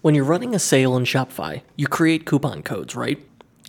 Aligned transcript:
When 0.00 0.14
you're 0.14 0.22
running 0.22 0.54
a 0.54 0.60
sale 0.60 0.96
in 0.96 1.02
Shopify, 1.02 1.62
you 1.74 1.88
create 1.88 2.24
coupon 2.24 2.62
codes, 2.62 2.94
right? 2.94 3.18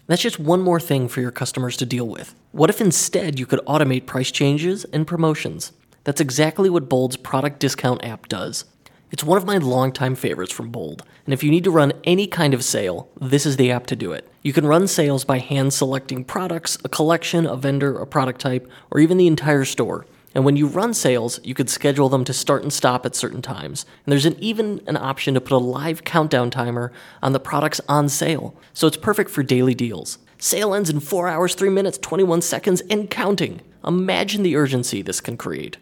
That's 0.06 0.22
just 0.22 0.40
one 0.40 0.62
more 0.62 0.80
thing 0.80 1.08
for 1.08 1.22
your 1.22 1.32
customers 1.32 1.76
to 1.78 1.88
deal 1.88 2.08
with. 2.08 2.36
What 2.52 2.70
if 2.70 2.80
instead 2.80 3.40
you 3.40 3.48
could 3.48 3.66
automate 3.66 4.06
price 4.06 4.30
changes 4.30 4.86
and 4.86 5.08
promotions? 5.08 5.72
That's 6.04 6.22
exactly 6.22 6.70
what 6.70 6.88
Bold's 6.88 7.18
product 7.18 7.60
discount 7.60 8.06
app 8.06 8.28
does. 8.28 8.66
It's 9.10 9.24
one 9.24 9.40
of 9.40 9.46
my 9.46 9.58
longtime 9.58 10.14
favorites 10.14 10.54
from 10.54 10.70
Bold, 10.70 11.04
and 11.26 11.34
if 11.34 11.44
you 11.44 11.50
need 11.50 11.64
to 11.64 11.72
run 11.72 11.94
any 12.04 12.28
kind 12.28 12.54
of 12.54 12.64
sale, 12.64 13.10
this 13.20 13.48
is 13.48 13.58
the 13.58 13.72
app 13.72 13.88
to 13.88 13.96
do 13.96 14.12
it. 14.12 14.30
You 14.44 14.54
can 14.54 14.68
run 14.68 14.88
sales 14.88 15.26
by 15.26 15.40
hand 15.40 15.74
selecting 15.74 16.24
products, 16.24 16.78
a 16.84 16.90
collection, 16.90 17.48
a 17.48 17.56
vendor, 17.56 17.98
a 17.98 18.06
product 18.06 18.40
type, 18.40 18.70
or 18.92 19.00
even 19.00 19.18
the 19.18 19.26
entire 19.26 19.66
store. 19.66 20.06
And 20.36 20.46
when 20.46 20.56
you 20.56 20.68
run 20.68 20.94
sales, 20.94 21.40
you 21.44 21.54
could 21.54 21.70
schedule 21.70 22.10
them 22.10 22.24
to 22.26 22.34
start 22.34 22.64
and 22.64 22.72
stop 22.72 23.06
at 23.06 23.16
certain 23.16 23.42
times. 23.42 23.86
And 24.06 24.12
there's 24.12 24.26
an, 24.26 24.38
even 24.40 24.82
an 24.86 24.98
option 24.98 25.34
to 25.34 25.42
put 25.42 25.54
a 25.54 25.58
live 25.58 26.04
countdown 26.04 26.52
timer 26.52 26.92
on 27.22 27.34
the 27.34 27.40
products 27.40 27.82
on 27.90 28.10
sale. 28.10 28.56
So 28.74 28.88
it's 28.88 28.98
perfect 28.98 29.32
for 29.32 29.44
daily 29.44 29.74
deals. 29.74 30.20
Sale 30.38 30.74
ends 30.74 30.90
in 30.90 31.00
4 31.00 31.28
hours, 31.28 31.56
3 31.56 31.70
minutes, 31.70 31.98
21 31.98 32.42
seconds, 32.42 32.82
and 32.90 33.10
counting. 33.10 33.62
Imagine 33.86 34.44
the 34.44 34.56
urgency 34.56 35.02
this 35.02 35.20
can 35.20 35.36
create. 35.36 35.78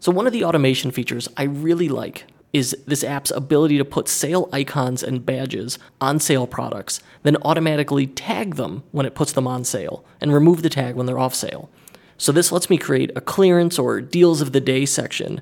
So, 0.00 0.12
one 0.12 0.26
of 0.26 0.34
the 0.34 0.44
automation 0.44 0.90
features 0.90 1.28
I 1.36 1.44
really 1.44 1.88
like 1.88 2.26
is 2.52 2.76
this 2.86 3.02
app's 3.02 3.30
ability 3.30 3.78
to 3.78 3.84
put 3.84 4.08
sale 4.08 4.48
icons 4.52 5.02
and 5.02 5.24
badges 5.24 5.78
on 6.00 6.20
sale 6.20 6.46
products, 6.46 7.00
then 7.22 7.36
automatically 7.42 8.06
tag 8.06 8.54
them 8.56 8.82
when 8.92 9.06
it 9.06 9.14
puts 9.14 9.32
them 9.32 9.46
on 9.46 9.64
sale, 9.64 10.04
and 10.20 10.32
remove 10.32 10.62
the 10.62 10.68
tag 10.68 10.94
when 10.94 11.06
they're 11.06 11.18
off 11.18 11.34
sale. 11.34 11.68
So 12.16 12.32
this 12.32 12.52
lets 12.52 12.70
me 12.70 12.78
create 12.78 13.10
a 13.16 13.20
clearance 13.20 13.78
or 13.78 14.00
deals 14.00 14.40
of 14.40 14.52
the 14.52 14.60
day 14.60 14.86
section 14.86 15.40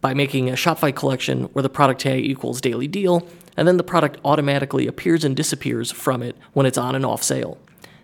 by 0.00 0.14
making 0.14 0.48
a 0.48 0.54
Shopify 0.54 0.94
collection 0.94 1.44
where 1.52 1.62
the 1.62 1.68
product 1.68 2.00
tag 2.00 2.24
equals 2.24 2.60
daily 2.60 2.86
deal, 2.86 3.26
and 3.56 3.66
then 3.66 3.76
the 3.76 3.84
product 3.84 4.20
automatically 4.24 4.86
appears 4.86 5.24
and 5.24 5.34
disappears 5.34 5.90
from 5.90 6.22
it 6.22 6.36
when 6.52 6.66
it's 6.66 6.78
on 6.78 6.94
and 6.94 7.04
off 7.04 7.22
sale. 7.22 7.58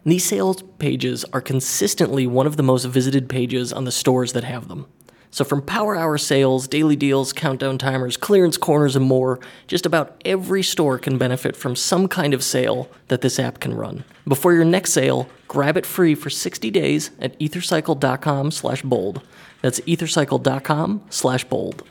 And 0.05 0.13
these 0.13 0.25
sales 0.25 0.63
pages 0.79 1.25
are 1.33 1.41
consistently 1.41 2.27
one 2.27 2.47
of 2.47 2.57
the 2.57 2.63
most 2.63 2.85
visited 2.85 3.29
pages 3.29 3.73
on 3.73 3.85
the 3.85 3.93
stores 3.93 4.33
that 4.33 4.45
have 4.45 4.69
them. 4.69 4.87
So, 5.35 5.43
from 5.43 5.63
power 5.63 5.97
hour 5.97 6.17
sales, 6.17 6.69
daily 6.69 6.95
deals, 6.95 7.33
countdown 7.33 7.77
timers, 7.77 8.17
clearance 8.17 8.57
corners, 8.57 8.95
and 8.95 9.05
more, 9.05 9.41
just 9.67 9.85
about 9.85 10.23
every 10.25 10.63
store 10.63 10.97
can 10.97 11.19
benefit 11.19 11.57
from 11.57 11.75
some 11.75 12.07
kind 12.07 12.35
of 12.35 12.45
sale 12.45 12.89
that 13.09 13.21
this 13.21 13.41
app 13.41 13.59
can 13.59 13.75
run. 13.75 14.05
Before 14.29 14.53
your 14.53 14.65
next 14.65 14.93
sale, 14.93 15.29
grab 15.49 15.77
it 15.77 15.87
free 15.87 16.15
for 16.15 16.31
60 16.31 16.71
days 16.71 17.11
at 17.19 17.37
ethercycle.com 17.41 18.53
slash 18.53 18.83
bold. 18.83 19.23
That's 19.61 19.81
ethercycle.com 19.81 21.03
slash 21.11 21.43
bold. 21.43 21.83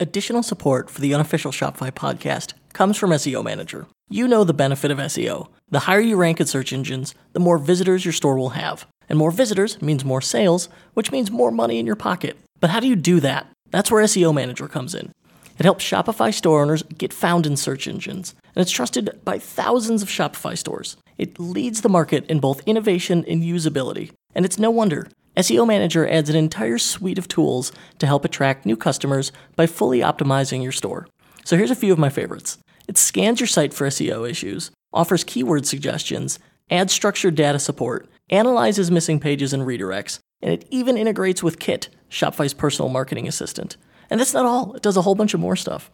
Additional 0.00 0.42
support 0.42 0.90
for 0.90 1.00
the 1.00 1.14
unofficial 1.14 1.52
Shopify 1.52 1.92
podcast 1.92 2.54
comes 2.72 2.96
from 2.96 3.10
SEO 3.10 3.44
Manager. 3.44 3.86
You 4.10 4.26
know 4.26 4.42
the 4.42 4.52
benefit 4.52 4.90
of 4.90 4.98
SEO. 4.98 5.46
The 5.70 5.78
higher 5.80 6.00
you 6.00 6.16
rank 6.16 6.40
in 6.40 6.48
search 6.48 6.72
engines, 6.72 7.14
the 7.34 7.40
more 7.40 7.56
visitors 7.56 8.04
your 8.04 8.10
store 8.10 8.36
will 8.36 8.50
have. 8.50 8.84
And 9.08 9.18
more 9.18 9.30
visitors 9.30 9.80
means 9.82 10.04
more 10.04 10.20
sales, 10.20 10.68
which 10.94 11.12
means 11.12 11.30
more 11.30 11.50
money 11.50 11.78
in 11.78 11.86
your 11.86 11.96
pocket. 11.96 12.36
But 12.60 12.70
how 12.70 12.80
do 12.80 12.88
you 12.88 12.96
do 12.96 13.20
that? 13.20 13.46
That's 13.70 13.90
where 13.90 14.04
SEO 14.04 14.34
Manager 14.34 14.68
comes 14.68 14.94
in. 14.94 15.12
It 15.58 15.64
helps 15.64 15.84
Shopify 15.84 16.34
store 16.34 16.62
owners 16.62 16.82
get 16.82 17.12
found 17.12 17.46
in 17.46 17.56
search 17.56 17.86
engines, 17.86 18.34
and 18.54 18.62
it's 18.62 18.72
trusted 18.72 19.20
by 19.24 19.38
thousands 19.38 20.02
of 20.02 20.08
Shopify 20.08 20.58
stores. 20.58 20.96
It 21.16 21.38
leads 21.38 21.80
the 21.80 21.88
market 21.88 22.26
in 22.26 22.40
both 22.40 22.66
innovation 22.66 23.24
and 23.28 23.42
usability, 23.42 24.10
and 24.34 24.44
it's 24.44 24.58
no 24.58 24.70
wonder. 24.70 25.06
SEO 25.36 25.66
Manager 25.66 26.08
adds 26.08 26.30
an 26.30 26.36
entire 26.36 26.78
suite 26.78 27.18
of 27.18 27.28
tools 27.28 27.72
to 27.98 28.06
help 28.06 28.24
attract 28.24 28.66
new 28.66 28.76
customers 28.76 29.32
by 29.56 29.66
fully 29.66 30.00
optimizing 30.00 30.62
your 30.62 30.72
store. 30.72 31.06
So 31.44 31.56
here's 31.56 31.70
a 31.70 31.76
few 31.76 31.92
of 31.92 31.98
my 31.98 32.08
favorites. 32.08 32.58
It 32.88 32.98
scans 32.98 33.40
your 33.40 33.46
site 33.46 33.74
for 33.74 33.86
SEO 33.86 34.28
issues, 34.28 34.70
offers 34.92 35.24
keyword 35.24 35.66
suggestions, 35.66 36.38
adds 36.70 36.92
structured 36.92 37.34
data 37.34 37.58
support, 37.58 38.08
analyzes 38.30 38.90
missing 38.90 39.20
pages 39.20 39.52
and 39.52 39.64
redirects, 39.64 40.18
and 40.42 40.52
it 40.52 40.66
even 40.70 40.96
integrates 40.96 41.42
with 41.42 41.58
Kit, 41.58 41.88
Shopify's 42.10 42.54
personal 42.54 42.88
marketing 42.88 43.28
assistant. 43.28 43.76
And 44.10 44.20
that's 44.20 44.34
not 44.34 44.46
all, 44.46 44.74
it 44.74 44.82
does 44.82 44.96
a 44.96 45.02
whole 45.02 45.14
bunch 45.14 45.34
of 45.34 45.40
more 45.40 45.56
stuff. 45.56 45.90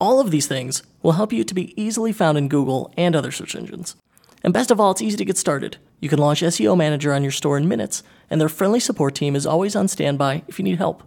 All 0.00 0.20
of 0.20 0.30
these 0.30 0.46
things 0.46 0.82
will 1.02 1.12
help 1.12 1.32
you 1.32 1.44
to 1.44 1.54
be 1.54 1.80
easily 1.80 2.12
found 2.12 2.36
in 2.36 2.48
Google 2.48 2.92
and 2.96 3.14
other 3.14 3.30
search 3.30 3.54
engines. 3.54 3.96
And 4.42 4.52
best 4.52 4.70
of 4.70 4.80
all, 4.80 4.90
it's 4.90 5.02
easy 5.02 5.16
to 5.16 5.24
get 5.24 5.36
started. 5.36 5.76
You 6.00 6.08
can 6.08 6.18
launch 6.18 6.42
SEO 6.42 6.76
Manager 6.76 7.12
on 7.12 7.22
your 7.22 7.30
store 7.30 7.56
in 7.56 7.68
minutes, 7.68 8.02
and 8.28 8.40
their 8.40 8.48
friendly 8.48 8.80
support 8.80 9.14
team 9.14 9.36
is 9.36 9.46
always 9.46 9.76
on 9.76 9.86
standby 9.88 10.42
if 10.48 10.58
you 10.58 10.64
need 10.64 10.78
help. 10.78 11.04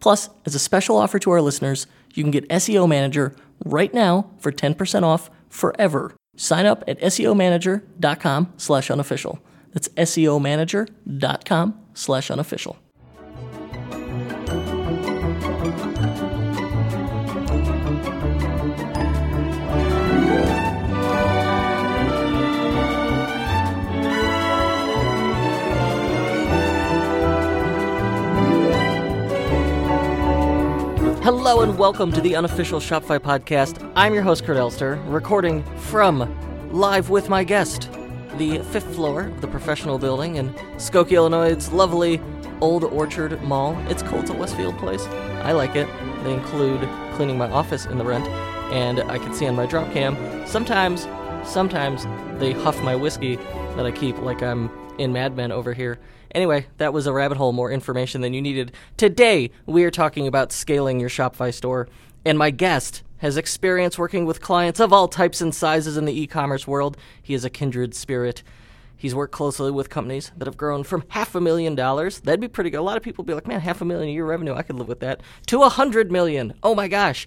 Plus, 0.00 0.28
as 0.44 0.54
a 0.54 0.60
special 0.60 0.96
offer 0.96 1.18
to 1.18 1.30
our 1.30 1.40
listeners, 1.40 1.86
you 2.14 2.22
can 2.22 2.30
get 2.30 2.48
SEO 2.48 2.88
Manager 2.88 3.34
right 3.64 3.92
now 3.92 4.30
for 4.38 4.52
10% 4.52 5.02
off 5.02 5.30
forever. 5.48 6.14
Sign 6.36 6.66
up 6.66 6.84
at 6.86 7.00
SEOmanager.com 7.00 8.52
slash 8.56 8.90
unofficial. 8.90 9.40
That's 9.72 9.88
SEOmanager.com 9.88 11.80
slash 11.94 12.30
unofficial. 12.30 12.76
Hello 31.26 31.62
and 31.62 31.76
welcome 31.76 32.12
to 32.12 32.20
the 32.20 32.36
unofficial 32.36 32.78
Shopify 32.78 33.18
podcast. 33.18 33.92
I'm 33.96 34.14
your 34.14 34.22
host, 34.22 34.44
Kurt 34.44 34.56
Elster, 34.56 34.94
recording 35.08 35.64
from 35.76 36.32
live 36.70 37.10
with 37.10 37.28
my 37.28 37.42
guest, 37.42 37.90
the 38.36 38.60
fifth 38.70 38.94
floor 38.94 39.22
of 39.22 39.40
the 39.40 39.48
professional 39.48 39.98
building 39.98 40.36
in 40.36 40.50
Skokie, 40.76 41.16
Illinois' 41.16 41.68
lovely 41.72 42.20
Old 42.60 42.84
Orchard 42.84 43.42
Mall. 43.42 43.76
It's 43.88 44.04
cool. 44.04 44.20
It's 44.20 44.30
a 44.30 44.34
Westfield 44.34 44.78
place. 44.78 45.04
I 45.42 45.50
like 45.50 45.74
it. 45.74 45.88
They 46.22 46.32
include 46.32 46.88
cleaning 47.14 47.38
my 47.38 47.50
office 47.50 47.86
in 47.86 47.98
the 47.98 48.04
rent, 48.04 48.28
and 48.70 49.00
I 49.00 49.18
can 49.18 49.34
see 49.34 49.48
on 49.48 49.56
my 49.56 49.66
drop 49.66 49.92
cam 49.92 50.46
sometimes, 50.46 51.08
sometimes 51.44 52.06
they 52.38 52.52
huff 52.52 52.80
my 52.84 52.94
whiskey 52.94 53.34
that 53.74 53.84
I 53.84 53.90
keep 53.90 54.16
like 54.18 54.44
I'm 54.44 54.70
in 54.98 55.12
Mad 55.12 55.36
Men 55.36 55.52
over 55.52 55.72
here. 55.72 55.98
Anyway, 56.34 56.66
that 56.78 56.92
was 56.92 57.06
a 57.06 57.12
rabbit 57.12 57.38
hole, 57.38 57.52
more 57.52 57.70
information 57.70 58.20
than 58.20 58.34
you 58.34 58.42
needed. 58.42 58.72
Today, 58.96 59.50
we 59.64 59.84
are 59.84 59.90
talking 59.90 60.26
about 60.26 60.52
scaling 60.52 61.00
your 61.00 61.08
Shopify 61.08 61.52
store, 61.52 61.88
and 62.24 62.36
my 62.36 62.50
guest 62.50 63.02
has 63.18 63.36
experience 63.36 63.98
working 63.98 64.26
with 64.26 64.40
clients 64.40 64.80
of 64.80 64.92
all 64.92 65.08
types 65.08 65.40
and 65.40 65.54
sizes 65.54 65.96
in 65.96 66.04
the 66.04 66.18
e 66.18 66.26
commerce 66.26 66.66
world. 66.66 66.96
He 67.22 67.34
is 67.34 67.44
a 67.44 67.50
kindred 67.50 67.94
spirit. 67.94 68.42
He's 68.96 69.14
worked 69.14 69.32
closely 69.32 69.70
with 69.70 69.90
companies 69.90 70.32
that 70.36 70.46
have 70.46 70.56
grown 70.56 70.82
from 70.82 71.04
half 71.08 71.34
a 71.34 71.40
million 71.40 71.74
dollars. 71.74 72.20
That'd 72.20 72.40
be 72.40 72.48
pretty 72.48 72.70
good. 72.70 72.80
A 72.80 72.82
lot 72.82 72.96
of 72.96 73.02
people 73.02 73.22
would 73.22 73.28
be 73.28 73.34
like, 73.34 73.46
man, 73.46 73.60
half 73.60 73.80
a 73.80 73.84
million 73.84 74.08
a 74.08 74.12
year 74.12 74.24
revenue, 74.26 74.54
I 74.54 74.62
could 74.62 74.76
live 74.76 74.88
with 74.88 75.00
that. 75.00 75.20
To 75.48 75.62
a 75.62 75.68
hundred 75.68 76.10
million. 76.10 76.54
Oh 76.62 76.74
my 76.74 76.88
gosh. 76.88 77.26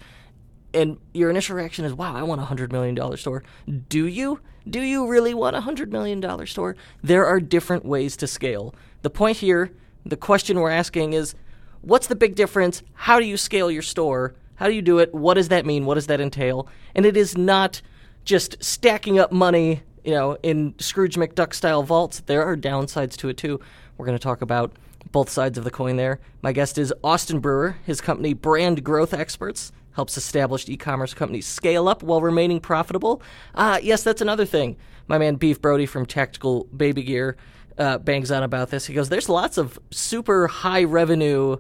And 0.73 0.97
your 1.13 1.29
initial 1.29 1.55
reaction 1.55 1.85
is, 1.85 1.93
wow, 1.93 2.15
I 2.15 2.23
want 2.23 2.41
a 2.41 2.45
hundred 2.45 2.71
million 2.71 2.95
dollar 2.95 3.17
store. 3.17 3.43
Do 3.87 4.05
you? 4.05 4.39
Do 4.69 4.81
you 4.81 5.07
really 5.07 5.33
want 5.33 5.55
a 5.55 5.61
hundred 5.61 5.91
million 5.91 6.19
dollar 6.19 6.45
store? 6.45 6.75
There 7.01 7.25
are 7.25 7.39
different 7.39 7.85
ways 7.85 8.15
to 8.17 8.27
scale. 8.27 8.75
The 9.01 9.09
point 9.09 9.37
here, 9.37 9.71
the 10.05 10.17
question 10.17 10.59
we're 10.59 10.69
asking 10.69 11.13
is 11.13 11.33
what's 11.81 12.07
the 12.07 12.15
big 12.15 12.35
difference? 12.35 12.83
How 12.93 13.19
do 13.19 13.25
you 13.25 13.37
scale 13.37 13.71
your 13.71 13.81
store? 13.81 14.35
How 14.55 14.67
do 14.67 14.73
you 14.73 14.81
do 14.81 14.99
it? 14.99 15.13
What 15.13 15.35
does 15.35 15.47
that 15.47 15.65
mean? 15.65 15.85
What 15.85 15.95
does 15.95 16.07
that 16.07 16.21
entail? 16.21 16.67
And 16.93 17.05
it 17.05 17.17
is 17.17 17.37
not 17.37 17.81
just 18.25 18.61
stacking 18.63 19.17
up 19.17 19.31
money, 19.31 19.81
you 20.03 20.11
know, 20.11 20.37
in 20.43 20.75
Scrooge 20.77 21.15
McDuck 21.15 21.53
style 21.53 21.81
vaults. 21.81 22.19
There 22.25 22.43
are 22.43 22.57
downsides 22.57 23.15
to 23.17 23.29
it 23.29 23.37
too. 23.37 23.59
We're 23.97 24.05
going 24.05 24.17
to 24.17 24.23
talk 24.23 24.41
about 24.41 24.73
both 25.11 25.29
sides 25.29 25.57
of 25.57 25.63
the 25.63 25.71
coin 25.71 25.95
there. 25.95 26.19
My 26.41 26.51
guest 26.51 26.77
is 26.77 26.93
Austin 27.03 27.39
Brewer. 27.39 27.77
His 27.85 28.01
company, 28.01 28.33
Brand 28.33 28.83
Growth 28.83 29.13
Experts, 29.13 29.71
helps 29.93 30.17
established 30.17 30.69
e 30.69 30.77
commerce 30.77 31.13
companies 31.13 31.45
scale 31.45 31.87
up 31.87 32.03
while 32.03 32.21
remaining 32.21 32.59
profitable. 32.59 33.21
Uh, 33.55 33.79
yes, 33.81 34.03
that's 34.03 34.21
another 34.21 34.45
thing. 34.45 34.77
My 35.07 35.17
man 35.17 35.35
Beef 35.35 35.61
Brody 35.61 35.85
from 35.85 36.05
Tactical 36.05 36.65
Baby 36.65 37.03
Gear 37.03 37.37
uh, 37.77 37.97
bangs 37.97 38.31
on 38.31 38.43
about 38.43 38.69
this. 38.69 38.85
He 38.85 38.93
goes, 38.93 39.09
"There's 39.09 39.29
lots 39.29 39.57
of 39.57 39.79
super 39.91 40.47
high 40.47 40.83
revenue 40.83 41.57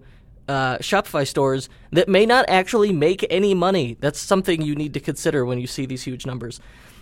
uh, 0.47 0.77
Shopify 0.77 1.27
stores 1.27 1.69
that 1.91 2.09
may 2.09 2.25
not 2.25 2.45
actually 2.47 2.91
make 2.93 3.25
any 3.29 3.53
money. 3.53 3.97
That's 3.99 4.19
something 4.19 4.61
you 4.61 4.75
need 4.75 4.93
to 4.93 4.99
consider 4.99 5.45
when 5.45 5.59
you 5.59 5.67
see 5.67 5.85
these 5.85 6.03
huge 6.03 6.25
numbers." 6.25 6.59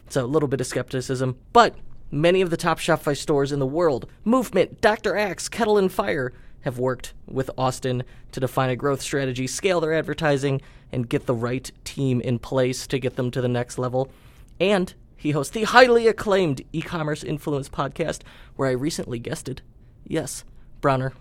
So 0.09 0.23
a 0.23 0.25
little 0.25 0.47
bit 0.47 0.61
of 0.61 0.67
skepticism, 0.67 1.37
but 1.51 1.75
many 2.11 2.41
of 2.41 2.49
the 2.49 2.57
top 2.57 2.79
Shopify 2.79 3.17
stores 3.17 3.51
in 3.51 3.59
the 3.59 3.65
world, 3.65 4.09
Movement, 4.23 4.79
Dr. 4.79 5.17
Axe, 5.17 5.49
Kettle 5.49 5.77
and 5.77 5.91
Fire, 5.91 6.31
have 6.61 6.79
worked 6.79 7.13
with 7.27 7.49
Austin 7.57 8.03
to 8.31 8.39
define 8.39 8.69
a 8.69 8.75
growth 8.75 9.01
strategy, 9.01 9.47
scale 9.47 9.81
their 9.81 9.93
advertising, 9.93 10.61
and 10.91 11.09
get 11.09 11.25
the 11.25 11.33
right 11.35 11.71
team 11.83 12.21
in 12.21 12.39
place 12.39 12.87
to 12.87 12.99
get 12.99 13.15
them 13.15 13.31
to 13.31 13.41
the 13.41 13.47
next 13.47 13.77
level. 13.77 14.11
And 14.59 14.93
he 15.15 15.31
hosts 15.31 15.53
the 15.53 15.63
highly 15.63 16.07
acclaimed 16.07 16.61
e 16.71 16.81
commerce 16.81 17.23
influence 17.23 17.69
podcast, 17.69 18.21
where 18.55 18.69
I 18.69 18.73
recently 18.73 19.19
guested. 19.19 19.61
Yes, 20.05 20.43
Browner. 20.81 21.13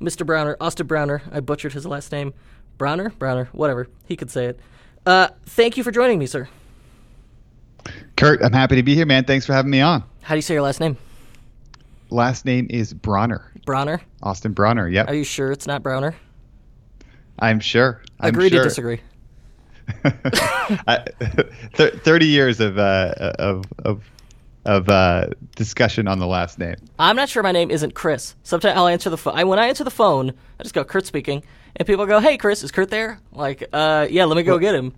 Mr. 0.00 0.26
Browner, 0.26 0.56
Austin 0.60 0.86
Browner. 0.86 1.22
I 1.30 1.40
butchered 1.40 1.74
his 1.74 1.86
last 1.86 2.10
name. 2.10 2.34
Browner? 2.78 3.10
Browner, 3.10 3.48
whatever. 3.52 3.88
He 4.06 4.16
could 4.16 4.30
say 4.30 4.46
it. 4.46 4.60
Uh, 5.06 5.28
thank 5.46 5.76
you 5.76 5.84
for 5.84 5.92
joining 5.92 6.18
me, 6.18 6.26
sir. 6.26 6.48
Kurt, 8.16 8.42
I'm 8.42 8.52
happy 8.52 8.76
to 8.76 8.82
be 8.82 8.94
here, 8.94 9.06
man. 9.06 9.24
Thanks 9.24 9.46
for 9.46 9.52
having 9.52 9.70
me 9.70 9.80
on. 9.80 10.04
How 10.22 10.34
do 10.34 10.38
you 10.38 10.42
say 10.42 10.54
your 10.54 10.62
last 10.62 10.80
name? 10.80 10.96
Last 12.10 12.44
name 12.44 12.66
is 12.70 12.92
Brawner. 12.94 13.42
Brawner? 13.66 14.00
Austin 14.22 14.54
Brawner, 14.54 14.92
yep. 14.92 15.08
Are 15.08 15.14
you 15.14 15.24
sure 15.24 15.50
it's 15.52 15.66
not 15.66 15.82
Browner? 15.82 16.14
I'm 17.38 17.60
sure. 17.60 18.02
I'm 18.20 18.28
Agree 18.30 18.50
sure. 18.50 18.62
to 18.62 18.68
disagree. 18.68 19.00
I, 20.04 21.04
th- 21.74 21.94
Thirty 21.94 22.26
years 22.26 22.60
of 22.60 22.78
uh, 22.78 23.14
of 23.38 23.64
of 23.84 24.02
of 24.64 24.88
uh, 24.88 25.28
discussion 25.56 26.06
on 26.08 26.18
the 26.18 26.26
last 26.26 26.58
name. 26.58 26.76
I'm 26.98 27.16
not 27.16 27.28
sure 27.28 27.42
my 27.42 27.52
name 27.52 27.70
isn't 27.70 27.94
Chris. 27.94 28.34
Sometimes 28.42 28.76
I'll 28.76 28.86
answer 28.86 29.10
the 29.10 29.16
phone. 29.16 29.36
I, 29.36 29.44
when 29.44 29.58
I 29.58 29.66
answer 29.68 29.84
the 29.84 29.90
phone, 29.90 30.32
I 30.58 30.62
just 30.62 30.74
go 30.74 30.84
Kurt 30.84 31.06
speaking, 31.06 31.42
and 31.76 31.86
people 31.86 32.06
go, 32.06 32.20
"Hey, 32.20 32.36
Chris, 32.36 32.62
is 32.62 32.70
Kurt 32.70 32.90
there?" 32.90 33.20
Like, 33.32 33.64
uh, 33.72 34.06
yeah, 34.10 34.24
let 34.24 34.36
me 34.36 34.42
go 34.42 34.58
get 34.58 34.74
him. 34.74 34.94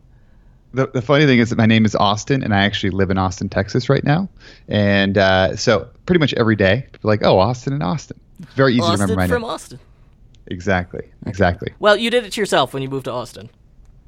The, 0.73 0.89
the 0.89 1.03
funny 1.03 1.25
thing 1.25 1.39
is 1.39 1.51
that 1.51 1.57
my 1.57 1.67
name 1.67 1.85
is 1.85 1.95
Austin, 1.95 2.43
and 2.43 2.53
I 2.53 2.65
actually 2.65 2.91
live 2.91 3.11
in 3.11 3.17
Austin, 3.17 3.49
Texas, 3.49 3.89
right 3.89 4.03
now. 4.03 4.29
And 4.69 5.17
uh, 5.17 5.55
so, 5.57 5.89
pretty 6.05 6.19
much 6.19 6.35
every 6.35 6.57
day, 6.57 6.87
people 6.93 7.09
like, 7.09 7.23
"Oh, 7.23 7.39
Austin 7.39 7.73
and 7.73 7.83
Austin." 7.83 8.19
It's 8.41 8.55
very 8.55 8.73
easy 8.73 8.83
Austin 8.83 8.97
to 8.97 9.03
remember 9.05 9.21
my 9.21 9.29
from 9.29 9.43
name. 9.43 9.51
Austin. 9.51 9.81
Exactly. 10.49 11.09
Exactly. 11.27 11.73
Well, 11.79 11.97
you 11.97 12.11
did 12.11 12.25
it 12.25 12.33
to 12.33 12.41
yourself 12.41 12.75
when 12.75 12.83
you 12.83 12.89
moved 12.91 13.05
to 13.05 13.13
Austin. 13.13 13.49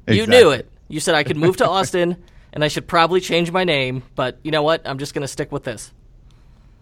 You 0.07 0.27
knew 0.27 0.51
it. 0.51 0.69
You 0.87 0.99
said 0.99 1.15
I 1.15 1.23
could 1.23 1.37
move 1.37 1.57
to 1.57 1.67
Austin, 1.69 2.21
and 2.53 2.63
I 2.63 2.67
should 2.69 2.87
probably 2.87 3.19
change 3.19 3.51
my 3.51 3.63
name. 3.63 4.03
But 4.15 4.39
you 4.43 4.51
know 4.51 4.63
what? 4.63 4.87
I'm 4.87 4.97
just 4.99 5.13
going 5.13 5.21
to 5.23 5.27
stick 5.27 5.51
with 5.51 5.63
this. 5.63 5.91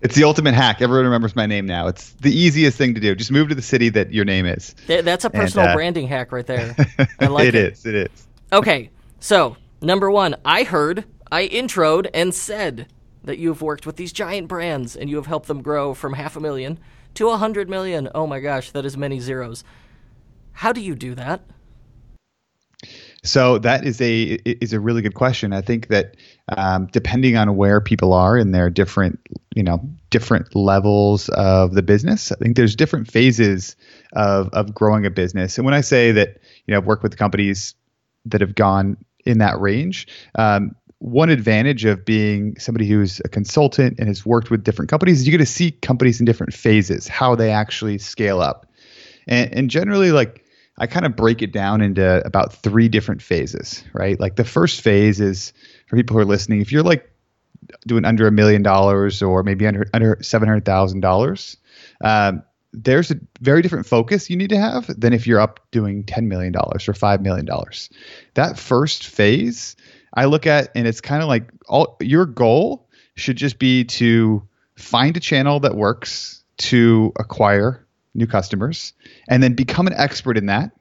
It's 0.01 0.15
the 0.15 0.23
ultimate 0.25 0.53
hack. 0.53 0.81
Everyone 0.81 1.05
remembers 1.05 1.35
my 1.35 1.45
name 1.47 1.65
now. 1.65 1.87
It's 1.87 2.11
the 2.13 2.31
easiest 2.31 2.77
thing 2.77 2.93
to 2.93 2.99
do. 3.01 3.15
Just 3.15 3.31
move 3.31 3.49
to 3.49 3.55
the 3.55 3.61
city 3.61 3.89
that 3.89 4.13
your 4.13 4.25
name 4.25 4.45
is. 4.45 4.75
Th- 4.87 5.03
That's 5.03 5.25
a 5.25 5.29
personal 5.29 5.69
uh, 5.69 5.73
branding 5.73 6.07
hack 6.07 6.31
right 6.31 6.45
there. 6.45 6.75
I 7.19 7.27
like 7.27 7.47
it 7.47 7.55
it. 7.55 7.73
is. 7.73 7.85
It 7.85 7.95
is. 7.95 8.27
Okay, 8.53 8.91
so 9.19 9.57
number 9.81 10.11
one, 10.11 10.35
I 10.45 10.63
heard, 10.63 11.05
I 11.31 11.47
introed 11.47 12.07
and 12.13 12.35
said 12.35 12.87
that 13.23 13.39
you've 13.39 13.63
worked 13.63 13.87
with 13.87 13.95
these 13.95 14.13
giant 14.13 14.47
brands 14.47 14.95
and 14.95 15.09
you 15.09 15.15
have 15.15 15.25
helped 15.25 15.47
them 15.47 15.63
grow 15.63 15.95
from 15.95 16.13
half 16.13 16.35
a 16.35 16.39
million 16.39 16.77
to 17.15 17.29
a 17.29 17.37
hundred 17.37 17.69
million. 17.69 18.07
Oh 18.13 18.27
my 18.27 18.39
gosh, 18.39 18.69
that 18.71 18.85
is 18.85 18.95
many 18.95 19.19
zeros. 19.19 19.63
How 20.51 20.71
do 20.71 20.81
you 20.81 20.93
do 20.93 21.15
that? 21.15 21.41
So 23.25 23.57
that 23.59 23.85
is 23.85 23.99
a 24.01 24.23
is 24.45 24.73
a 24.73 24.79
really 24.79 25.01
good 25.01 25.15
question. 25.15 25.51
I 25.51 25.61
think 25.61 25.87
that 25.87 26.15
um, 26.55 26.87
depending 26.91 27.35
on 27.35 27.55
where 27.55 27.81
people 27.81 28.13
are 28.13 28.37
in 28.37 28.51
their 28.51 28.69
different 28.69 29.19
you 29.55 29.63
know 29.63 29.81
different 30.09 30.55
levels 30.55 31.29
of 31.29 31.73
the 31.73 31.83
business, 31.83 32.31
I 32.31 32.35
think 32.35 32.55
there's 32.55 32.75
different 32.75 33.11
phases 33.11 33.75
of 34.13 34.49
of 34.49 34.73
growing 34.73 35.05
a 35.05 35.09
business. 35.09 35.57
And 35.57 35.65
when 35.65 35.73
I 35.73 35.81
say 35.81 36.11
that 36.11 36.39
you 36.65 36.71
know 36.71 36.77
I've 36.77 36.85
worked 36.85 37.03
with 37.03 37.17
companies 37.17 37.75
that 38.25 38.41
have 38.41 38.55
gone 38.55 38.97
in 39.25 39.39
that 39.39 39.59
range. 39.59 40.07
Um, 40.35 40.75
one 40.99 41.29
advantage 41.29 41.85
of 41.85 42.05
being 42.05 42.57
somebody 42.57 42.87
who's 42.87 43.21
a 43.25 43.29
consultant 43.29 43.99
and 43.99 44.07
has 44.07 44.25
worked 44.25 44.49
with 44.49 44.63
different 44.63 44.89
companies 44.89 45.21
is 45.21 45.27
you 45.27 45.31
get 45.31 45.37
to 45.37 45.45
see 45.45 45.71
companies 45.71 46.19
in 46.19 46.25
different 46.25 46.53
phases, 46.53 47.07
how 47.07 47.35
they 47.35 47.51
actually 47.51 47.97
scale 47.97 48.41
up. 48.41 48.65
And, 49.27 49.53
and 49.53 49.69
generally, 49.69 50.11
like 50.11 50.44
I 50.77 50.87
kind 50.87 51.05
of 51.05 51.15
break 51.15 51.41
it 51.41 51.53
down 51.53 51.81
into 51.81 52.25
about 52.25 52.53
three 52.53 52.89
different 52.89 53.21
phases, 53.21 53.83
right? 53.93 54.19
Like 54.19 54.35
the 54.35 54.43
first 54.43 54.81
phase 54.81 55.21
is 55.21 55.53
for 55.87 55.95
people 55.95 56.15
who 56.15 56.21
are 56.21 56.25
listening, 56.25 56.61
if 56.61 56.71
you're 56.71 56.83
like 56.83 57.09
doing 57.87 58.05
under 58.05 58.27
a 58.27 58.31
million 58.31 58.61
dollars 58.61 59.21
or 59.21 59.43
maybe 59.43 59.65
under 59.67 59.87
under 59.93 60.17
seven 60.21 60.47
hundred 60.47 60.65
thousand 60.65 60.99
dollars, 60.99 61.57
um, 62.01 62.43
there's 62.73 63.09
a 63.09 63.15
very 63.39 63.61
different 63.61 63.85
focus 63.85 64.29
you 64.29 64.35
need 64.35 64.49
to 64.49 64.57
have 64.57 64.87
than 64.99 65.13
if 65.13 65.25
you're 65.25 65.39
up 65.39 65.61
doing 65.71 66.03
ten 66.03 66.27
million 66.27 66.51
dollars 66.51 66.89
or 66.89 66.93
five 66.93 67.21
million 67.21 67.45
dollars. 67.45 67.89
That 68.33 68.59
first 68.59 69.07
phase, 69.07 69.77
I 70.13 70.25
look 70.25 70.45
at, 70.45 70.69
and 70.75 70.87
it's 70.87 71.01
kind 71.01 71.21
of 71.21 71.29
like 71.29 71.49
all 71.67 71.95
your 72.01 72.25
goal 72.25 72.89
should 73.15 73.37
just 73.37 73.59
be 73.59 73.85
to 73.85 74.45
find 74.75 75.15
a 75.15 75.21
channel 75.21 75.61
that 75.61 75.75
works 75.75 76.43
to 76.57 77.13
acquire 77.17 77.84
new 78.15 78.25
customers 78.25 78.93
and 79.27 79.43
then 79.43 79.53
become 79.53 79.85
an 79.85 79.93
expert 79.93 80.37
in 80.37 80.47
that 80.47 80.71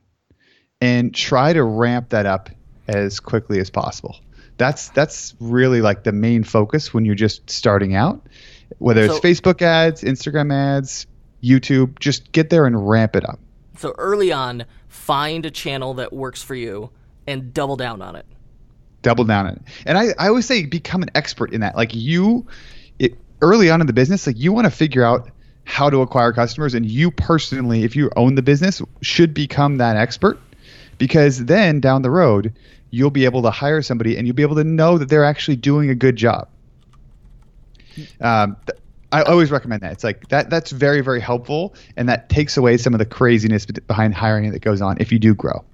and 0.81 1.15
try 1.15 1.53
to 1.53 1.63
ramp 1.63 2.11
that 2.11 2.25
up 2.25 2.49
as 2.89 3.21
quickly 3.21 3.61
as 3.61 3.69
possible. 3.69 4.17
That's 4.57 4.89
that's 4.91 5.35
really 5.41 5.81
like 5.81 6.05
the 6.05 6.13
main 6.13 6.45
focus 6.45 6.95
when 6.95 7.05
you're 7.05 7.15
just 7.15 7.51
starting 7.51 7.95
out. 7.95 8.27
Whether 8.79 9.05
it's 9.05 9.19
Facebook 9.19 9.61
ads, 9.63 10.03
Instagram 10.03 10.53
ads, 10.53 11.07
YouTube, 11.43 11.99
just 11.99 12.33
get 12.33 12.51
there 12.51 12.67
and 12.67 12.89
ramp 12.89 13.17
it 13.17 13.29
up. 13.29 13.39
So 13.77 13.95
early 13.99 14.33
on, 14.33 14.65
find 14.89 15.45
a 15.45 15.51
channel 15.51 15.95
that 15.95 16.13
works 16.13 16.43
for 16.43 16.55
you 16.55 16.91
and 17.27 17.53
double 17.53 17.77
down 17.77 18.01
on 18.01 18.17
it. 18.17 18.27
double 19.03 19.25
down 19.25 19.47
on 19.47 19.53
it. 19.55 19.63
And 19.87 19.97
I, 19.99 20.07
I 20.19 20.29
always 20.29 20.47
say 20.47 20.65
become 20.67 21.03
an 21.03 21.11
expert 21.15 21.53
in 21.53 21.61
that. 21.61 21.77
Like 21.77 21.95
you, 21.95 22.47
it, 22.99 23.17
early 23.41 23.71
on 23.71 23.81
in 23.81 23.87
the 23.87 23.93
business, 23.93 24.27
like 24.27 24.39
you 24.39 24.53
want 24.53 24.65
to 24.65 24.71
figure 24.71 25.05
out 25.05 25.31
how 25.65 25.91
to 25.91 26.03
acquire 26.03 26.33
customers, 26.33 26.75
and 26.75 26.87
you 26.87 27.11
personally, 27.11 27.85
if 27.85 27.97
you 27.97 28.11
own 28.17 28.35
the 28.35 28.43
business, 28.43 28.83
should 29.01 29.35
become 29.35 29.79
that 29.79 29.97
expert, 29.97 30.39
because 30.99 31.45
then 31.47 31.81
down 31.81 32.03
the 32.03 32.11
road, 32.11 32.55
you'll 32.91 33.11
be 33.11 33.25
able 33.25 33.43
to 33.43 33.51
hire 33.51 33.83
somebody, 33.83 34.17
and 34.17 34.27
you'll 34.27 34.37
be 34.37 34.43
able 34.43 34.57
to 34.57 34.65
know 34.65 34.99
that 34.99 35.09
they're 35.09 35.25
actually 35.25 35.57
doing 35.57 35.91
a 35.91 35.95
good 35.95 36.17
job. 36.17 36.49
Um, 38.21 38.57
th- 38.67 38.79
I 39.11 39.23
always 39.23 39.51
recommend 39.51 39.83
that. 39.83 39.93
It's 39.93 40.05
like 40.05 40.29
that. 40.29 40.51
That's 40.51 40.71
very, 40.71 41.01
very 41.01 41.21
helpful, 41.21 41.75
and 41.97 42.09
that 42.09 42.29
takes 42.29 42.57
away 42.57 42.77
some 42.77 42.95
of 42.95 42.99
the 42.99 43.07
craziness 43.07 43.65
behind 43.65 44.15
hiring 44.15 44.51
that 44.51 44.61
goes 44.61 44.81
on 44.81 44.97
if 45.01 45.13
you 45.13 45.19
do 45.19 45.35
grow. 45.35 45.65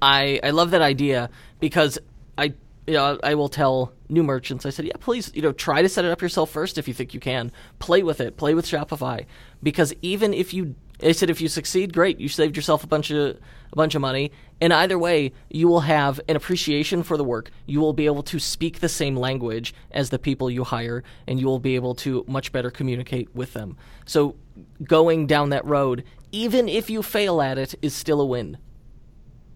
I, 0.00 0.38
I 0.42 0.50
love 0.50 0.70
that 0.72 0.82
idea 0.82 1.30
because 1.60 1.98
I 2.36 2.52
you 2.88 2.94
know 2.94 3.18
I 3.22 3.34
will 3.34 3.50
tell 3.50 3.92
new 4.08 4.22
merchants 4.22 4.64
I 4.64 4.70
said 4.70 4.86
yeah 4.86 4.94
please 4.98 5.30
you 5.34 5.42
know 5.42 5.52
try 5.52 5.82
to 5.82 5.88
set 5.88 6.06
it 6.06 6.10
up 6.10 6.22
yourself 6.22 6.50
first 6.50 6.78
if 6.78 6.88
you 6.88 6.94
think 6.94 7.12
you 7.12 7.20
can. 7.20 7.52
Play 7.78 8.02
with 8.02 8.20
it. 8.20 8.38
Play 8.38 8.54
with 8.54 8.66
Shopify. 8.66 9.26
Because 9.62 9.92
even 10.00 10.32
if 10.32 10.54
you 10.54 10.74
I 11.02 11.12
said 11.12 11.28
if 11.28 11.40
you 11.40 11.48
succeed 11.48 11.92
great 11.92 12.18
you 12.18 12.28
saved 12.28 12.56
yourself 12.56 12.82
a 12.82 12.86
bunch 12.86 13.10
of 13.10 13.36
a 13.72 13.76
bunch 13.76 13.94
of 13.94 14.00
money. 14.00 14.32
And 14.60 14.72
either 14.72 14.98
way 14.98 15.32
you 15.50 15.68
will 15.68 15.80
have 15.80 16.18
an 16.28 16.34
appreciation 16.34 17.02
for 17.02 17.18
the 17.18 17.24
work. 17.24 17.50
You 17.66 17.80
will 17.80 17.92
be 17.92 18.06
able 18.06 18.22
to 18.24 18.38
speak 18.38 18.80
the 18.80 18.88
same 18.88 19.16
language 19.16 19.74
as 19.90 20.08
the 20.08 20.18
people 20.18 20.50
you 20.50 20.64
hire 20.64 21.04
and 21.26 21.38
you 21.38 21.46
will 21.46 21.60
be 21.60 21.74
able 21.74 21.94
to 21.96 22.24
much 22.26 22.52
better 22.52 22.70
communicate 22.70 23.34
with 23.34 23.52
them. 23.52 23.76
So 24.06 24.36
going 24.82 25.26
down 25.26 25.50
that 25.50 25.64
road 25.66 26.04
even 26.32 26.68
if 26.68 26.88
you 26.88 27.02
fail 27.02 27.42
at 27.42 27.58
it 27.58 27.74
is 27.82 27.94
still 27.94 28.20
a 28.20 28.26
win 28.26 28.56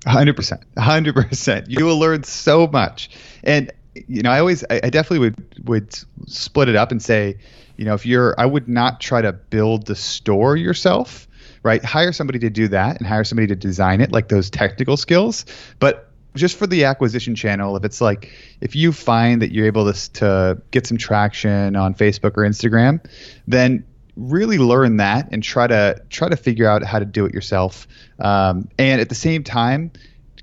Hundred 0.06 0.34
percent, 0.34 0.62
hundred 0.76 1.14
percent. 1.14 1.70
You 1.70 1.84
will 1.84 1.99
learn 1.99 2.25
so 2.25 2.66
much, 2.66 3.10
and 3.44 3.70
you 3.94 4.22
know, 4.22 4.31
I 4.31 4.40
always, 4.40 4.64
I, 4.64 4.81
I 4.84 4.90
definitely 4.90 5.20
would 5.20 5.69
would 5.69 5.94
split 6.26 6.69
it 6.69 6.76
up 6.76 6.91
and 6.91 7.00
say, 7.00 7.38
you 7.76 7.84
know, 7.84 7.94
if 7.94 8.06
you're, 8.06 8.34
I 8.38 8.46
would 8.46 8.69
not 8.69 9.00
try 9.00 9.22
to 9.22 9.32
build 9.32 9.86
the 9.86 9.94
store 9.94 10.56
yourself, 10.56 11.29
right? 11.62 11.84
Hire 11.84 12.12
somebody 12.12 12.38
to 12.41 12.50
do 12.50 12.69
that, 12.69 12.98
and 12.98 13.06
hire 13.06 13.24
somebody 13.24 13.46
to 13.48 13.56
design 13.56 14.00
it, 14.00 14.10
like 14.12 14.29
those 14.29 14.50
technical 14.50 14.96
skills. 14.96 15.44
But 15.79 16.10
just 16.34 16.56
for 16.56 16.67
the 16.67 16.84
acquisition 16.84 17.34
channel, 17.34 17.76
if 17.76 17.84
it's 17.84 18.00
like, 18.00 18.32
if 18.60 18.74
you 18.74 18.93
find 18.93 19.43
that 19.43 19.53
you're 19.53 19.67
able 19.67 19.93
to 19.93 20.12
to 20.15 20.62
get 20.70 20.86
some 20.86 20.96
traction 20.96 21.76
on 21.76 21.94
Facebook 21.94 22.32
or 22.36 22.43
Instagram, 22.43 23.05
then 23.46 23.84
really 24.16 24.58
learn 24.58 24.98
that 24.98 25.28
and 25.32 25.42
try 25.42 25.66
to 25.66 26.00
try 26.10 26.28
to 26.28 26.36
figure 26.36 26.69
out 26.69 26.82
how 26.82 26.98
to 26.98 27.04
do 27.04 27.24
it 27.24 27.32
yourself 27.32 27.86
um, 28.19 28.69
and 28.78 29.00
at 29.00 29.08
the 29.08 29.14
same 29.14 29.42
time 29.42 29.90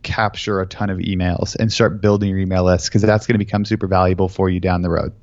capture 0.03 0.61
a 0.61 0.65
ton 0.65 0.89
of 0.89 0.97
emails 0.99 1.55
and 1.57 1.71
start 1.71 2.01
building 2.01 2.29
your 2.29 2.39
email 2.39 2.63
list 2.63 2.87
because 2.87 3.01
that's 3.01 3.27
going 3.27 3.35
to 3.35 3.39
become 3.39 3.65
super 3.65 3.87
valuable 3.87 4.29
for 4.29 4.49
you 4.49 4.59
down 4.59 4.81
the 4.81 4.89
road. 4.89 5.13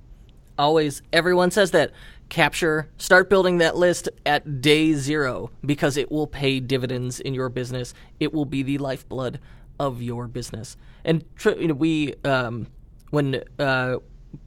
Always 0.59 1.03
everyone 1.13 1.51
says 1.51 1.71
that 1.73 1.93
capture 2.29 2.89
start 2.99 3.31
building 3.31 3.59
that 3.59 3.77
list 3.77 4.09
at 4.25 4.61
day 4.61 4.93
zero 4.95 5.51
because 5.65 5.97
it 5.97 6.11
will 6.11 6.27
pay 6.27 6.61
dividends 6.61 7.21
in 7.21 7.35
your 7.35 7.49
business. 7.49 7.95
It 8.21 8.33
will 8.33 8.45
be 8.45 8.63
the 8.63 8.79
lifeblood 8.79 9.39
of 9.79 10.03
your 10.03 10.27
business. 10.29 10.77
And 11.05 11.25
you 11.45 11.69
know, 11.69 11.75
we 11.75 12.15
um, 12.25 12.67
when 13.11 13.43
uh, 13.59 13.97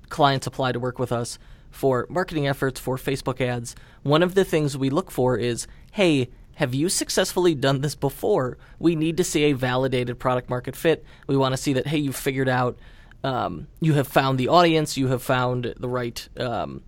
clients 0.10 0.48
apply 0.48 0.72
to 0.72 0.80
work 0.80 1.00
with 1.00 1.12
us 1.12 1.40
for 1.72 2.08
marketing 2.10 2.48
efforts 2.48 2.80
for 2.80 2.98
facebook 2.98 3.40
ads 3.40 3.76
one 4.04 4.24
of 4.24 4.36
the 4.36 4.46
things 4.46 4.78
we 4.78 4.90
look 4.90 5.12
for 5.12 5.38
is 5.38 5.68
hey 5.94 6.30
have 6.56 6.74
you 6.74 6.90
successfully 6.90 7.56
done 7.56 7.82
this 7.82 7.96
before 7.96 8.58
we 8.80 8.96
need 8.96 9.18
to 9.18 9.24
see 9.24 9.44
a 9.44 9.54
validated 9.54 10.20
product 10.20 10.50
market 10.50 10.76
fit 10.76 11.04
we 11.28 11.38
want 11.38 11.54
to 11.54 11.58
see 11.58 11.74
that 11.74 11.88
hey 11.88 11.98
you've 11.98 12.16
figured 12.16 12.50
out 12.50 12.78
um, 13.24 13.68
you 13.82 13.94
have 13.94 14.08
found 14.08 14.38
the 14.38 14.48
audience, 14.48 14.98
you 14.98 15.08
have 15.08 15.22
found 15.22 15.74
the 15.78 15.90
right 15.90 16.28
um, 16.38 16.84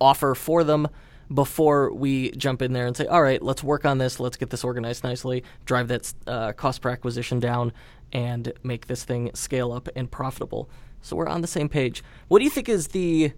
offer 0.00 0.34
for 0.34 0.62
them 0.64 0.88
before 1.32 1.92
we 1.92 2.30
jump 2.32 2.62
in 2.62 2.72
there 2.72 2.86
and 2.86 2.96
say, 2.96 3.06
all 3.06 3.22
right, 3.22 3.42
let's 3.42 3.62
work 3.62 3.84
on 3.84 3.98
this, 3.98 4.20
let's 4.20 4.36
get 4.36 4.50
this 4.50 4.62
organized 4.62 5.02
nicely, 5.02 5.42
drive 5.64 5.88
that 5.88 6.12
uh, 6.26 6.52
cost 6.52 6.80
per 6.80 6.90
acquisition 6.90 7.40
down, 7.40 7.72
and 8.12 8.52
make 8.62 8.86
this 8.86 9.04
thing 9.04 9.30
scale 9.34 9.72
up 9.72 9.88
and 9.96 10.10
profitable. 10.10 10.68
So 11.00 11.16
we're 11.16 11.28
on 11.28 11.40
the 11.40 11.48
same 11.48 11.68
page. 11.68 12.04
What 12.28 12.38
do 12.38 12.44
you 12.44 12.50
think 12.50 12.68
is 12.68 12.88
the 12.88 13.32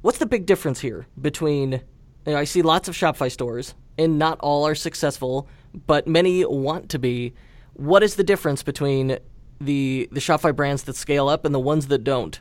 what's 0.00 0.18
the 0.18 0.26
big 0.26 0.46
difference 0.46 0.80
here 0.80 1.06
between 1.20 1.82
you 2.26 2.32
know, 2.32 2.38
I 2.38 2.44
see 2.44 2.62
lots 2.62 2.88
of 2.88 2.94
Shopify 2.94 3.30
stores 3.30 3.74
and 3.98 4.18
not 4.18 4.38
all 4.40 4.66
are 4.66 4.74
successful, 4.74 5.48
but 5.86 6.06
many 6.06 6.44
want 6.44 6.90
to 6.90 6.98
be. 6.98 7.34
What 7.74 8.02
is 8.02 8.16
the 8.16 8.24
difference 8.24 8.62
between 8.62 9.18
the 9.60 10.08
the 10.12 10.20
Shopify 10.20 10.54
brands 10.54 10.84
that 10.84 10.96
scale 10.96 11.28
up 11.28 11.44
and 11.44 11.54
the 11.54 11.60
ones 11.60 11.88
that 11.88 12.04
don't? 12.04 12.38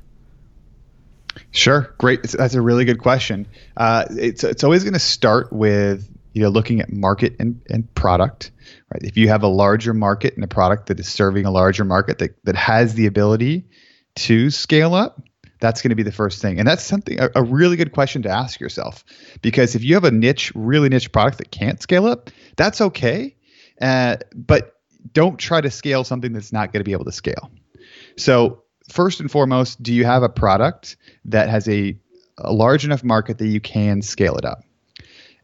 Sure, 1.51 1.93
great. 1.97 2.23
That's 2.23 2.55
a 2.55 2.61
really 2.61 2.85
good 2.85 2.99
question. 2.99 3.47
Uh, 3.77 4.05
it's 4.11 4.43
it's 4.43 4.63
always 4.63 4.83
going 4.83 4.93
to 4.93 4.99
start 4.99 5.51
with 5.51 6.09
you 6.33 6.41
know 6.41 6.49
looking 6.49 6.81
at 6.81 6.91
market 6.91 7.35
and, 7.39 7.61
and 7.69 7.93
product. 7.95 8.51
Right. 8.93 9.03
If 9.03 9.17
you 9.17 9.29
have 9.29 9.43
a 9.43 9.47
larger 9.47 9.93
market 9.93 10.35
and 10.35 10.43
a 10.43 10.47
product 10.47 10.87
that 10.87 10.99
is 10.99 11.07
serving 11.07 11.45
a 11.45 11.51
larger 11.51 11.85
market 11.85 12.19
that, 12.19 12.35
that 12.43 12.55
has 12.55 12.93
the 12.95 13.05
ability 13.05 13.65
to 14.15 14.49
scale 14.49 14.93
up, 14.93 15.21
that's 15.61 15.81
going 15.81 15.89
to 15.89 15.95
be 15.95 16.03
the 16.03 16.11
first 16.11 16.41
thing. 16.41 16.59
And 16.59 16.67
that's 16.67 16.83
something 16.83 17.17
a, 17.19 17.29
a, 17.35 17.43
really 17.43 17.77
good 17.77 17.93
question 17.93 18.23
to 18.23 18.29
ask 18.29 18.59
yourself 18.59 19.05
because 19.41 19.75
if 19.75 19.83
you 19.83 19.93
have 19.93 20.03
a 20.03 20.11
niche, 20.11 20.51
really 20.55 20.89
niche 20.89 21.11
product 21.11 21.37
that 21.37 21.51
can't 21.51 21.81
scale 21.81 22.07
up, 22.07 22.29
that's 22.57 22.81
okay. 22.81 23.35
Uh, 23.79 24.17
but 24.35 24.75
don't 25.13 25.37
try 25.37 25.61
to 25.61 25.71
scale 25.71 26.03
something 26.03 26.33
that's 26.33 26.51
not 26.51 26.73
going 26.73 26.81
to 26.81 26.83
be 26.83 26.91
able 26.91 27.05
to 27.05 27.11
scale. 27.11 27.49
So 28.17 28.63
first 28.89 29.19
and 29.19 29.31
foremost, 29.31 29.81
do 29.81 29.93
you 29.93 30.03
have 30.03 30.23
a 30.23 30.29
product 30.29 30.97
that 31.25 31.49
has 31.49 31.69
a, 31.69 31.97
a 32.39 32.51
large 32.51 32.83
enough 32.83 33.03
market 33.03 33.37
that 33.37 33.47
you 33.47 33.61
can 33.61 34.01
scale 34.01 34.35
it 34.35 34.45
up? 34.45 34.63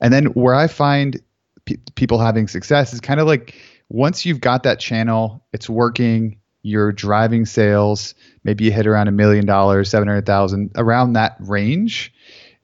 And 0.02 0.12
then 0.12 0.26
where 0.26 0.56
I 0.56 0.68
find 0.68 1.22
pe- 1.66 1.78
people 1.96 2.20
having 2.20 2.48
success 2.48 2.94
is 2.94 3.02
kind 3.02 3.20
of 3.20 3.28
like 3.28 3.56
once 3.90 4.26
you've 4.26 4.42
got 4.42 4.64
that 4.64 4.80
channel, 4.80 5.46
it's 5.54 5.70
working, 5.70 6.40
you're 6.62 6.92
driving 6.92 7.46
sales, 7.46 8.14
maybe 8.44 8.66
you 8.66 8.72
hit 8.72 8.88
around 8.88 9.08
a 9.08 9.12
million 9.12 9.46
dollars, 9.46 9.90
700,000, 9.90 10.72
around 10.76 11.14
that 11.14 11.36
range, 11.40 12.14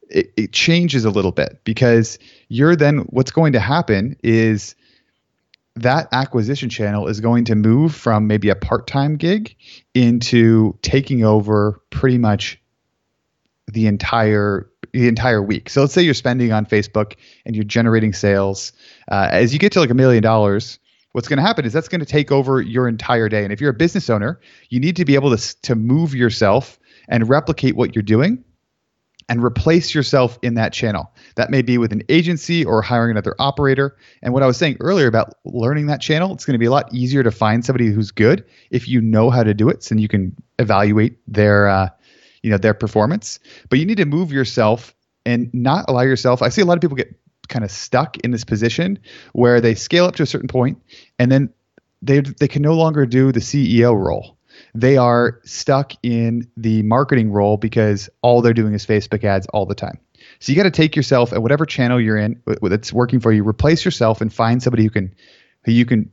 it, 0.10 0.34
it 0.36 0.52
changes 0.52 1.06
a 1.06 1.10
little 1.10 1.32
bit 1.32 1.62
because 1.64 2.20
you're 2.50 2.76
then, 2.76 3.00
what's 3.10 3.32
going 3.32 3.54
to 3.54 3.60
happen 3.60 4.18
is 4.24 4.76
that 5.76 6.08
acquisition 6.12 6.70
channel 6.70 7.08
is 7.08 7.20
going 7.20 7.46
to 7.46 7.56
move 7.56 7.96
from 7.96 8.28
maybe 8.28 8.50
a 8.50 8.56
part 8.56 8.86
time 8.86 9.18
gig 9.18 9.56
into 9.94 10.78
taking 10.82 11.24
over 11.24 11.82
pretty 11.90 12.18
much 12.18 12.60
the 13.68 13.88
entire 13.88 14.70
the 14.92 15.08
entire 15.08 15.42
week. 15.42 15.70
So 15.70 15.82
let's 15.82 15.94
say 15.94 16.04
you're 16.04 16.14
spending 16.14 16.52
on 16.52 16.68
Facebook 16.68 17.16
and 17.46 17.56
you're 17.56 17.66
generating 17.66 18.14
sales. 18.14 18.74
Uh, 19.12 19.28
as 19.32 19.52
you 19.52 19.58
get 19.58 19.72
to 19.72 19.80
like 19.80 19.90
a 19.90 19.96
million 19.96 20.22
dollars, 20.22 20.78
what's 21.14 21.28
going 21.28 21.38
to 21.38 21.44
happen 21.44 21.66
is 21.66 21.74
that's 21.74 21.88
going 21.88 22.02
to 22.02 22.06
take 22.06 22.32
over 22.32 22.62
your 22.62 22.88
entire 22.88 23.30
day. 23.30 23.44
And 23.44 23.54
if 23.54 23.62
you're 23.62 23.72
a 23.72 23.76
business 23.76 24.10
owner, 24.10 24.40
you 24.70 24.80
need 24.80 24.98
to 24.98 25.06
be 25.06 25.16
able 25.16 25.36
to 25.36 25.62
to 25.62 25.76
move 25.76 26.14
yourself 26.14 26.78
and 27.08 27.28
replicate 27.30 27.76
what 27.76 27.96
you're 27.96 28.04
doing 28.04 28.44
and 29.30 29.44
replace 29.44 29.96
yourself 29.96 30.38
in 30.42 30.56
that 30.56 30.74
channel. 30.74 31.14
That 31.36 31.50
may 31.50 31.62
be 31.62 31.78
with 31.78 31.94
an 31.94 32.04
agency 32.10 32.66
or 32.66 32.82
hiring 32.82 33.12
another 33.12 33.36
operator. 33.40 33.96
And 34.22 34.34
what 34.34 34.44
I 34.44 34.48
was 34.48 34.58
saying 34.58 34.78
earlier 34.80 35.08
about 35.08 35.36
learning 35.46 35.88
that 35.88 36.02
channel, 36.02 36.34
it's 36.34 36.46
going 36.46 36.56
to 36.56 36.60
be 36.60 36.66
a 36.66 36.72
lot 36.72 36.94
easier 36.94 37.24
to 37.24 37.32
find 37.32 37.64
somebody 37.64 37.88
who's 37.88 38.12
good 38.12 38.46
if 38.70 38.88
you 38.88 39.02
know 39.02 39.30
how 39.30 39.44
to 39.44 39.54
do 39.54 39.70
it, 39.70 39.84
so 39.84 39.96
you 39.96 40.10
can 40.10 40.36
evaluate 40.60 41.18
their, 41.28 41.68
uh, 41.68 41.90
you 42.42 42.50
know, 42.50 42.58
their 42.58 42.74
performance. 42.74 43.40
But 43.70 43.80
you 43.80 43.86
need 43.86 43.98
to 43.98 44.06
move 44.06 44.32
yourself 44.32 44.94
and 45.26 45.50
not 45.54 45.86
allow 45.88 46.02
yourself. 46.02 46.42
I 46.42 46.50
see 46.50 46.62
a 46.62 46.66
lot 46.66 46.76
of 46.76 46.82
people 46.82 46.98
get 46.98 47.16
kind 47.54 47.64
of 47.64 47.72
stuck 47.72 48.18
in 48.18 48.32
this 48.32 48.44
position 48.44 49.00
where 49.32 49.62
they 49.62 49.76
scale 49.76 50.06
up 50.06 50.16
to 50.16 50.24
a 50.24 50.26
certain 50.26 50.50
point 50.50 50.82
and 51.20 51.32
then 51.32 51.50
they 52.02 52.20
they 52.20 52.48
can 52.48 52.62
no 52.62 52.74
longer 52.74 53.06
do 53.06 53.32
the 53.32 53.40
CEO 53.40 53.96
role 53.96 54.38
they 54.76 54.98
are 54.98 55.40
stuck 55.44 55.94
in 56.04 56.48
the 56.58 56.84
marketing 56.84 57.32
role 57.32 57.58
because 57.58 58.10
all 58.22 58.42
they're 58.42 58.54
doing 58.54 58.74
is 58.74 58.86
Facebook 58.86 59.24
ads 59.24 59.48
all 59.48 59.66
the 59.66 59.76
time. 59.76 60.00
So 60.40 60.52
you 60.52 60.56
got 60.56 60.64
to 60.64 60.72
take 60.72 60.96
yourself 60.96 61.34
at 61.34 61.42
whatever 61.42 61.66
channel 61.66 62.00
you're 62.00 62.18
in 62.18 62.42
that's 62.62 62.92
working 62.92 63.20
for 63.20 63.32
you, 63.32 63.48
replace 63.48 63.86
yourself 63.86 64.22
and 64.22 64.34
find 64.34 64.62
somebody 64.62 64.84
who 64.84 64.90
can 64.90 65.14
who 65.66 65.72
you 65.72 65.86
can 65.86 66.12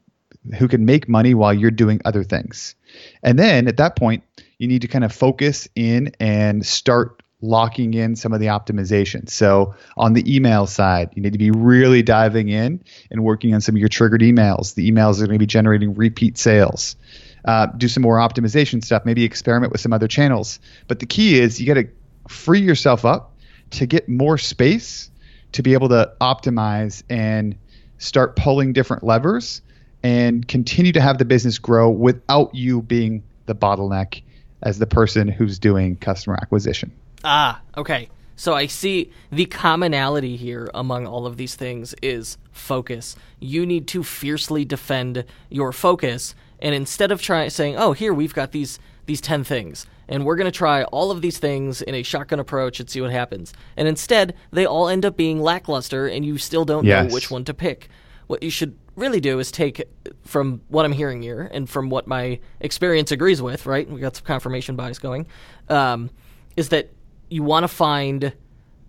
who 0.58 0.68
can 0.68 0.84
make 0.84 1.08
money 1.08 1.34
while 1.34 1.52
you're 1.52 1.70
doing 1.70 2.00
other 2.04 2.24
things. 2.24 2.74
And 3.22 3.38
then 3.38 3.68
at 3.68 3.76
that 3.76 3.96
point, 3.96 4.24
you 4.58 4.68
need 4.68 4.82
to 4.82 4.88
kind 4.88 5.04
of 5.04 5.12
focus 5.12 5.68
in 5.74 6.12
and 6.18 6.64
start 6.64 7.22
locking 7.42 7.94
in 7.94 8.16
some 8.16 8.32
of 8.32 8.40
the 8.40 8.46
optimization. 8.46 9.28
So 9.28 9.74
on 9.96 10.12
the 10.12 10.34
email 10.34 10.66
side, 10.66 11.10
you 11.14 11.22
need 11.22 11.32
to 11.32 11.38
be 11.38 11.50
really 11.50 12.02
diving 12.02 12.48
in 12.48 12.82
and 13.10 13.24
working 13.24 13.54
on 13.54 13.60
some 13.60 13.74
of 13.74 13.78
your 13.78 13.88
triggered 13.88 14.20
emails. 14.20 14.74
The 14.74 14.90
emails 14.90 15.14
are 15.22 15.26
going 15.26 15.36
to 15.36 15.38
be 15.38 15.46
generating 15.46 15.94
repeat 15.94 16.36
sales 16.36 16.96
uh, 17.44 17.66
do 17.66 17.88
some 17.88 18.02
more 18.02 18.16
optimization 18.16 18.84
stuff, 18.84 19.04
maybe 19.04 19.24
experiment 19.24 19.72
with 19.72 19.80
some 19.80 19.92
other 19.92 20.08
channels. 20.08 20.60
But 20.88 20.98
the 20.98 21.06
key 21.06 21.38
is 21.38 21.60
you 21.60 21.66
got 21.66 21.80
to 21.80 21.88
free 22.28 22.60
yourself 22.60 23.04
up 23.04 23.34
to 23.70 23.86
get 23.86 24.08
more 24.08 24.38
space 24.38 25.10
to 25.52 25.62
be 25.62 25.72
able 25.72 25.88
to 25.88 26.12
optimize 26.20 27.02
and 27.08 27.56
start 27.98 28.36
pulling 28.36 28.72
different 28.72 29.04
levers 29.04 29.62
and 30.02 30.46
continue 30.46 30.92
to 30.92 31.00
have 31.00 31.18
the 31.18 31.24
business 31.24 31.58
grow 31.58 31.90
without 31.90 32.54
you 32.54 32.82
being 32.82 33.22
the 33.46 33.54
bottleneck 33.54 34.22
as 34.62 34.78
the 34.78 34.86
person 34.86 35.28
who's 35.28 35.58
doing 35.58 35.96
customer 35.96 36.36
acquisition. 36.40 36.92
Ah, 37.24 37.60
okay. 37.76 38.08
So 38.36 38.54
I 38.54 38.66
see 38.68 39.10
the 39.30 39.44
commonality 39.44 40.36
here 40.36 40.70
among 40.72 41.06
all 41.06 41.26
of 41.26 41.36
these 41.36 41.56
things 41.56 41.94
is 42.00 42.38
focus. 42.52 43.14
You 43.38 43.66
need 43.66 43.86
to 43.88 44.02
fiercely 44.02 44.64
defend 44.64 45.26
your 45.50 45.72
focus 45.72 46.34
and 46.58 46.74
instead 46.74 47.12
of 47.12 47.20
trying 47.20 47.50
saying, 47.50 47.76
"Oh, 47.76 47.92
here 47.92 48.14
we've 48.14 48.32
got 48.32 48.52
these 48.52 48.78
these 49.04 49.20
10 49.20 49.44
things 49.44 49.86
and 50.08 50.24
we're 50.24 50.36
going 50.36 50.50
to 50.50 50.56
try 50.56 50.84
all 50.84 51.10
of 51.10 51.20
these 51.20 51.38
things 51.38 51.82
in 51.82 51.94
a 51.94 52.02
shotgun 52.02 52.38
approach 52.38 52.80
and 52.80 52.88
see 52.88 53.02
what 53.02 53.10
happens." 53.10 53.52
And 53.76 53.86
instead, 53.86 54.34
they 54.50 54.64
all 54.64 54.88
end 54.88 55.04
up 55.04 55.18
being 55.18 55.42
lackluster 55.42 56.06
and 56.06 56.24
you 56.24 56.38
still 56.38 56.64
don't 56.64 56.86
yes. 56.86 57.08
know 57.08 57.12
which 57.12 57.30
one 57.30 57.44
to 57.44 57.52
pick. 57.52 57.90
What 58.26 58.42
you 58.42 58.50
should 58.50 58.74
really 58.96 59.20
do 59.20 59.38
is 59.38 59.50
take 59.50 59.82
from 60.24 60.62
what 60.68 60.86
I'm 60.86 60.92
hearing 60.92 61.20
here 61.20 61.50
and 61.52 61.68
from 61.68 61.90
what 61.90 62.06
my 62.06 62.38
experience 62.60 63.12
agrees 63.12 63.42
with, 63.42 63.66
right? 63.66 63.86
We 63.86 64.00
got 64.00 64.16
some 64.16 64.24
confirmation 64.24 64.76
bias 64.76 64.98
going. 64.98 65.26
Um, 65.68 66.08
is 66.56 66.70
that 66.70 66.90
you 67.30 67.42
want 67.42 67.64
to 67.64 67.68
find 67.68 68.32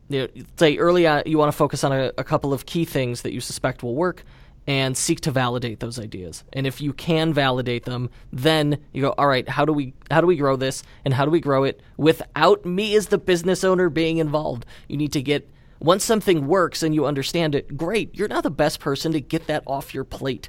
you 0.09 0.19
know, 0.19 0.43
say 0.57 0.77
early 0.77 1.07
on 1.07 1.23
you 1.25 1.37
want 1.37 1.51
to 1.51 1.57
focus 1.57 1.83
on 1.83 1.93
a, 1.93 2.11
a 2.17 2.23
couple 2.23 2.53
of 2.53 2.65
key 2.65 2.85
things 2.85 3.21
that 3.21 3.31
you 3.31 3.39
suspect 3.39 3.83
will 3.83 3.95
work 3.95 4.23
and 4.67 4.95
seek 4.95 5.19
to 5.21 5.31
validate 5.31 5.79
those 5.79 5.97
ideas. 5.97 6.43
And 6.53 6.67
if 6.67 6.81
you 6.81 6.93
can 6.93 7.33
validate 7.33 7.85
them, 7.85 8.09
then 8.31 8.77
you 8.93 9.01
go, 9.01 9.13
all 9.17 9.27
right, 9.27 9.47
how 9.47 9.65
do 9.65 9.73
we 9.73 9.93
how 10.09 10.21
do 10.21 10.27
we 10.27 10.35
grow 10.35 10.55
this 10.55 10.83
and 11.03 11.13
how 11.13 11.25
do 11.25 11.31
we 11.31 11.39
grow 11.39 11.63
it 11.63 11.81
without 11.97 12.65
me 12.65 12.95
as 12.95 13.07
the 13.07 13.17
business 13.17 13.63
owner 13.63 13.89
being 13.89 14.17
involved? 14.17 14.65
You 14.87 14.97
need 14.97 15.13
to 15.13 15.21
get 15.21 15.49
once 15.79 16.03
something 16.03 16.45
works 16.45 16.83
and 16.83 16.93
you 16.93 17.05
understand 17.05 17.55
it, 17.55 17.75
great. 17.75 18.13
You're 18.13 18.27
now 18.27 18.41
the 18.41 18.51
best 18.51 18.79
person 18.79 19.11
to 19.13 19.19
get 19.19 19.47
that 19.47 19.63
off 19.65 19.95
your 19.95 20.03
plate. 20.03 20.47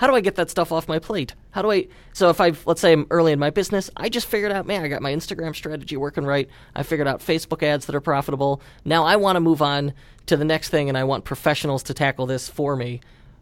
How 0.00 0.06
do 0.06 0.14
I 0.14 0.20
get 0.20 0.36
that 0.36 0.48
stuff 0.48 0.72
off 0.72 0.88
my 0.88 0.98
plate? 0.98 1.34
How 1.50 1.60
do 1.60 1.70
I 1.70 1.88
So 2.14 2.30
if 2.30 2.40
I 2.40 2.52
let's 2.64 2.80
say 2.80 2.92
I'm 2.92 3.06
early 3.10 3.32
in 3.32 3.38
my 3.38 3.50
business, 3.50 3.90
I 3.96 4.08
just 4.08 4.26
figured 4.26 4.50
out, 4.50 4.66
man, 4.66 4.82
I 4.82 4.88
got 4.88 5.02
my 5.02 5.12
Instagram 5.12 5.54
strategy 5.54 5.96
working 5.96 6.24
right. 6.24 6.48
I 6.74 6.82
figured 6.82 7.06
out 7.06 7.20
Facebook 7.20 7.62
ads 7.62 7.86
that 7.86 7.94
are 7.94 8.00
profitable. 8.00 8.62
Now 8.84 9.04
I 9.04 9.16
want 9.16 9.36
to 9.36 9.40
move 9.40 9.60
on 9.60 9.92
to 10.26 10.36
the 10.36 10.44
next 10.44 10.70
thing 10.70 10.88
and 10.88 10.96
I 10.96 11.04
want 11.04 11.24
professionals 11.24 11.82
to 11.84 11.94
tackle 11.94 12.26
this 12.26 12.48
for 12.48 12.76
me 12.76 13.00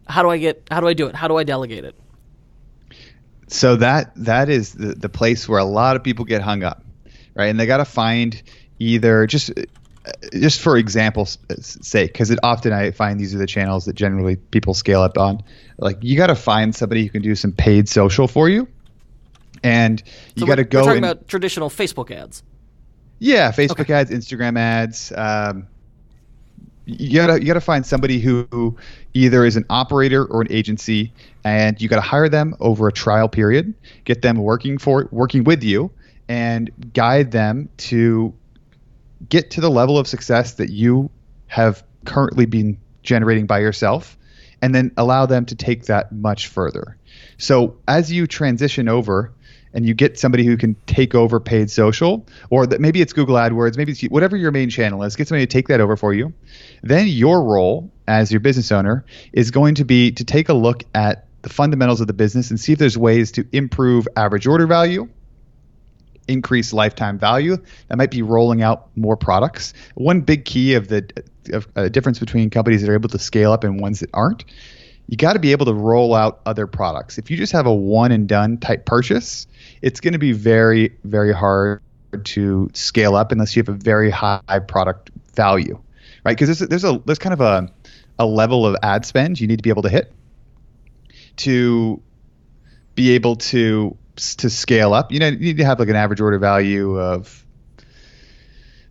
how 0.09 0.23
do 0.23 0.31
I 0.31 0.39
get 0.39 0.67
how 0.71 0.81
do 0.81 0.89
I 0.89 0.95
do 0.95 1.07
it? 1.07 1.15
How 1.15 1.29
do 1.29 1.37
I 1.37 1.45
delegate 1.45 1.85
it? 1.85 1.95
So 3.49 3.77
that 3.77 4.13
that 4.17 4.49
is 4.49 4.75
the, 4.75 4.95
the 4.95 5.09
place 5.09 5.49
where 5.49 5.59
a 5.59 5.65
lot 5.65 5.97
of 5.97 6.03
people 6.03 6.25
get 6.25 6.43
hung 6.43 6.63
up, 6.63 6.85
right? 7.35 7.47
And 7.47 7.61
they 7.61 7.67
got 7.67 7.79
to 7.79 7.85
find 7.85 8.43
either 8.79 9.27
just 9.27 9.51
just 10.33 10.61
for 10.61 10.77
example's 10.77 11.39
sake, 11.61 12.13
because 12.13 12.31
it 12.31 12.39
often 12.43 12.73
I 12.73 12.91
find 12.91 13.19
these 13.19 13.35
are 13.35 13.39
the 13.39 13.47
channels 13.47 13.85
that 13.87 13.95
generally 13.95 14.37
people 14.37 14.75
scale 14.75 15.03
up 15.03 15.19
on. 15.19 15.43
Like 15.79 15.99
you 16.03 16.17
got 16.17 16.29
to 16.29 16.35
find 16.35 16.75
somebody 16.75 17.05
who 17.05 17.11
can 17.11 17.23
do 17.23 17.35
some 17.35 17.53
paid 17.53 17.89
social 17.89 18.29
for 18.29 18.49
you, 18.49 18.69
and 19.63 20.03
you 20.35 20.41
so 20.41 20.47
got 20.47 20.57
to 20.57 20.65
go. 20.65 20.81
We're 20.81 20.85
talking 20.85 21.05
and, 21.05 21.13
about 21.13 21.29
traditional 21.29 21.71
Facebook 21.71 22.11
ads. 22.11 22.43
Yeah, 23.19 23.51
Facebook 23.51 23.81
okay. 23.81 23.95
ads, 23.95 24.11
Instagram 24.11 24.59
ads. 24.59 25.13
Um, 25.17 25.67
you 26.87 27.19
gotta 27.21 27.39
you 27.39 27.47
gotta 27.47 27.61
find 27.61 27.85
somebody 27.85 28.19
who 28.19 28.77
either 29.13 29.45
is 29.45 29.57
an 29.57 29.65
operator 29.69 30.25
or 30.25 30.41
an 30.41 30.51
agency, 30.51 31.13
and 31.45 31.81
you 31.81 31.89
gotta 31.89 32.01
hire 32.01 32.29
them 32.29 32.55
over 32.61 32.89
a 32.89 32.93
trial 32.93 33.29
period, 33.29 33.75
get 34.05 34.23
them 34.23 34.39
working 34.39 34.79
for 34.79 35.09
working 35.11 35.45
with 35.45 35.63
you, 35.63 35.91
and 36.29 36.71
guide 36.95 37.31
them 37.31 37.69
to 37.77 38.33
get 39.29 39.51
to 39.53 39.61
the 39.61 39.71
level 39.71 39.99
of 39.99 40.07
success 40.07 40.55
that 40.55 40.71
you 40.71 41.11
have 41.47 41.83
currently 42.05 42.47
been 42.47 42.79
generating 43.03 43.47
by 43.47 43.59
yourself, 43.61 44.17
and 44.61 44.75
then 44.75 44.93
allow 44.97 45.27
them 45.27 45.47
to 45.47 45.55
take 45.55 45.85
that 45.85 46.13
much 46.13 46.49
further. 46.49 46.97
So 47.39 47.77
as 47.87 48.13
you 48.13 48.27
transition 48.27 48.89
over 48.89 49.33
and 49.73 49.87
you 49.87 49.95
get 49.95 50.19
somebody 50.19 50.45
who 50.45 50.57
can 50.57 50.75
take 50.87 51.15
over 51.15 51.39
paid 51.41 51.71
social, 51.71 52.27
or 52.51 52.67
that 52.67 52.81
maybe 52.81 53.01
it's 53.01 53.13
Google 53.13 53.37
AdWords, 53.37 53.77
maybe 53.77 53.93
it's 53.93 54.03
whatever 54.03 54.37
your 54.37 54.51
main 54.51 54.71
channel 54.71 55.03
is, 55.03 55.15
get 55.15 55.29
somebody 55.29 55.47
to 55.47 55.53
take 55.53 55.69
that 55.69 55.81
over 55.81 55.97
for 55.97 56.13
you. 56.13 56.33
Then 56.83 57.07
your 57.07 57.43
role 57.43 57.91
as 58.07 58.33
your 58.33 58.41
business 58.41 58.73
owner 58.73 59.05
is 59.33 59.51
going 59.51 59.77
to 59.77 59.85
be 59.85 60.11
to 60.13 60.25
take 60.25 60.49
a 60.49 60.55
look 60.55 60.85
at 60.95 61.27
the 61.43 61.49
fundamentals 61.49 62.01
of 62.01 62.07
the 62.07 62.13
business 62.13 62.51
and 62.51 62.59
see 62.59 62.73
if 62.73 62.79
there's 62.79 62.99
ways 62.99 63.31
to 63.33 63.47
improve 63.53 64.09
average 64.17 64.47
order 64.47 64.67
value, 64.67 65.09
increase 66.29 66.73
lifetime 66.73 67.19
value. 67.19 67.57
That 67.89 67.99
might 67.99 68.11
be 68.11 68.23
rolling 68.23 68.63
out 68.63 68.89
more 68.97 69.17
products. 69.17 69.75
One 69.95 70.21
big 70.21 70.45
key 70.45 70.75
of 70.75 70.89
the 70.89 71.09
of, 71.53 71.67
uh, 71.77 71.89
difference 71.89 72.19
between 72.19 72.51
companies 72.51 72.83
that 72.83 72.91
are 72.91 72.95
able 72.95 73.09
to 73.09 73.19
scale 73.19 73.53
up 73.53 73.65
and 73.65 73.81
ones 73.81 74.01
that 74.01 74.11
aren't 74.13 74.45
you 75.09 75.17
got 75.17 75.33
to 75.33 75.39
be 75.39 75.53
able 75.53 75.67
to 75.67 75.73
roll 75.73 76.15
out 76.15 76.41
other 76.45 76.67
products. 76.67 77.17
If 77.17 77.31
you 77.31 77.37
just 77.37 77.53
have 77.53 77.67
a 77.67 77.75
one 77.75 78.13
and 78.13 78.29
done 78.29 78.59
type 78.59 78.85
purchase, 78.85 79.47
it's 79.81 80.01
going 80.01 80.13
to 80.13 80.19
be 80.19 80.33
very, 80.33 80.97
very 81.03 81.33
hard 81.33 81.81
to 82.25 82.71
scale 82.75 83.17
up 83.17 83.33
unless 83.33 83.57
you 83.57 83.61
have 83.61 83.71
a 83.71 83.79
very 83.79 84.11
high 84.11 84.61
product 84.69 85.11
value, 85.35 85.81
right? 86.25 86.37
Because 86.37 86.59
there's, 86.59 86.69
there's 86.69 86.85
a 86.85 87.03
there's 87.07 87.19
kind 87.19 87.33
of 87.33 87.41
a 87.41 87.73
a 88.19 88.27
level 88.27 88.67
of 88.67 88.77
ad 88.83 89.07
spend 89.07 89.41
you 89.41 89.47
need 89.47 89.57
to 89.57 89.63
be 89.63 89.71
able 89.71 89.83
to 89.83 89.89
hit 89.89 90.13
to 91.37 92.03
be 92.97 93.13
able 93.13 93.37
to 93.37 93.97
to 94.37 94.51
scale 94.51 94.93
up. 94.95 95.13
You 95.13 95.19
know, 95.21 95.29
you 95.29 95.39
need 95.39 95.57
to 95.59 95.65
have 95.65 95.79
like 95.79 95.89
an 95.89 95.97
average 95.97 96.21
order 96.21 96.39
value 96.39 96.99
of. 96.99 97.45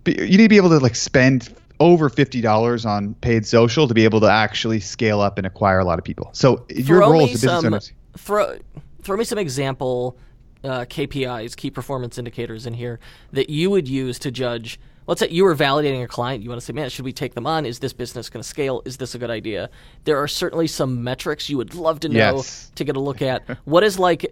You 0.06 0.16
need 0.16 0.38
to 0.38 0.50
be 0.50 0.58
able 0.58 0.70
to 0.70 0.80
like 0.80 0.96
spend 0.96 1.54
over 1.80 2.10
fifty 2.10 2.42
dollars 2.42 2.86
on 2.86 3.14
paid 3.16 3.46
social 3.46 3.88
to 3.88 3.94
be 3.94 4.04
able 4.06 4.22
to 4.22 4.28
actually 4.32 4.80
scale 4.80 5.20
up 5.20 5.38
and 5.38 5.46
acquire 5.46 5.80
a 5.80 5.86
lot 5.86 6.00
of 6.00 6.06
people. 6.06 6.30
So 6.34 6.66
your 6.70 7.00
throw 7.00 7.12
role 7.12 7.26
me 7.28 7.34
as 7.34 7.44
a 7.44 7.48
business 7.48 7.64
owner. 7.66 7.80
Throw, 8.18 8.58
throw 9.04 9.18
me 9.18 9.24
some 9.26 9.38
example 9.38 10.18
uh, 10.64 10.86
KPIs, 10.86 11.56
key 11.56 11.70
performance 11.70 12.18
indicators 12.18 12.66
in 12.66 12.74
here 12.74 13.00
that 13.34 13.50
you 13.50 13.70
would 13.70 13.88
use 13.88 14.18
to 14.20 14.32
judge. 14.32 14.80
Let's 15.08 15.20
say 15.20 15.30
you 15.30 15.44
were 15.46 15.56
validating 15.56 16.04
a 16.04 16.08
client. 16.08 16.44
You 16.44 16.50
want 16.50 16.60
to 16.60 16.66
say, 16.66 16.74
man, 16.74 16.90
should 16.90 17.06
we 17.06 17.14
take 17.14 17.34
them 17.34 17.48
on? 17.48 17.66
Is 17.66 17.80
this 17.80 17.94
business 17.94 18.30
going 18.30 18.42
to 18.44 18.48
scale? 18.48 18.82
Is 18.84 18.98
this 18.98 19.16
a 19.16 19.18
good 19.18 19.30
idea? 19.30 19.70
There 20.04 20.22
are 20.22 20.28
certainly 20.28 20.68
some 20.68 21.02
metrics 21.04 21.50
you 21.50 21.56
would 21.58 21.76
love 21.76 22.02
to 22.02 22.10
know 22.10 22.18
Yes. 22.18 22.72
to 22.76 22.84
get 22.84 22.98
a 22.98 23.00
look 23.00 23.22
at. 23.22 23.44
what 23.66 23.84
is 23.84 23.98
like? 24.00 24.26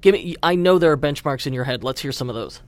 Give 0.00 0.14
me. 0.14 0.36
I 0.42 0.54
know 0.54 0.78
there 0.78 0.92
are 0.92 0.96
benchmarks 0.96 1.46
in 1.46 1.52
your 1.52 1.64
head. 1.64 1.84
Let's 1.84 2.00
hear 2.00 2.12
some 2.12 2.28
of 2.28 2.34
those. 2.34 2.60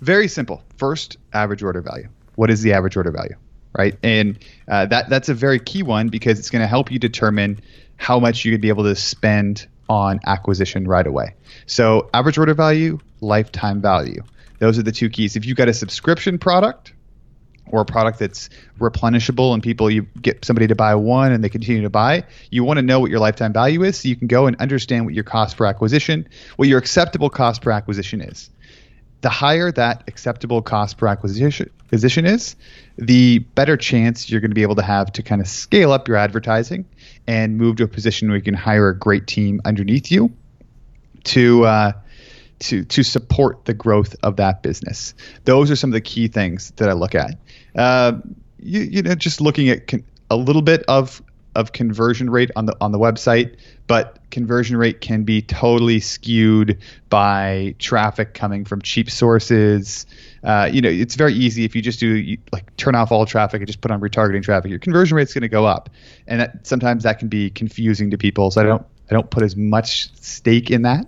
Very 0.00 0.28
simple. 0.28 0.62
First, 0.76 1.16
average 1.32 1.62
order 1.62 1.80
value. 1.80 2.08
What 2.36 2.50
is 2.50 2.62
the 2.62 2.72
average 2.72 2.96
order 2.96 3.10
value, 3.10 3.36
right? 3.76 3.96
And 4.02 4.38
uh, 4.68 4.86
that 4.86 5.08
that's 5.08 5.28
a 5.28 5.34
very 5.34 5.60
key 5.60 5.82
one 5.82 6.08
because 6.08 6.38
it's 6.38 6.50
going 6.50 6.62
to 6.62 6.68
help 6.68 6.90
you 6.90 6.98
determine 6.98 7.60
how 7.96 8.18
much 8.18 8.44
you 8.44 8.52
could 8.52 8.60
be 8.60 8.68
able 8.68 8.84
to 8.84 8.96
spend 8.96 9.66
on 9.88 10.20
acquisition 10.26 10.86
right 10.86 11.06
away. 11.06 11.34
So, 11.66 12.08
average 12.14 12.38
order 12.38 12.54
value, 12.54 12.98
lifetime 13.20 13.80
value. 13.80 14.22
Those 14.58 14.78
are 14.78 14.82
the 14.82 14.92
two 14.92 15.10
keys. 15.10 15.36
If 15.36 15.44
you've 15.44 15.56
got 15.56 15.68
a 15.68 15.74
subscription 15.74 16.38
product 16.38 16.92
or 17.70 17.80
a 17.80 17.84
product 17.84 18.18
that's 18.18 18.50
replenishable 18.78 19.54
and 19.54 19.62
people 19.62 19.90
you 19.90 20.06
get 20.20 20.44
somebody 20.44 20.66
to 20.66 20.74
buy 20.74 20.94
one 20.94 21.32
and 21.32 21.42
they 21.42 21.48
continue 21.48 21.82
to 21.82 21.90
buy, 21.90 22.24
you 22.50 22.64
want 22.64 22.78
to 22.78 22.82
know 22.82 23.00
what 23.00 23.10
your 23.10 23.20
lifetime 23.20 23.52
value 23.52 23.82
is 23.82 23.98
so 23.98 24.08
you 24.08 24.16
can 24.16 24.26
go 24.26 24.46
and 24.46 24.56
understand 24.56 25.04
what 25.04 25.14
your 25.14 25.24
cost 25.24 25.56
per 25.56 25.66
acquisition, 25.66 26.28
what 26.56 26.68
your 26.68 26.78
acceptable 26.78 27.30
cost 27.30 27.62
per 27.62 27.70
acquisition 27.70 28.20
is. 28.20 28.50
The 29.22 29.28
higher 29.28 29.70
that 29.72 30.04
acceptable 30.08 30.62
cost 30.62 30.96
per 30.96 31.06
acquisition 31.06 31.70
is, 32.24 32.56
the 32.96 33.38
better 33.38 33.76
chance 33.76 34.30
you're 34.30 34.40
going 34.40 34.50
to 34.50 34.54
be 34.54 34.62
able 34.62 34.76
to 34.76 34.82
have 34.82 35.12
to 35.12 35.22
kind 35.22 35.40
of 35.40 35.48
scale 35.48 35.92
up 35.92 36.08
your 36.08 36.16
advertising 36.16 36.86
and 37.26 37.58
move 37.58 37.76
to 37.76 37.84
a 37.84 37.88
position 37.88 38.28
where 38.28 38.36
you 38.36 38.42
can 38.42 38.54
hire 38.54 38.88
a 38.88 38.98
great 38.98 39.26
team 39.26 39.60
underneath 39.64 40.10
you 40.10 40.32
to 41.24 41.64
uh, 41.64 41.92
to 42.60 42.84
to 42.84 43.02
support 43.02 43.64
the 43.64 43.74
growth 43.74 44.14
of 44.22 44.36
that 44.36 44.62
business. 44.62 45.14
Those 45.44 45.70
are 45.70 45.76
some 45.76 45.90
of 45.90 45.94
the 45.94 46.00
key 46.00 46.28
things 46.28 46.72
that 46.76 46.88
I 46.88 46.92
look 46.92 47.14
at. 47.14 47.36
Uh, 47.74 48.18
you, 48.58 48.80
you 48.80 49.02
know, 49.02 49.14
just 49.14 49.40
looking 49.40 49.68
at 49.68 49.86
con- 49.86 50.04
a 50.30 50.36
little 50.36 50.62
bit 50.62 50.84
of 50.86 51.22
of 51.56 51.72
conversion 51.72 52.30
rate 52.30 52.50
on 52.54 52.66
the 52.66 52.76
on 52.80 52.92
the 52.92 52.98
website, 52.98 53.56
but 53.86 54.18
conversion 54.30 54.76
rate 54.76 55.00
can 55.00 55.24
be 55.24 55.42
totally 55.42 55.98
skewed 55.98 56.78
by 57.08 57.74
traffic 57.78 58.34
coming 58.34 58.64
from 58.64 58.80
cheap 58.82 59.10
sources. 59.10 60.06
Uh, 60.44 60.68
you 60.72 60.80
know, 60.80 60.88
it's 60.88 61.16
very 61.16 61.34
easy 61.34 61.64
if 61.64 61.74
you 61.74 61.82
just 61.82 61.98
do 61.98 62.14
you, 62.14 62.38
like 62.52 62.74
turn 62.76 62.94
off 62.94 63.10
all 63.10 63.26
traffic 63.26 63.60
and 63.60 63.66
just 63.66 63.80
put 63.80 63.90
on 63.90 64.00
retargeting 64.00 64.42
traffic. 64.42 64.70
Your 64.70 64.78
conversion 64.78 65.16
rate's 65.16 65.34
going 65.34 65.42
to 65.42 65.48
go 65.48 65.66
up, 65.66 65.90
and 66.26 66.40
that, 66.40 66.66
sometimes 66.66 67.02
that 67.02 67.18
can 67.18 67.28
be 67.28 67.50
confusing 67.50 68.10
to 68.10 68.18
people. 68.18 68.50
So 68.50 68.60
I 68.60 68.64
don't 68.64 68.86
I 69.10 69.14
don't 69.14 69.30
put 69.30 69.42
as 69.42 69.56
much 69.56 70.14
stake 70.14 70.70
in 70.70 70.82
that 70.82 71.06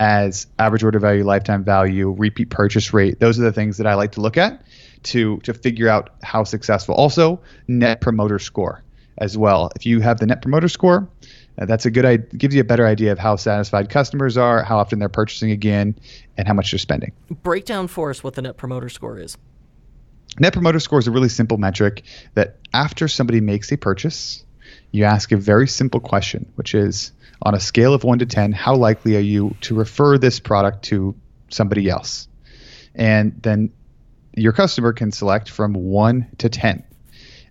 as 0.00 0.46
average 0.58 0.84
order 0.84 0.98
value, 0.98 1.24
lifetime 1.24 1.64
value, 1.64 2.10
repeat 2.10 2.50
purchase 2.50 2.92
rate. 2.92 3.18
Those 3.20 3.38
are 3.38 3.42
the 3.42 3.52
things 3.52 3.78
that 3.78 3.86
I 3.86 3.94
like 3.94 4.12
to 4.12 4.20
look 4.20 4.36
at 4.36 4.62
to 5.04 5.38
to 5.38 5.54
figure 5.54 5.88
out 5.88 6.10
how 6.22 6.44
successful. 6.44 6.94
Also, 6.94 7.40
net 7.66 8.00
promoter 8.00 8.38
score 8.38 8.82
as 9.18 9.36
well. 9.36 9.70
If 9.76 9.86
you 9.86 10.00
have 10.00 10.18
the 10.18 10.26
net 10.26 10.42
promoter 10.42 10.68
score, 10.68 11.08
uh, 11.58 11.66
that's 11.66 11.86
a 11.86 11.90
good 11.90 12.04
idea. 12.04 12.26
Gives 12.36 12.54
you 12.54 12.60
a 12.60 12.64
better 12.64 12.86
idea 12.86 13.12
of 13.12 13.18
how 13.18 13.36
satisfied 13.36 13.90
customers 13.90 14.36
are, 14.36 14.62
how 14.62 14.78
often 14.78 14.98
they're 14.98 15.08
purchasing 15.08 15.50
again, 15.50 15.96
and 16.36 16.46
how 16.46 16.54
much 16.54 16.70
they're 16.70 16.78
spending. 16.78 17.12
Break 17.42 17.64
down 17.64 17.88
for 17.88 18.10
us 18.10 18.22
what 18.22 18.34
the 18.34 18.42
net 18.42 18.56
promoter 18.56 18.88
score 18.88 19.18
is. 19.18 19.36
Net 20.38 20.52
promoter 20.52 20.78
score 20.78 21.00
is 21.00 21.08
a 21.08 21.10
really 21.10 21.28
simple 21.28 21.56
metric 21.56 22.04
that 22.34 22.58
after 22.72 23.08
somebody 23.08 23.40
makes 23.40 23.72
a 23.72 23.76
purchase, 23.76 24.44
you 24.92 25.04
ask 25.04 25.32
a 25.32 25.36
very 25.36 25.66
simple 25.66 26.00
question, 26.00 26.50
which 26.54 26.74
is 26.74 27.12
on 27.42 27.54
a 27.54 27.60
scale 27.60 27.94
of 27.94 28.04
1 28.04 28.20
to 28.20 28.26
10, 28.26 28.52
how 28.52 28.74
likely 28.74 29.16
are 29.16 29.20
you 29.20 29.56
to 29.62 29.74
refer 29.74 30.18
this 30.18 30.40
product 30.40 30.84
to 30.84 31.14
somebody 31.48 31.88
else? 31.88 32.28
And 32.94 33.40
then 33.42 33.72
your 34.34 34.52
customer 34.52 34.92
can 34.92 35.12
select 35.12 35.50
from 35.50 35.74
1 35.74 36.26
to 36.38 36.48
10, 36.48 36.84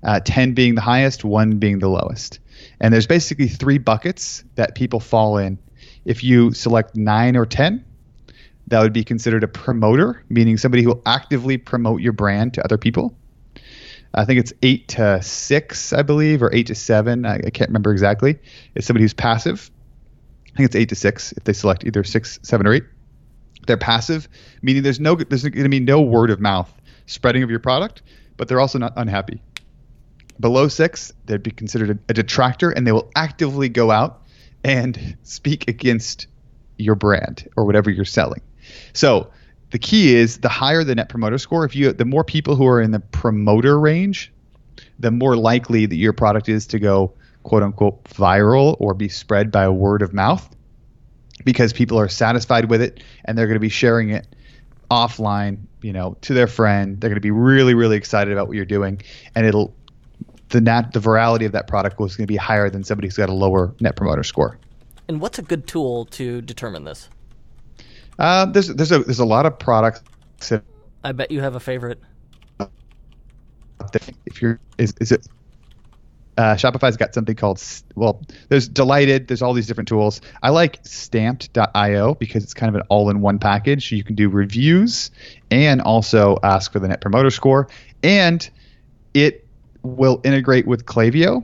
uh, 0.03 0.19
10 0.23 0.53
being 0.53 0.75
the 0.75 0.81
highest, 0.81 1.23
1 1.23 1.57
being 1.59 1.79
the 1.79 1.89
lowest. 1.89 2.39
And 2.79 2.93
there's 2.93 3.07
basically 3.07 3.47
three 3.47 3.77
buckets 3.77 4.43
that 4.55 4.75
people 4.75 4.99
fall 4.99 5.37
in. 5.37 5.59
If 6.05 6.23
you 6.23 6.53
select 6.53 6.95
9 6.95 7.35
or 7.37 7.45
10, 7.45 7.83
that 8.67 8.81
would 8.81 8.93
be 8.93 9.03
considered 9.03 9.43
a 9.43 9.47
promoter, 9.47 10.23
meaning 10.29 10.57
somebody 10.57 10.83
who 10.83 10.89
will 10.89 11.01
actively 11.05 11.57
promote 11.57 12.01
your 12.01 12.13
brand 12.13 12.55
to 12.55 12.63
other 12.63 12.77
people. 12.77 13.15
I 14.13 14.25
think 14.25 14.39
it's 14.39 14.53
eight 14.61 14.89
to 14.89 15.21
six, 15.21 15.93
I 15.93 16.01
believe, 16.01 16.41
or 16.41 16.53
eight 16.53 16.67
to 16.67 16.75
seven. 16.75 17.25
I, 17.25 17.35
I 17.35 17.49
can't 17.49 17.69
remember 17.69 17.91
exactly. 17.91 18.39
It's 18.75 18.87
somebody 18.87 19.03
who's 19.03 19.13
passive. 19.13 19.69
I 20.57 20.61
think 20.61 20.65
it's 20.69 20.75
eight 20.75 20.89
to 20.89 20.95
six 20.95 21.33
if 21.33 21.43
they 21.43 21.53
select 21.53 21.85
either 21.85 22.03
six, 22.03 22.39
seven, 22.41 22.65
or 22.65 22.73
eight. 22.73 22.83
They're 23.67 23.77
passive, 23.77 24.27
meaning 24.63 24.81
there's 24.81 24.99
no 24.99 25.13
there's 25.13 25.43
going 25.43 25.63
to 25.63 25.69
be 25.69 25.79
no 25.79 26.01
word 26.01 26.31
of 26.31 26.39
mouth 26.39 26.73
spreading 27.05 27.43
of 27.43 27.51
your 27.51 27.59
product, 27.59 28.01
but 28.37 28.47
they're 28.47 28.59
also 28.59 28.79
not 28.79 28.91
unhappy. 28.95 29.39
Below 30.39 30.67
six, 30.67 31.13
they'd 31.27 31.43
be 31.43 31.51
considered 31.51 31.91
a, 31.91 31.99
a 32.09 32.13
detractor, 32.15 32.71
and 32.71 32.87
they 32.87 32.91
will 32.91 33.11
actively 33.15 33.69
go 33.69 33.91
out 33.91 34.23
and 34.63 35.15
speak 35.23 35.69
against 35.69 36.25
your 36.79 36.95
brand 36.95 37.47
or 37.55 37.63
whatever 37.63 37.91
you're 37.91 38.03
selling. 38.03 38.41
So 38.93 39.29
the 39.69 39.77
key 39.77 40.15
is 40.15 40.39
the 40.39 40.49
higher 40.49 40.83
the 40.83 40.95
net 40.95 41.07
promoter 41.07 41.37
score. 41.37 41.65
If 41.65 41.75
you 41.75 41.93
the 41.93 42.05
more 42.05 42.23
people 42.23 42.55
who 42.55 42.65
are 42.65 42.81
in 42.81 42.89
the 42.89 42.99
promoter 42.99 43.79
range, 43.79 44.33
the 44.97 45.11
more 45.11 45.35
likely 45.35 45.85
that 45.85 45.97
your 45.97 46.13
product 46.13 46.49
is 46.49 46.65
to 46.65 46.79
go 46.79 47.13
quote 47.47 47.63
unquote 47.63 48.03
viral 48.05 48.75
or 48.79 48.93
be 48.93 49.07
spread 49.07 49.51
by 49.51 49.69
word 49.69 50.01
of 50.01 50.13
mouth 50.13 50.47
because 51.45 51.71
people 51.71 51.97
are 51.97 52.09
satisfied 52.09 52.69
with 52.69 52.81
it 52.81 53.01
and 53.23 53.37
they're 53.37 53.47
going 53.47 53.55
to 53.55 53.59
be 53.59 53.69
sharing 53.69 54.09
it 54.09 54.27
offline, 54.91 55.59
you 55.81 55.93
know, 55.93 56.17
to 56.21 56.33
their 56.33 56.47
friend. 56.47 56.99
They're 56.99 57.09
going 57.09 57.15
to 57.15 57.21
be 57.21 57.31
really 57.31 57.73
really 57.73 57.95
excited 57.95 58.33
about 58.33 58.47
what 58.47 58.57
you're 58.57 58.65
doing 58.65 59.01
and 59.33 59.45
it'll 59.45 59.73
the 60.49 60.59
nat 60.59 60.91
the 60.91 60.99
virality 60.99 61.45
of 61.45 61.53
that 61.53 61.67
product 61.67 61.99
was 61.99 62.17
going 62.17 62.25
to 62.25 62.31
be 62.31 62.37
higher 62.37 62.69
than 62.69 62.83
somebody 62.83 63.07
who's 63.07 63.17
got 63.17 63.29
a 63.29 63.33
lower 63.33 63.73
net 63.79 63.95
promoter 63.95 64.23
score. 64.23 64.59
And 65.07 65.21
what's 65.21 65.39
a 65.39 65.41
good 65.41 65.67
tool 65.67 66.05
to 66.05 66.41
determine 66.41 66.83
this? 66.83 67.07
Uh, 68.19 68.45
there's 68.45 68.67
there's 68.67 68.91
a 68.91 68.99
there's 68.99 69.19
a 69.19 69.25
lot 69.25 69.45
of 69.45 69.57
products 69.57 70.01
I 71.03 71.13
bet 71.13 71.31
you 71.31 71.39
have 71.39 71.55
a 71.55 71.59
favorite. 71.61 72.01
if 74.25 74.41
you're 74.41 74.59
is 74.77 74.93
is 74.99 75.13
it 75.13 75.25
uh, 76.37 76.55
Shopify's 76.55 76.97
got 76.97 77.13
something 77.13 77.35
called 77.35 77.61
well 77.95 78.21
there's 78.49 78.67
delighted 78.67 79.27
there's 79.27 79.41
all 79.41 79.53
these 79.53 79.67
different 79.67 79.87
tools. 79.87 80.21
I 80.43 80.49
like 80.49 80.79
stamped.io 80.83 82.15
because 82.15 82.43
it's 82.43 82.53
kind 82.53 82.69
of 82.69 82.75
an 82.75 82.87
all-in-one 82.89 83.39
package. 83.39 83.91
You 83.91 84.03
can 84.03 84.15
do 84.15 84.29
reviews 84.29 85.11
and 85.49 85.81
also 85.81 86.37
ask 86.43 86.71
for 86.71 86.79
the 86.79 86.87
net 86.87 87.01
promoter 87.01 87.31
score. 87.31 87.67
And 88.03 88.47
it 89.13 89.47
will 89.81 90.21
integrate 90.23 90.67
with 90.67 90.85
Klaviyo. 90.85 91.43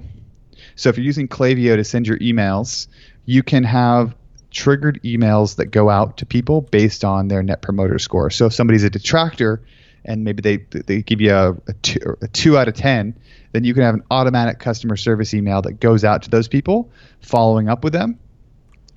So 0.75 0.89
if 0.89 0.97
you're 0.97 1.05
using 1.05 1.27
Klaviyo 1.27 1.75
to 1.75 1.83
send 1.83 2.07
your 2.07 2.19
emails 2.19 2.87
you 3.25 3.43
can 3.43 3.63
have 3.63 4.15
triggered 4.51 5.01
emails 5.03 5.55
that 5.55 5.67
go 5.67 5.89
out 5.89 6.17
to 6.17 6.25
people 6.25 6.61
based 6.61 7.03
on 7.03 7.27
their 7.27 7.41
net 7.41 7.61
promoter 7.61 7.97
score. 7.99 8.29
So 8.29 8.47
if 8.47 8.53
somebody's 8.53 8.83
a 8.83 8.89
detractor 8.89 9.61
and 10.05 10.23
maybe 10.23 10.41
they 10.41 10.57
they 10.81 11.01
give 11.01 11.21
you 11.21 11.33
a, 11.33 11.51
a, 11.51 11.73
two, 11.81 12.17
a 12.21 12.27
two 12.27 12.57
out 12.57 12.67
of 12.67 12.75
ten, 12.75 13.15
then 13.53 13.63
you 13.63 13.73
can 13.73 13.83
have 13.83 13.95
an 13.95 14.03
automatic 14.11 14.59
customer 14.59 14.97
service 14.97 15.33
email 15.33 15.61
that 15.61 15.79
goes 15.79 16.03
out 16.03 16.23
to 16.23 16.29
those 16.29 16.47
people, 16.47 16.91
following 17.21 17.69
up 17.69 17.83
with 17.83 17.93
them 17.93 18.19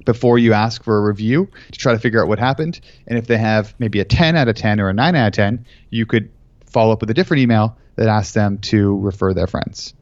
before 0.05 0.39
you 0.39 0.53
ask 0.53 0.83
for 0.83 0.99
a 0.99 1.01
review 1.01 1.49
to 1.73 1.79
try 1.79 1.93
to 1.93 1.99
figure 1.99 2.21
out 2.21 2.29
what 2.29 2.39
happened. 2.39 2.81
And 3.07 3.19
if 3.19 3.27
they 3.27 3.39
have 3.39 3.75
maybe 3.79 4.01
a 4.01 4.05
10 4.05 4.37
out 4.37 4.49
of 4.49 4.57
10 4.57 4.81
or 4.81 4.89
a 4.89 4.95
9 4.95 5.15
out 5.15 5.27
of 5.29 5.33
10, 5.33 5.67
you 5.91 6.07
could 6.07 6.31
follow 6.67 6.93
up 6.93 7.01
with 7.01 7.11
a 7.11 7.15
different 7.15 7.43
email 7.43 7.77
that 7.97 8.09
asks 8.09 8.35
them 8.35 8.59
to 8.59 8.99
refer 8.99 9.35
their 9.35 9.47
friends. 9.47 9.95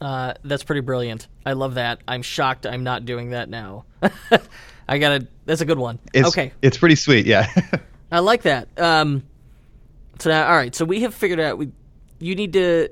Uh, 0.00 0.34
that's 0.42 0.64
pretty 0.64 0.80
brilliant. 0.80 1.28
I 1.46 1.52
love 1.52 1.74
that. 1.74 2.00
I'm 2.08 2.22
shocked 2.22 2.66
I'm 2.66 2.82
not 2.82 3.04
doing 3.04 3.30
that 3.30 3.48
now. 3.48 3.84
I 4.88 4.98
gotta. 4.98 5.28
That's 5.46 5.60
a 5.60 5.64
good 5.64 5.78
one. 5.78 6.00
It's, 6.12 6.28
okay, 6.28 6.52
It's 6.60 6.76
pretty 6.76 6.96
sweet, 6.96 7.24
yeah. 7.24 7.48
I 8.12 8.18
like 8.18 8.42
that. 8.42 8.68
Um, 8.78 9.22
so 10.18 10.30
now, 10.30 10.48
all 10.48 10.56
right. 10.56 10.74
So 10.74 10.84
we 10.84 11.02
have 11.02 11.14
figured 11.14 11.40
out 11.40 11.56
we. 11.56 11.70
You 12.18 12.34
need 12.34 12.52
to. 12.54 12.88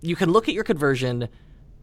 You 0.00 0.16
can 0.16 0.30
look 0.30 0.48
at 0.48 0.54
your 0.54 0.64
conversion 0.64 1.28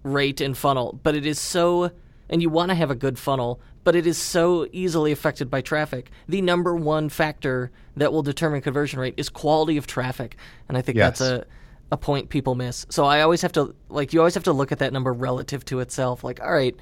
rate 0.03 0.41
and 0.41 0.57
funnel, 0.57 0.99
but 1.03 1.15
it 1.15 1.25
is 1.25 1.39
so, 1.39 1.91
and 2.29 2.41
you 2.41 2.49
want 2.49 2.69
to 2.69 2.75
have 2.75 2.91
a 2.91 2.95
good 2.95 3.19
funnel, 3.19 3.59
but 3.83 3.95
it 3.95 4.07
is 4.07 4.17
so 4.17 4.67
easily 4.71 5.11
affected 5.11 5.49
by 5.49 5.61
traffic. 5.61 6.09
The 6.27 6.41
number 6.41 6.75
one 6.75 7.09
factor 7.09 7.71
that 7.95 8.11
will 8.11 8.23
determine 8.23 8.61
conversion 8.61 8.99
rate 8.99 9.13
is 9.17 9.29
quality 9.29 9.77
of 9.77 9.87
traffic, 9.87 10.37
and 10.67 10.77
I 10.77 10.81
think 10.81 10.97
Yes. 10.97 11.19
that's 11.19 11.21
a 11.31 11.45
a 11.89 11.95
point 11.95 12.27
people 12.27 12.53
miss. 12.53 12.85
So 12.89 13.05
I 13.05 13.21
always 13.21 13.41
have 13.43 13.53
to 13.53 13.73
like 13.87 14.11
you 14.11 14.19
always 14.19 14.33
have 14.33 14.43
to 14.43 14.51
look 14.51 14.73
at 14.73 14.79
that 14.79 14.91
number 14.91 15.13
relative 15.13 15.63
to 15.65 15.79
itself. 15.79 16.21
Like, 16.21 16.41
all 16.41 16.51
right, 16.51 16.75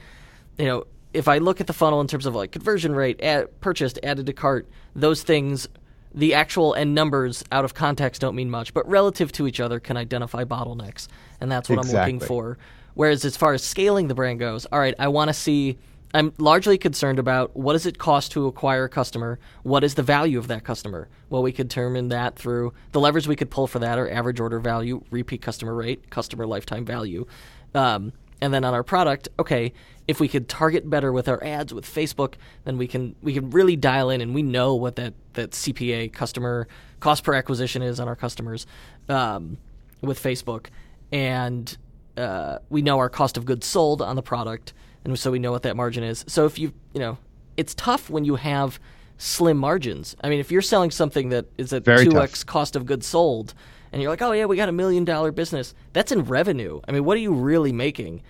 you 0.58 0.65
know, 0.65 0.86
if 1.13 1.28
I 1.28 1.38
look 1.38 1.62
at 1.62 1.67
the 1.67 1.74
funnel 1.74 2.02
in 2.02 2.08
terms 2.08 2.26
of 2.26 2.34
like 2.34 2.52
conversion 2.52 2.95
rate, 2.95 3.19
add, 3.21 3.62
purchased, 3.62 4.00
added 4.02 4.26
to 4.26 4.34
cart, 4.34 4.67
those 4.95 5.21
things, 5.21 5.67
the 6.15 6.34
actual 6.34 6.73
end 6.73 6.95
numbers 6.95 7.43
out 7.51 7.65
of 7.65 7.73
context 7.73 8.21
don't 8.21 8.36
mean 8.36 8.49
much, 8.49 8.73
but 8.73 8.88
relative 8.89 9.32
to 9.34 9.47
each 9.47 9.60
other 9.60 9.80
can 9.80 9.97
identify 9.97 10.45
bottlenecks, 10.45 11.08
and 11.41 11.51
that's 11.51 11.69
what 11.69 11.78
I'm 11.78 11.91
looking 11.91 12.19
for. 12.19 12.58
Whereas 12.93 13.25
as 13.25 13.36
far 13.36 13.54
as 13.54 13.63
scaling 13.63 14.08
the 14.08 14.15
brand 14.15 14.39
goes, 14.39 14.65
all 14.71 14.80
right, 14.80 14.95
I 14.97 15.10
want 15.10 15.28
to 15.30 15.34
see. 15.34 15.78
I'm 16.13 16.32
largely 16.38 16.78
concerned 16.78 17.19
about 17.19 17.58
what 17.58 17.73
does 17.73 17.86
it 17.86 17.97
cost 17.97 18.32
to 18.32 18.47
acquire 18.47 18.86
a 18.86 18.89
customer? 18.89 19.38
What 19.63 19.84
is 19.84 19.95
the 19.95 20.04
value 20.04 20.39
of 20.39 20.47
that 20.47 20.63
customer? 20.63 21.10
Well, 21.30 21.43
we 21.43 21.51
could 21.51 21.67
determine 21.67 22.08
that 22.08 22.38
through 22.38 22.71
the 22.93 23.01
levers 23.01 23.28
we 23.28 23.36
could 23.36 23.51
pull 23.51 23.67
for 23.67 23.80
that 23.80 23.99
are 23.99 24.10
average 24.10 24.39
order 24.39 24.60
value, 24.60 25.04
repeat 25.12 25.41
customer 25.41 25.75
rate, 25.75 26.10
customer 26.10 26.47
lifetime 26.47 26.86
value. 26.86 27.25
Um, 27.73 28.13
and 28.41 28.54
then 28.54 28.63
on 28.63 28.74
our 28.74 28.84
product, 28.84 29.30
okay, 29.39 29.74
if 30.08 30.19
we 30.19 30.28
could 30.28 30.48
target 30.48 30.89
better 30.89 31.12
with 31.12 31.28
our 31.28 31.43
ads 31.43 31.74
with 31.74 31.86
Facebook, 31.86 32.36
then 32.63 32.78
we 32.78 32.88
can 32.88 33.15
we 33.21 33.34
can 33.34 33.50
really 33.50 33.76
dial 33.76 34.10
in, 34.10 34.21
and 34.21 34.36
we 34.36 34.43
know 34.43 34.76
what 34.76 34.95
that 34.98 35.13
that 35.34 35.52
CPA 35.52 36.12
customer 36.13 36.67
cost 37.00 37.24
per 37.24 37.34
acquisition 37.34 37.82
is 37.82 38.00
on 38.00 38.08
our 38.08 38.15
customers 38.15 38.67
um, 39.10 39.58
with 40.02 40.21
Facebook, 40.21 40.67
and 41.12 41.78
uh, 42.17 42.60
we 42.69 42.82
know 42.82 43.00
our 43.00 43.10
cost 43.10 43.38
of 43.38 43.45
goods 43.45 43.65
sold 43.65 44.02
on 44.02 44.15
the 44.15 44.21
product, 44.21 44.74
and 45.04 45.17
so 45.17 45.32
we 45.32 45.39
know 45.39 45.52
what 45.52 45.63
that 45.63 45.76
margin 45.76 46.04
is. 46.04 46.24
So 46.28 46.45
if 46.45 46.60
you 46.60 46.74
you 46.93 47.00
know, 47.00 47.17
it's 47.58 47.74
tough 47.74 48.10
when 48.10 48.26
you 48.26 48.36
have 48.36 48.80
slim 49.17 49.58
margins. 49.58 50.15
I 50.24 50.30
mean, 50.30 50.39
if 50.39 50.52
you're 50.52 50.62
selling 50.62 50.91
something 50.91 51.30
that 51.30 51.45
is 51.58 51.74
at 51.74 51.86
two 51.86 52.21
x 52.21 52.43
cost 52.43 52.76
of 52.76 52.86
goods 52.86 53.08
sold, 53.08 53.54
and 53.96 54.02
you're 54.02 54.12
like, 54.12 54.22
oh 54.22 54.34
yeah, 54.34 54.44
we 54.44 54.58
got 54.58 54.68
a 54.68 54.74
million 54.74 55.06
dollar 55.06 55.32
business. 55.32 55.74
That's 55.94 56.12
in 56.12 56.26
revenue. 56.26 56.82
I 56.86 56.92
mean, 56.92 57.06
what 57.06 57.16
are 57.16 57.22
you 57.22 57.32
really 57.32 57.72
making? 57.72 58.24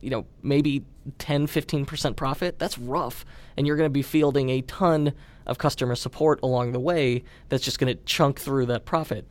You 0.00 0.10
know, 0.10 0.26
maybe 0.44 0.84
10, 1.18 1.48
15% 1.48 2.14
profit. 2.14 2.60
That's 2.60 2.78
rough. 2.78 3.24
And 3.56 3.66
you're 3.66 3.74
going 3.74 3.88
to 3.88 3.92
be 3.92 4.02
fielding 4.02 4.48
a 4.50 4.60
ton 4.60 5.12
of 5.44 5.58
customer 5.58 5.96
support 5.96 6.38
along 6.44 6.70
the 6.70 6.78
way 6.78 7.24
that's 7.48 7.64
just 7.64 7.80
going 7.80 7.92
to 7.92 8.00
chunk 8.04 8.38
through 8.38 8.66
that 8.66 8.84
profit. 8.84 9.26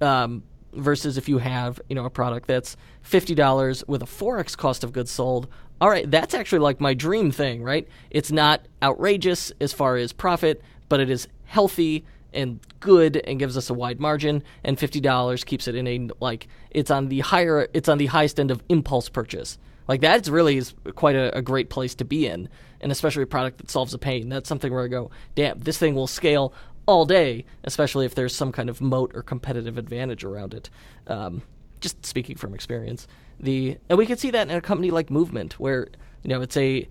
Um, 0.00 0.44
versus 0.72 1.18
if 1.18 1.28
you 1.28 1.38
have, 1.38 1.80
you 1.88 1.96
know, 1.96 2.04
a 2.04 2.10
product 2.10 2.46
that's 2.46 2.76
$50 3.04 3.88
with 3.88 4.02
a 4.02 4.06
4x 4.06 4.56
cost 4.56 4.84
of 4.84 4.92
goods 4.92 5.10
sold. 5.10 5.48
All 5.80 5.90
right, 5.90 6.08
that's 6.08 6.34
actually 6.34 6.60
like 6.60 6.80
my 6.80 6.94
dream 6.94 7.32
thing, 7.32 7.64
right? 7.64 7.88
It's 8.10 8.30
not 8.30 8.68
outrageous 8.80 9.50
as 9.60 9.72
far 9.72 9.96
as 9.96 10.12
profit, 10.12 10.62
but 10.88 11.00
it 11.00 11.10
is 11.10 11.26
healthy 11.46 12.04
and 12.36 12.60
good 12.80 13.16
and 13.16 13.38
gives 13.38 13.56
us 13.56 13.70
a 13.70 13.74
wide 13.74 13.98
margin 13.98 14.42
and 14.62 14.76
$50 14.78 15.44
keeps 15.46 15.66
it 15.66 15.74
in 15.74 15.86
a 15.86 16.08
like 16.20 16.46
it's 16.70 16.90
on 16.90 17.08
the 17.08 17.20
higher 17.20 17.66
it's 17.74 17.88
on 17.88 17.98
the 17.98 18.06
highest 18.06 18.38
end 18.38 18.50
of 18.50 18.62
impulse 18.68 19.08
purchase. 19.08 19.58
Like 19.88 20.00
that's 20.00 20.28
really 20.28 20.56
is 20.58 20.74
quite 20.94 21.16
a, 21.16 21.36
a 21.36 21.42
great 21.42 21.70
place 21.70 21.94
to 21.96 22.04
be 22.04 22.26
in 22.26 22.48
and 22.80 22.92
especially 22.92 23.22
a 23.22 23.26
product 23.26 23.58
that 23.58 23.70
solves 23.70 23.94
a 23.94 23.98
pain. 23.98 24.28
That's 24.28 24.48
something 24.48 24.72
where 24.72 24.84
i 24.84 24.88
go 24.88 25.10
damn 25.34 25.58
this 25.58 25.78
thing 25.78 25.94
will 25.94 26.06
scale 26.06 26.52
all 26.86 27.04
day 27.04 27.44
especially 27.64 28.06
if 28.06 28.14
there's 28.14 28.34
some 28.34 28.52
kind 28.52 28.68
of 28.70 28.80
moat 28.80 29.10
or 29.14 29.22
competitive 29.22 29.78
advantage 29.78 30.22
around 30.24 30.54
it. 30.54 30.70
Um, 31.06 31.42
just 31.80 32.06
speaking 32.06 32.36
from 32.36 32.54
experience 32.54 33.06
the 33.38 33.76
and 33.88 33.98
we 33.98 34.06
can 34.06 34.16
see 34.16 34.30
that 34.30 34.48
in 34.48 34.56
a 34.56 34.60
company 34.60 34.90
like 34.90 35.10
movement 35.10 35.58
where 35.60 35.88
you 36.22 36.30
know 36.30 36.40
it's 36.40 36.56
a 36.56 36.88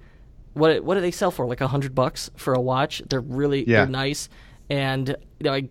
what 0.53 0.83
what 0.83 0.95
do 0.95 1.01
they 1.01 1.11
sell 1.11 1.31
for? 1.31 1.45
Like 1.45 1.59
a 1.61 1.67
hundred 1.67 1.93
bucks 1.93 2.29
for 2.35 2.53
a 2.53 2.61
watch? 2.61 3.01
They're 3.09 3.19
really 3.19 3.67
Yeah. 3.67 3.79
they're 3.79 3.87
nice 3.87 4.29
and 4.69 5.09
you 5.39 5.43
know 5.43 5.53
I, 5.53 5.69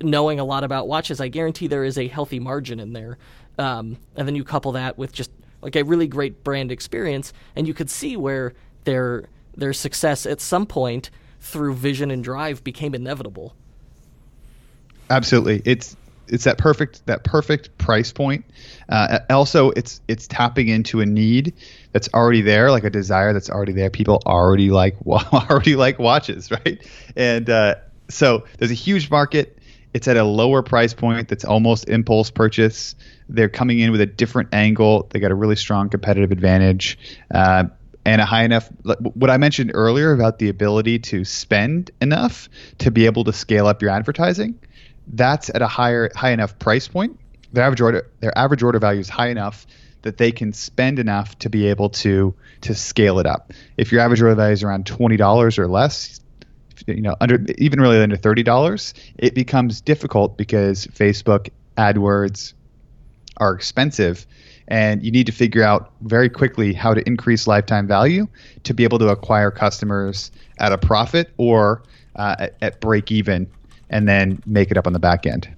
knowing 0.00 0.40
a 0.40 0.44
lot 0.44 0.64
about 0.64 0.88
watches 0.88 1.20
i 1.20 1.28
guarantee 1.28 1.66
there 1.66 1.84
is 1.84 1.98
a 1.98 2.08
healthy 2.08 2.38
margin 2.38 2.80
in 2.80 2.92
there 2.92 3.18
um, 3.58 3.98
and 4.16 4.26
then 4.26 4.34
you 4.34 4.44
couple 4.44 4.72
that 4.72 4.96
with 4.96 5.12
just 5.12 5.30
like 5.60 5.76
a 5.76 5.82
really 5.82 6.06
great 6.06 6.42
brand 6.42 6.72
experience 6.72 7.32
and 7.54 7.68
you 7.68 7.74
could 7.74 7.90
see 7.90 8.16
where 8.16 8.54
their 8.84 9.24
their 9.56 9.72
success 9.72 10.24
at 10.24 10.40
some 10.40 10.66
point 10.66 11.10
through 11.40 11.74
vision 11.74 12.10
and 12.10 12.24
drive 12.24 12.64
became 12.64 12.94
inevitable 12.94 13.54
Absolutely, 15.12 15.60
it's 15.66 15.94
it's 16.28 16.44
that 16.44 16.56
perfect 16.56 17.04
that 17.04 17.22
perfect 17.22 17.76
price 17.76 18.12
point. 18.12 18.46
Uh, 18.88 19.18
also, 19.28 19.70
it's 19.72 20.00
it's 20.08 20.26
tapping 20.26 20.68
into 20.68 21.00
a 21.00 21.06
need 21.06 21.52
that's 21.92 22.08
already 22.14 22.40
there, 22.40 22.70
like 22.70 22.84
a 22.84 22.90
desire 22.90 23.34
that's 23.34 23.50
already 23.50 23.72
there. 23.72 23.90
People 23.90 24.22
already 24.24 24.70
like 24.70 24.96
already 25.06 25.76
like 25.76 25.98
watches, 25.98 26.50
right? 26.50 26.82
And 27.14 27.50
uh, 27.50 27.74
so 28.12 28.44
there's 28.58 28.70
a 28.70 28.74
huge 28.74 29.10
market. 29.10 29.58
It's 29.94 30.08
at 30.08 30.16
a 30.16 30.24
lower 30.24 30.62
price 30.62 30.94
point 30.94 31.28
that's 31.28 31.44
almost 31.44 31.88
impulse 31.88 32.30
purchase. 32.30 32.94
They're 33.28 33.48
coming 33.48 33.78
in 33.78 33.90
with 33.90 34.00
a 34.00 34.06
different 34.06 34.54
angle. 34.54 35.06
They 35.10 35.20
got 35.20 35.30
a 35.30 35.34
really 35.34 35.56
strong 35.56 35.90
competitive 35.90 36.32
advantage. 36.32 36.98
Uh, 37.30 37.64
and 38.04 38.20
a 38.20 38.24
high 38.24 38.42
enough 38.42 38.68
what 39.14 39.30
i 39.30 39.36
mentioned 39.36 39.70
earlier 39.74 40.12
about 40.12 40.40
the 40.40 40.48
ability 40.48 40.98
to 40.98 41.24
spend 41.24 41.90
enough 42.00 42.48
to 42.78 42.90
be 42.90 43.06
able 43.06 43.22
to 43.22 43.32
scale 43.32 43.66
up 43.66 43.80
your 43.80 43.92
advertising 43.92 44.58
that's 45.08 45.50
at 45.50 45.62
a 45.62 45.68
higher 45.68 46.10
high 46.14 46.32
enough 46.32 46.58
price 46.58 46.88
point 46.88 47.18
their 47.52 47.64
average 47.64 47.80
order 47.80 48.10
their 48.20 48.36
average 48.36 48.62
order 48.62 48.78
value 48.78 49.00
is 49.00 49.08
high 49.08 49.28
enough 49.28 49.66
that 50.02 50.16
they 50.16 50.32
can 50.32 50.52
spend 50.52 50.98
enough 50.98 51.38
to 51.38 51.48
be 51.48 51.68
able 51.68 51.90
to 51.90 52.34
to 52.60 52.74
scale 52.74 53.18
it 53.18 53.26
up 53.26 53.52
if 53.76 53.92
your 53.92 54.00
average 54.00 54.20
order 54.20 54.34
value 54.34 54.52
is 54.52 54.62
around 54.62 54.84
$20 54.84 55.58
or 55.58 55.68
less 55.68 56.20
you 56.86 57.00
know 57.00 57.16
under 57.20 57.44
even 57.58 57.80
really 57.80 58.00
under 58.00 58.16
$30 58.16 58.94
it 59.18 59.34
becomes 59.34 59.80
difficult 59.80 60.36
because 60.36 60.86
facebook 60.88 61.48
adwords 61.76 62.54
are 63.38 63.54
expensive 63.54 64.26
and 64.68 65.02
you 65.04 65.10
need 65.10 65.26
to 65.26 65.32
figure 65.32 65.62
out 65.62 65.92
very 66.02 66.28
quickly 66.28 66.72
how 66.72 66.94
to 66.94 67.06
increase 67.06 67.46
lifetime 67.46 67.86
value 67.86 68.26
to 68.64 68.74
be 68.74 68.84
able 68.84 68.98
to 68.98 69.08
acquire 69.08 69.50
customers 69.50 70.30
at 70.58 70.72
a 70.72 70.78
profit 70.78 71.30
or 71.36 71.82
uh, 72.16 72.36
at, 72.38 72.56
at 72.62 72.80
break 72.80 73.10
even 73.10 73.50
and 73.90 74.08
then 74.08 74.42
make 74.46 74.70
it 74.70 74.76
up 74.76 74.86
on 74.86 74.92
the 74.92 74.98
back 74.98 75.26
end. 75.26 75.48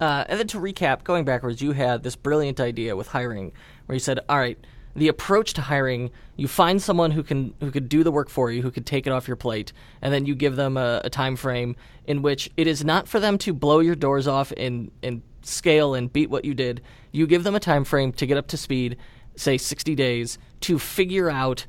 Uh, 0.00 0.24
and 0.28 0.38
then 0.38 0.46
to 0.46 0.58
recap, 0.58 1.04
going 1.04 1.24
backwards, 1.24 1.62
you 1.62 1.72
had 1.72 2.02
this 2.02 2.16
brilliant 2.16 2.60
idea 2.60 2.94
with 2.94 3.08
hiring, 3.08 3.52
where 3.86 3.94
you 3.94 4.00
said, 4.00 4.20
"All 4.28 4.38
right, 4.38 4.58
the 4.96 5.08
approach 5.08 5.54
to 5.54 5.62
hiring, 5.62 6.10
you 6.36 6.48
find 6.48 6.80
someone 6.80 7.10
who 7.10 7.22
can 7.22 7.54
who 7.60 7.70
could 7.70 7.88
do 7.88 8.04
the 8.04 8.12
work 8.12 8.28
for 8.28 8.50
you, 8.50 8.62
who 8.62 8.70
could 8.70 8.86
take 8.86 9.06
it 9.06 9.10
off 9.10 9.26
your 9.26 9.36
plate, 9.36 9.72
and 10.00 10.12
then 10.12 10.26
you 10.26 10.34
give 10.34 10.56
them 10.56 10.76
a, 10.76 11.00
a 11.04 11.10
time 11.10 11.36
frame 11.36 11.76
in 12.06 12.22
which 12.22 12.50
it 12.56 12.66
is 12.66 12.84
not 12.84 13.08
for 13.08 13.18
them 13.20 13.38
to 13.38 13.52
blow 13.52 13.80
your 13.80 13.96
doors 13.96 14.28
off 14.28 14.52
and 14.56 14.90
and 15.02 15.22
scale 15.42 15.94
and 15.94 16.12
beat 16.12 16.30
what 16.30 16.44
you 16.44 16.54
did. 16.54 16.80
You 17.12 17.26
give 17.26 17.44
them 17.44 17.54
a 17.54 17.60
time 17.60 17.84
frame 17.84 18.12
to 18.12 18.26
get 18.26 18.36
up 18.36 18.46
to 18.48 18.56
speed, 18.56 18.96
say 19.36 19.58
60 19.58 19.94
days, 19.94 20.38
to 20.60 20.78
figure 20.78 21.30
out 21.30 21.66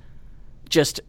just 0.69 1.01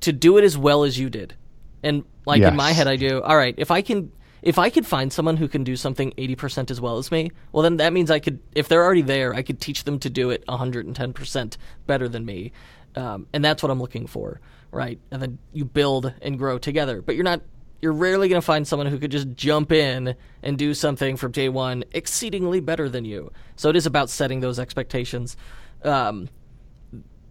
to 0.00 0.12
do 0.12 0.38
it 0.38 0.44
as 0.44 0.56
well 0.56 0.84
as 0.84 0.98
you 0.98 1.10
did. 1.10 1.34
And 1.82 2.04
like 2.26 2.40
in 2.40 2.56
my 2.56 2.72
head, 2.72 2.88
I 2.88 2.96
do. 2.96 3.20
All 3.22 3.36
right, 3.36 3.54
if 3.58 3.70
I 3.70 3.82
can, 3.82 4.10
if 4.44 4.58
I 4.58 4.68
could 4.68 4.86
find 4.86 5.10
someone 5.10 5.38
who 5.38 5.48
can 5.48 5.64
do 5.64 5.74
something 5.74 6.12
eighty 6.18 6.36
percent 6.36 6.70
as 6.70 6.80
well 6.80 6.98
as 6.98 7.10
me, 7.10 7.32
well, 7.50 7.62
then 7.62 7.78
that 7.78 7.94
means 7.94 8.10
I 8.10 8.20
could. 8.20 8.38
If 8.54 8.68
they're 8.68 8.84
already 8.84 9.02
there, 9.02 9.34
I 9.34 9.42
could 9.42 9.58
teach 9.58 9.84
them 9.84 9.98
to 10.00 10.10
do 10.10 10.30
it 10.30 10.44
hundred 10.48 10.86
and 10.86 10.94
ten 10.94 11.14
percent 11.14 11.56
better 11.86 12.08
than 12.08 12.24
me. 12.26 12.52
Um, 12.94 13.26
and 13.32 13.44
that's 13.44 13.62
what 13.62 13.72
I'm 13.72 13.80
looking 13.80 14.06
for, 14.06 14.40
right? 14.70 15.00
And 15.10 15.20
then 15.20 15.38
you 15.52 15.64
build 15.64 16.12
and 16.20 16.38
grow 16.38 16.58
together. 16.58 17.00
But 17.00 17.14
you're 17.16 17.24
not. 17.24 17.40
You're 17.80 17.92
rarely 17.92 18.28
going 18.28 18.40
to 18.40 18.44
find 18.44 18.66
someone 18.66 18.86
who 18.86 18.98
could 18.98 19.10
just 19.10 19.32
jump 19.34 19.72
in 19.72 20.14
and 20.42 20.56
do 20.56 20.74
something 20.74 21.16
from 21.16 21.32
day 21.32 21.48
one 21.48 21.84
exceedingly 21.92 22.60
better 22.60 22.88
than 22.88 23.04
you. 23.04 23.30
So 23.56 23.68
it 23.68 23.76
is 23.76 23.86
about 23.86 24.08
setting 24.10 24.40
those 24.40 24.58
expectations. 24.58 25.36
Um, 25.82 26.28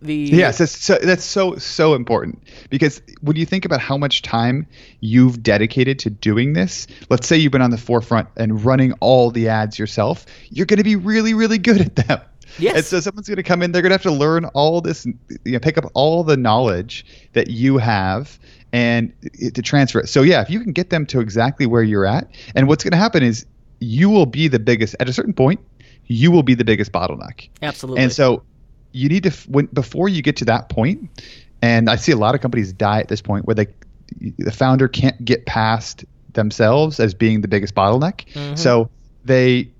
the 0.04 0.16
Yes, 0.16 0.58
that's 0.58 0.78
so, 0.78 0.98
that's 1.02 1.24
so 1.24 1.58
so 1.58 1.94
important 1.94 2.44
because 2.70 3.02
when 3.22 3.36
you 3.36 3.46
think 3.46 3.66
about 3.66 3.80
how 3.80 3.98
much 3.98 4.22
time 4.22 4.68
you've 5.00 5.42
dedicated 5.42 6.00
to 6.00 6.10
doing 6.10 6.54
this, 6.54 6.88
let's 7.10 7.28
say 7.28 7.38
you've 7.38 7.52
been 7.52 7.62
on 7.62 7.72
the 7.72 7.78
forefront 7.78 8.30
and 8.36 8.64
running 8.64 8.94
all 9.00 9.32
the 9.32 9.50
ads 9.50 9.80
yourself, 9.80 10.26
you're 10.50 10.66
going 10.66 10.78
to 10.78 10.84
be 10.84 10.96
really 10.96 11.34
really 11.34 11.58
good 11.58 11.82
at 11.82 11.96
them. 11.96 12.22
Yes. 12.60 12.76
And 12.76 12.86
so 12.86 13.00
someone's 13.00 13.28
going 13.28 13.38
to 13.38 13.44
come 13.44 13.64
in, 13.64 13.72
they're 13.72 13.82
going 13.82 13.92
to 13.92 13.96
have 13.96 14.04
to 14.04 14.12
learn 14.12 14.46
all 14.46 14.82
this, 14.82 15.06
you 15.06 15.54
know, 15.54 15.60
pick 15.60 15.78
up 15.78 15.86
all 15.94 16.24
the 16.24 16.38
knowledge 16.38 17.06
that 17.34 17.50
you 17.50 17.78
have 17.78 18.40
and 18.72 19.14
to 19.40 19.62
transfer 19.62 20.00
it. 20.00 20.10
So 20.10 20.22
yeah, 20.22 20.42
if 20.42 20.50
you 20.50 20.60
can 20.60 20.72
get 20.72 20.90
them 20.90 21.06
to 21.08 21.20
exactly 21.20 21.66
where 21.66 21.84
you're 21.84 22.06
at, 22.06 22.30
and 22.56 22.68
what's 22.68 22.84
going 22.84 22.92
to 22.92 22.98
happen 22.98 23.24
is 23.24 23.46
you 23.80 24.10
will 24.10 24.26
be 24.26 24.48
the 24.48 24.60
biggest 24.60 24.96
at 25.00 25.10
a 25.10 25.14
certain 25.14 25.34
point. 25.34 25.60
You 26.06 26.32
will 26.32 26.44
be 26.44 26.54
the 26.54 26.66
biggest 26.66 26.92
bottleneck. 26.92 27.50
Absolutely. 27.62 28.04
And 28.04 28.12
so 28.12 28.44
you 28.94 29.10
need 29.10 29.24
to 29.24 29.32
when 29.50 29.66
before 29.68 30.08
you 30.08 30.22
get 30.22 30.38
to 30.38 30.46
that 30.46 30.70
point, 30.70 31.10
and 31.62 31.90
I 31.90 31.98
see 31.98 32.12
a 32.12 32.18
lot 32.18 32.36
of 32.36 32.42
companies 32.42 32.72
die 32.72 33.00
at 33.00 33.10
this 33.10 33.22
point 33.22 33.46
where 33.46 33.56
they 33.56 33.68
the 34.38 34.52
founder 34.52 34.88
can't 34.88 35.24
get 35.24 35.46
past 35.46 36.06
themselves 36.32 37.00
as 37.00 37.14
being 37.14 37.42
the 37.42 37.48
biggest 37.48 37.76
bottleneck. 37.76 38.26
Mm-hmm. 38.34 38.56
So 38.56 38.90
they 39.26 39.74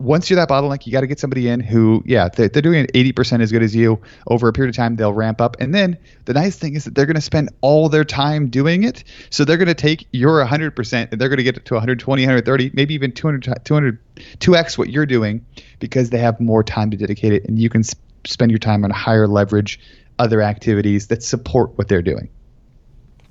once 0.00 0.30
you're 0.30 0.36
that 0.36 0.48
bottleneck, 0.48 0.86
you 0.86 0.92
got 0.92 1.02
to 1.02 1.06
get 1.06 1.20
somebody 1.20 1.46
in 1.46 1.60
who, 1.60 2.02
yeah, 2.06 2.28
they're, 2.28 2.48
they're 2.48 2.62
doing 2.62 2.86
it 2.86 2.92
80% 2.94 3.42
as 3.42 3.52
good 3.52 3.62
as 3.62 3.76
you. 3.76 4.00
Over 4.26 4.48
a 4.48 4.52
period 4.52 4.70
of 4.70 4.76
time, 4.76 4.96
they'll 4.96 5.12
ramp 5.12 5.42
up. 5.42 5.58
And 5.60 5.74
then 5.74 5.98
the 6.24 6.32
nice 6.32 6.56
thing 6.56 6.74
is 6.74 6.86
that 6.86 6.94
they're 6.94 7.04
going 7.04 7.16
to 7.16 7.20
spend 7.20 7.50
all 7.60 7.90
their 7.90 8.04
time 8.04 8.48
doing 8.48 8.82
it. 8.82 9.04
So 9.28 9.44
they're 9.44 9.58
going 9.58 9.68
to 9.68 9.74
take 9.74 10.08
your 10.10 10.42
100% 10.42 11.12
and 11.12 11.20
they're 11.20 11.28
going 11.28 11.36
to 11.36 11.42
get 11.42 11.58
it 11.58 11.66
to 11.66 11.74
120, 11.74 12.22
130, 12.22 12.70
maybe 12.72 12.94
even 12.94 13.12
200, 13.12 13.62
200, 13.62 13.98
2x 14.38 14.78
what 14.78 14.88
you're 14.88 15.04
doing 15.04 15.44
because 15.80 16.08
they 16.08 16.18
have 16.18 16.40
more 16.40 16.64
time 16.64 16.90
to 16.92 16.96
dedicate 16.96 17.34
it. 17.34 17.44
And 17.44 17.58
you 17.58 17.68
can 17.68 17.82
spend 18.26 18.50
your 18.50 18.58
time 18.58 18.84
on 18.84 18.90
higher 18.90 19.26
leverage 19.26 19.80
other 20.18 20.42
activities 20.42 21.08
that 21.08 21.22
support 21.22 21.76
what 21.78 21.88
they're 21.88 22.02
doing. 22.02 22.28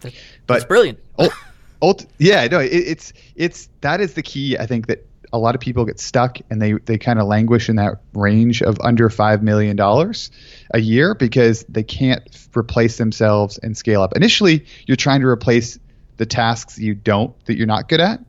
That's 0.01 0.15
but 0.47 0.67
brilliant. 0.67 0.99
ult- 1.81 2.05
yeah, 2.17 2.47
no, 2.47 2.59
it, 2.59 2.71
it's 2.71 3.13
it's 3.35 3.69
that 3.81 4.01
is 4.01 4.13
the 4.13 4.23
key. 4.23 4.57
I 4.57 4.65
think 4.65 4.87
that 4.87 5.05
a 5.31 5.37
lot 5.37 5.55
of 5.55 5.61
people 5.61 5.85
get 5.85 5.99
stuck 5.99 6.39
and 6.49 6.61
they 6.61 6.73
they 6.73 6.97
kind 6.97 7.19
of 7.19 7.27
languish 7.27 7.69
in 7.69 7.75
that 7.75 8.01
range 8.13 8.61
of 8.61 8.79
under 8.81 9.09
five 9.09 9.43
million 9.43 9.75
dollars 9.75 10.31
a 10.73 10.79
year 10.79 11.13
because 11.13 11.63
they 11.69 11.83
can't 11.83 12.23
replace 12.55 12.97
themselves 12.97 13.57
and 13.59 13.77
scale 13.77 14.01
up. 14.01 14.15
Initially, 14.15 14.65
you're 14.87 14.97
trying 14.97 15.21
to 15.21 15.27
replace 15.27 15.77
the 16.17 16.25
tasks 16.25 16.77
you 16.77 16.95
don't 16.95 17.33
that 17.45 17.57
you're 17.57 17.67
not 17.67 17.87
good 17.87 18.01
at. 18.01 18.19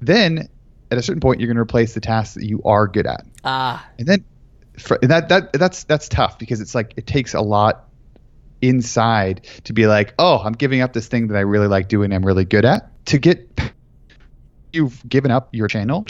Then, 0.00 0.48
at 0.90 0.98
a 0.98 1.02
certain 1.02 1.20
point, 1.20 1.40
you're 1.40 1.48
going 1.48 1.56
to 1.56 1.62
replace 1.62 1.94
the 1.94 2.00
tasks 2.00 2.34
that 2.34 2.44
you 2.44 2.62
are 2.64 2.86
good 2.86 3.06
at. 3.06 3.24
Ah, 3.44 3.86
and 3.98 4.06
then 4.06 4.24
that 5.02 5.28
that 5.28 5.52
that's 5.52 5.84
that's 5.84 6.08
tough 6.08 6.38
because 6.38 6.60
it's 6.60 6.74
like 6.74 6.94
it 6.96 7.06
takes 7.06 7.34
a 7.34 7.40
lot 7.40 7.88
inside 8.60 9.46
to 9.64 9.72
be 9.72 9.86
like, 9.86 10.14
oh, 10.18 10.38
I'm 10.38 10.52
giving 10.52 10.80
up 10.80 10.92
this 10.92 11.06
thing 11.06 11.28
that 11.28 11.36
I 11.36 11.40
really 11.40 11.68
like 11.68 11.88
doing, 11.88 12.12
I'm 12.12 12.24
really 12.24 12.44
good 12.44 12.64
at. 12.64 12.90
To 13.06 13.18
get 13.18 13.48
you've 14.72 15.06
given 15.08 15.30
up 15.30 15.54
your 15.54 15.68
channel 15.68 16.06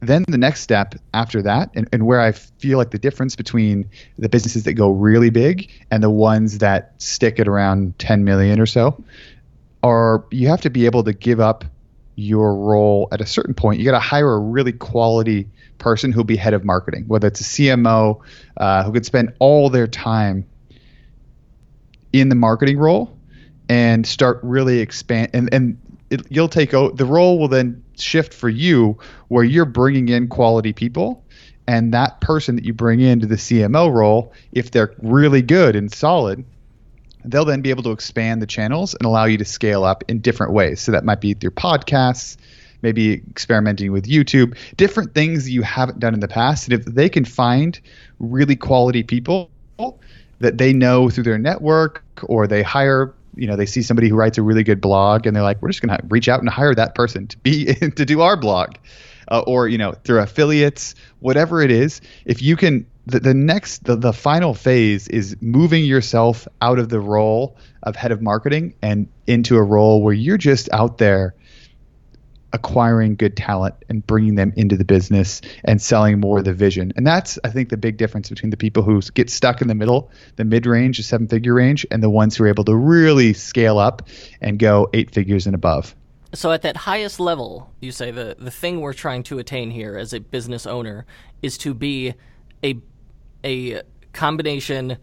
then 0.00 0.24
the 0.28 0.38
next 0.38 0.60
step 0.60 0.94
after 1.12 1.42
that 1.42 1.70
and, 1.74 1.88
and 1.92 2.06
where 2.06 2.20
i 2.20 2.32
feel 2.32 2.78
like 2.78 2.90
the 2.90 2.98
difference 2.98 3.34
between 3.34 3.88
the 4.18 4.28
businesses 4.28 4.64
that 4.64 4.74
go 4.74 4.90
really 4.90 5.30
big 5.30 5.70
and 5.90 6.02
the 6.02 6.10
ones 6.10 6.58
that 6.58 6.92
stick 6.98 7.40
at 7.40 7.48
around 7.48 7.98
10 7.98 8.24
million 8.24 8.60
or 8.60 8.66
so 8.66 9.02
are 9.82 10.24
you 10.30 10.48
have 10.48 10.60
to 10.60 10.70
be 10.70 10.86
able 10.86 11.02
to 11.02 11.12
give 11.12 11.40
up 11.40 11.64
your 12.18 12.56
role 12.56 13.06
at 13.12 13.20
a 13.20 13.26
certain 13.26 13.54
point 13.54 13.78
you 13.78 13.84
got 13.84 13.92
to 13.92 14.00
hire 14.00 14.32
a 14.32 14.40
really 14.40 14.72
quality 14.72 15.48
person 15.78 16.10
who'll 16.10 16.24
be 16.24 16.34
head 16.34 16.52
of 16.52 16.64
marketing 16.64 17.04
whether 17.06 17.28
it's 17.28 17.40
a 17.40 17.44
cmo 17.44 18.20
uh, 18.56 18.82
who 18.82 18.90
could 18.90 19.06
spend 19.06 19.32
all 19.38 19.70
their 19.70 19.86
time 19.86 20.44
in 22.12 22.28
the 22.28 22.34
marketing 22.34 22.76
role 22.76 23.16
and 23.68 24.04
start 24.04 24.40
really 24.42 24.80
expand 24.80 25.30
and, 25.32 25.48
and 25.54 25.78
it, 26.10 26.22
you'll 26.28 26.48
take 26.48 26.74
o- 26.74 26.90
the 26.90 27.04
role 27.04 27.38
will 27.38 27.46
then 27.46 27.80
shift 27.96 28.34
for 28.34 28.48
you 28.48 28.98
where 29.28 29.44
you're 29.44 29.64
bringing 29.64 30.08
in 30.08 30.26
quality 30.26 30.72
people 30.72 31.24
and 31.68 31.94
that 31.94 32.20
person 32.20 32.56
that 32.56 32.64
you 32.64 32.72
bring 32.72 32.98
into 32.98 33.26
the 33.26 33.36
CMO 33.36 33.92
role 33.92 34.32
if 34.50 34.72
they're 34.72 34.92
really 35.02 35.42
good 35.42 35.76
and 35.76 35.92
solid 35.92 36.44
they'll 37.30 37.44
then 37.44 37.60
be 37.60 37.70
able 37.70 37.82
to 37.84 37.90
expand 37.90 38.42
the 38.42 38.46
channels 38.46 38.94
and 38.94 39.06
allow 39.06 39.24
you 39.24 39.38
to 39.38 39.44
scale 39.44 39.84
up 39.84 40.04
in 40.08 40.20
different 40.20 40.52
ways. 40.52 40.80
So 40.80 40.92
that 40.92 41.04
might 41.04 41.20
be 41.20 41.34
through 41.34 41.52
podcasts 41.52 42.36
maybe 42.82 43.14
experimenting 43.28 43.90
with 43.90 44.06
YouTube 44.06 44.56
different 44.76 45.14
things 45.14 45.50
you 45.50 45.62
haven't 45.62 45.98
done 45.98 46.14
in 46.14 46.20
the 46.20 46.28
past. 46.28 46.68
And 46.68 46.80
if 46.80 46.84
they 46.84 47.08
can 47.08 47.24
find 47.24 47.78
really 48.20 48.56
quality 48.56 49.02
people 49.02 49.50
that 50.40 50.58
they 50.58 50.72
know 50.72 51.10
through 51.10 51.24
their 51.24 51.38
network 51.38 52.04
or 52.24 52.46
they 52.46 52.62
hire 52.62 53.14
you 53.34 53.46
know 53.46 53.56
they 53.56 53.66
see 53.66 53.82
somebody 53.82 54.08
who 54.08 54.16
writes 54.16 54.38
a 54.38 54.42
really 54.42 54.64
good 54.64 54.80
blog 54.80 55.26
and 55.26 55.34
they're 55.36 55.42
like 55.42 55.60
we're 55.62 55.68
just 55.68 55.80
going 55.80 55.96
to 55.96 56.04
reach 56.08 56.28
out 56.28 56.40
and 56.40 56.48
hire 56.48 56.74
that 56.74 56.94
person 56.94 57.26
to 57.28 57.38
be 57.38 57.66
to 57.96 58.04
do 58.04 58.20
our 58.20 58.36
blog 58.36 58.74
uh, 59.28 59.42
or 59.46 59.68
you 59.68 59.78
know 59.78 59.92
through 59.92 60.20
affiliates 60.20 60.94
whatever 61.20 61.62
it 61.62 61.70
is 61.70 62.00
if 62.24 62.42
you 62.42 62.56
can 62.56 62.86
the, 63.06 63.20
the 63.20 63.34
next 63.34 63.84
the, 63.84 63.96
the 63.96 64.12
final 64.12 64.54
phase 64.54 65.08
is 65.08 65.36
moving 65.40 65.84
yourself 65.84 66.46
out 66.60 66.78
of 66.78 66.88
the 66.88 67.00
role 67.00 67.56
of 67.82 67.96
head 67.96 68.12
of 68.12 68.20
marketing 68.20 68.74
and 68.82 69.08
into 69.26 69.56
a 69.56 69.62
role 69.62 70.02
where 70.02 70.14
you're 70.14 70.38
just 70.38 70.68
out 70.72 70.98
there 70.98 71.34
acquiring 72.52 73.16
good 73.16 73.36
talent 73.36 73.74
and 73.88 74.06
bringing 74.06 74.34
them 74.34 74.52
into 74.56 74.76
the 74.76 74.84
business 74.84 75.40
and 75.64 75.80
selling 75.80 76.18
more 76.18 76.38
of 76.38 76.44
the 76.44 76.54
vision. 76.54 76.92
And 76.96 77.06
that's, 77.06 77.38
I 77.44 77.50
think, 77.50 77.68
the 77.68 77.76
big 77.76 77.96
difference 77.98 78.28
between 78.28 78.50
the 78.50 78.56
people 78.56 78.82
who 78.82 79.00
get 79.14 79.30
stuck 79.30 79.60
in 79.60 79.68
the 79.68 79.74
middle, 79.74 80.10
the 80.36 80.44
mid 80.44 80.66
range, 80.66 80.96
the 80.96 81.02
seven 81.02 81.28
figure 81.28 81.54
range, 81.54 81.86
and 81.90 82.02
the 82.02 82.10
ones 82.10 82.36
who 82.36 82.44
are 82.44 82.48
able 82.48 82.64
to 82.64 82.74
really 82.74 83.34
scale 83.34 83.78
up 83.78 84.08
and 84.40 84.58
go 84.58 84.88
eight 84.94 85.10
figures 85.10 85.46
and 85.46 85.54
above. 85.54 85.94
So, 86.34 86.52
at 86.52 86.62
that 86.62 86.76
highest 86.76 87.20
level, 87.20 87.72
you 87.80 87.90
say 87.90 88.10
the, 88.10 88.36
the 88.38 88.50
thing 88.50 88.80
we're 88.80 88.92
trying 88.92 89.22
to 89.24 89.38
attain 89.38 89.70
here 89.70 89.96
as 89.96 90.12
a 90.12 90.20
business 90.20 90.66
owner 90.66 91.06
is 91.40 91.56
to 91.58 91.72
be 91.72 92.14
a, 92.62 92.76
a 93.44 93.82
combination 94.12 94.98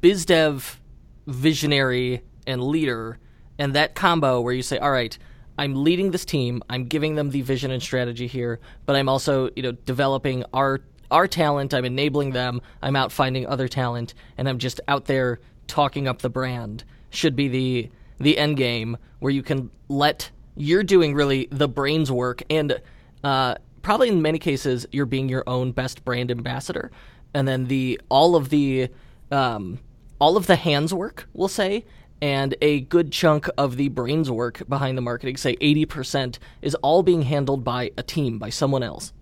biz 0.00 0.24
dev, 0.24 0.80
visionary, 1.26 2.22
and 2.46 2.62
leader. 2.62 3.18
And 3.58 3.74
that 3.74 3.94
combo 3.94 4.40
where 4.40 4.52
you 4.52 4.62
say, 4.62 4.78
all 4.78 4.90
right, 4.90 5.16
I'm 5.58 5.84
leading 5.84 6.10
this 6.10 6.24
team. 6.24 6.62
I'm 6.68 6.84
giving 6.84 7.14
them 7.14 7.30
the 7.30 7.42
vision 7.42 7.70
and 7.70 7.82
strategy 7.82 8.26
here, 8.26 8.60
but 8.84 8.96
I'm 8.96 9.08
also, 9.08 9.50
you 9.56 9.62
know, 9.62 9.72
developing 9.72 10.44
our 10.52 10.80
our 11.10 11.28
talent. 11.28 11.72
I'm 11.72 11.84
enabling 11.84 12.32
them. 12.32 12.60
I'm 12.82 12.96
out 12.96 13.12
finding 13.12 13.46
other 13.46 13.68
talent, 13.68 14.14
and 14.36 14.48
I'm 14.48 14.58
just 14.58 14.80
out 14.88 15.04
there 15.04 15.38
talking 15.66 16.08
up 16.08 16.20
the 16.20 16.28
brand. 16.28 16.84
Should 17.10 17.36
be 17.36 17.48
the 17.48 17.90
the 18.18 18.36
end 18.36 18.56
game 18.56 18.96
where 19.20 19.32
you 19.32 19.42
can 19.42 19.70
let 19.88 20.30
you're 20.56 20.82
doing 20.82 21.14
really 21.14 21.48
the 21.50 21.68
brains 21.68 22.10
work, 22.10 22.42
and 22.50 22.80
uh, 23.22 23.56
probably 23.82 24.08
in 24.08 24.22
many 24.22 24.38
cases 24.38 24.86
you're 24.92 25.06
being 25.06 25.28
your 25.28 25.44
own 25.46 25.72
best 25.72 26.04
brand 26.04 26.30
ambassador, 26.30 26.90
and 27.34 27.46
then 27.46 27.66
the 27.66 28.00
all 28.08 28.36
of 28.36 28.48
the 28.48 28.88
um, 29.30 29.78
all 30.18 30.36
of 30.36 30.46
the 30.46 30.56
hands 30.56 30.94
work, 30.94 31.28
we'll 31.34 31.48
say, 31.48 31.84
and 32.22 32.54
a 32.62 32.80
good 32.80 33.12
chunk 33.12 33.48
of 33.58 33.76
the 33.76 33.88
brains 33.88 34.30
work 34.30 34.62
behind 34.68 34.96
the 34.96 35.02
marketing, 35.02 35.36
say 35.36 35.56
80%, 35.56 36.38
is 36.62 36.74
all 36.76 37.02
being 37.02 37.22
handled 37.22 37.64
by 37.64 37.90
a 37.98 38.02
team, 38.02 38.38
by 38.38 38.50
someone 38.50 38.82
else. 38.82 39.12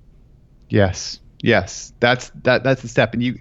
Yes. 0.68 1.20
Yes. 1.42 1.92
That's 2.01 2.31
that 2.42 2.64
that's 2.64 2.83
the 2.83 2.88
step 2.88 3.12
and 3.12 3.23
you 3.23 3.38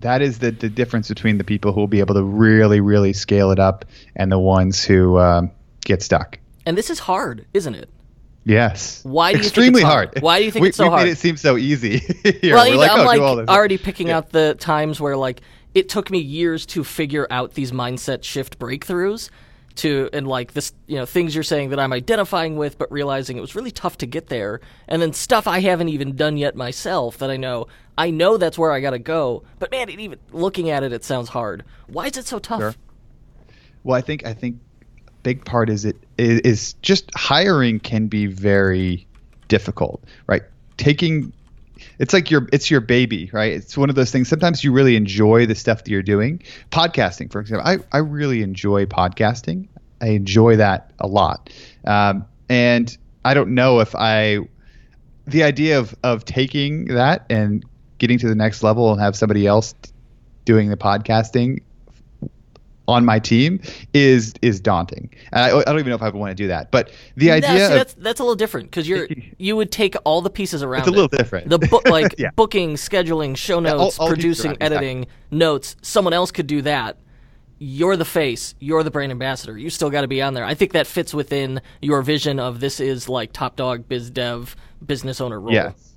that 0.00 0.22
is 0.22 0.38
the, 0.38 0.50
the 0.50 0.68
difference 0.68 1.08
between 1.08 1.38
the 1.38 1.44
people 1.44 1.72
who 1.72 1.80
will 1.80 1.86
be 1.88 2.00
able 2.00 2.14
to 2.14 2.22
really 2.22 2.80
really 2.80 3.12
scale 3.12 3.50
it 3.50 3.58
up 3.58 3.84
and 4.14 4.30
the 4.30 4.38
ones 4.38 4.84
who 4.84 5.18
um, 5.18 5.50
get 5.84 6.02
stuck. 6.02 6.38
And 6.66 6.76
this 6.76 6.90
is 6.90 6.98
hard, 6.98 7.46
isn't 7.54 7.74
it? 7.74 7.88
Yes. 8.44 9.00
Why 9.04 9.32
do 9.32 9.38
you 9.38 9.44
extremely 9.44 9.80
think 9.80 9.90
hard? 9.90 10.08
hard? 10.08 10.22
Why 10.22 10.38
do 10.38 10.44
you 10.44 10.50
think 10.50 10.62
we, 10.62 10.68
it's 10.68 10.76
so 10.76 10.84
we 10.84 10.90
hard? 10.90 11.04
made 11.04 11.12
it 11.12 11.18
seem 11.18 11.36
so 11.36 11.56
easy. 11.56 11.98
Here. 12.22 12.54
Well, 12.54 12.70
We're 12.70 12.76
like, 12.76 12.90
oh, 12.90 12.94
I'm 12.94 13.20
oh, 13.20 13.34
like 13.34 13.48
already 13.48 13.78
picking 13.78 14.08
yeah. 14.08 14.18
out 14.18 14.30
the 14.30 14.54
times 14.58 15.00
where 15.00 15.16
like 15.16 15.40
it 15.74 15.88
took 15.88 16.10
me 16.10 16.18
years 16.18 16.64
to 16.66 16.84
figure 16.84 17.26
out 17.30 17.54
these 17.54 17.72
mindset 17.72 18.22
shift 18.22 18.58
breakthroughs 18.58 19.30
to 19.76 20.08
and 20.12 20.26
like 20.26 20.52
this 20.54 20.72
you 20.86 20.96
know 20.96 21.06
things 21.06 21.34
you're 21.34 21.44
saying 21.44 21.70
that 21.70 21.78
I'm 21.78 21.92
identifying 21.92 22.56
with 22.56 22.78
but 22.78 22.90
realizing 22.90 23.36
it 23.36 23.40
was 23.40 23.54
really 23.54 23.70
tough 23.70 23.98
to 23.98 24.06
get 24.06 24.28
there 24.28 24.60
and 24.88 25.00
then 25.02 25.12
stuff 25.12 25.46
I 25.46 25.60
haven't 25.60 25.90
even 25.90 26.16
done 26.16 26.36
yet 26.36 26.56
myself 26.56 27.18
that 27.18 27.30
I 27.30 27.36
know 27.36 27.66
I 27.98 28.10
know 28.10 28.38
that's 28.38 28.56
where 28.56 28.72
I 28.72 28.80
got 28.80 28.90
to 28.90 28.98
go 28.98 29.42
but 29.58 29.70
man 29.70 29.90
even 29.90 30.18
looking 30.32 30.70
at 30.70 30.82
it 30.82 30.92
it 30.92 31.04
sounds 31.04 31.28
hard 31.28 31.62
why 31.88 32.06
is 32.06 32.16
it 32.16 32.26
so 32.26 32.38
tough 32.38 32.60
sure. 32.60 32.74
well 33.84 33.96
I 33.96 34.00
think 34.00 34.24
I 34.24 34.32
think 34.32 34.60
big 35.26 35.44
part 35.44 35.68
is 35.68 35.84
it 35.84 35.96
is 36.18 36.74
just 36.82 37.10
hiring 37.16 37.80
can 37.80 38.06
be 38.06 38.26
very 38.26 39.04
difficult 39.48 40.00
right 40.28 40.44
taking 40.76 41.32
it's 41.98 42.12
like 42.12 42.30
your 42.30 42.48
it's 42.52 42.70
your 42.70 42.80
baby, 42.80 43.28
right? 43.32 43.52
It's 43.52 43.76
one 43.76 43.90
of 43.90 43.96
those 43.96 44.10
things. 44.10 44.28
Sometimes 44.28 44.62
you 44.62 44.72
really 44.72 44.96
enjoy 44.96 45.46
the 45.46 45.54
stuff 45.54 45.84
that 45.84 45.90
you're 45.90 46.02
doing. 46.02 46.42
Podcasting, 46.70 47.30
for 47.30 47.40
example, 47.40 47.66
I 47.66 47.78
I 47.92 47.98
really 47.98 48.42
enjoy 48.42 48.86
podcasting. 48.86 49.66
I 50.00 50.08
enjoy 50.08 50.56
that 50.56 50.92
a 51.00 51.06
lot, 51.06 51.50
um, 51.84 52.24
and 52.48 52.96
I 53.24 53.34
don't 53.34 53.54
know 53.54 53.80
if 53.80 53.94
I 53.94 54.38
the 55.26 55.42
idea 55.42 55.78
of 55.80 55.94
of 56.02 56.24
taking 56.24 56.86
that 56.86 57.26
and 57.28 57.64
getting 57.98 58.18
to 58.20 58.28
the 58.28 58.34
next 58.36 58.62
level 58.62 58.92
and 58.92 59.00
have 59.00 59.16
somebody 59.16 59.46
else 59.46 59.74
doing 60.44 60.70
the 60.70 60.76
podcasting 60.76 61.62
on 62.88 63.04
my 63.04 63.18
team 63.18 63.60
is 63.94 64.34
is 64.42 64.60
daunting. 64.60 65.10
And 65.32 65.44
I, 65.44 65.58
I 65.58 65.64
don't 65.64 65.78
even 65.78 65.90
know 65.90 65.96
if 65.96 66.02
I 66.02 66.06
would 66.06 66.14
want 66.14 66.30
to 66.30 66.34
do 66.34 66.48
that. 66.48 66.70
But 66.70 66.90
the 67.16 67.30
idea 67.30 67.50
see, 67.50 67.64
of, 67.64 67.70
that's 67.70 67.94
that's 67.94 68.20
a 68.20 68.22
little 68.22 68.36
different 68.36 68.70
because 68.70 68.88
you're 68.88 69.08
you 69.38 69.56
would 69.56 69.72
take 69.72 69.96
all 70.04 70.22
the 70.22 70.30
pieces 70.30 70.62
around. 70.62 70.80
It's 70.80 70.88
a 70.88 70.92
little 70.92 71.06
it. 71.12 71.18
different. 71.18 71.48
The 71.48 71.58
book 71.58 71.88
like 71.88 72.14
yeah. 72.18 72.30
booking, 72.36 72.74
scheduling, 72.74 73.36
show 73.36 73.60
notes, 73.60 73.96
yeah, 73.96 74.02
all, 74.02 74.08
all 74.08 74.08
producing, 74.08 74.56
editing, 74.60 75.02
exactly. 75.02 75.38
notes. 75.38 75.76
Someone 75.82 76.12
else 76.12 76.30
could 76.30 76.46
do 76.46 76.62
that. 76.62 76.98
You're 77.58 77.96
the 77.96 78.04
face. 78.04 78.54
You're 78.60 78.82
the 78.82 78.90
brand 78.90 79.10
ambassador. 79.10 79.56
You 79.56 79.70
still 79.70 79.88
got 79.88 80.02
to 80.02 80.08
be 80.08 80.20
on 80.20 80.34
there. 80.34 80.44
I 80.44 80.54
think 80.54 80.72
that 80.72 80.86
fits 80.86 81.14
within 81.14 81.62
your 81.80 82.02
vision 82.02 82.38
of 82.38 82.60
this 82.60 82.80
is 82.80 83.08
like 83.08 83.32
top 83.32 83.56
dog 83.56 83.88
biz 83.88 84.10
dev 84.10 84.54
business 84.84 85.20
owner 85.20 85.40
role. 85.40 85.54
Yes. 85.54 85.94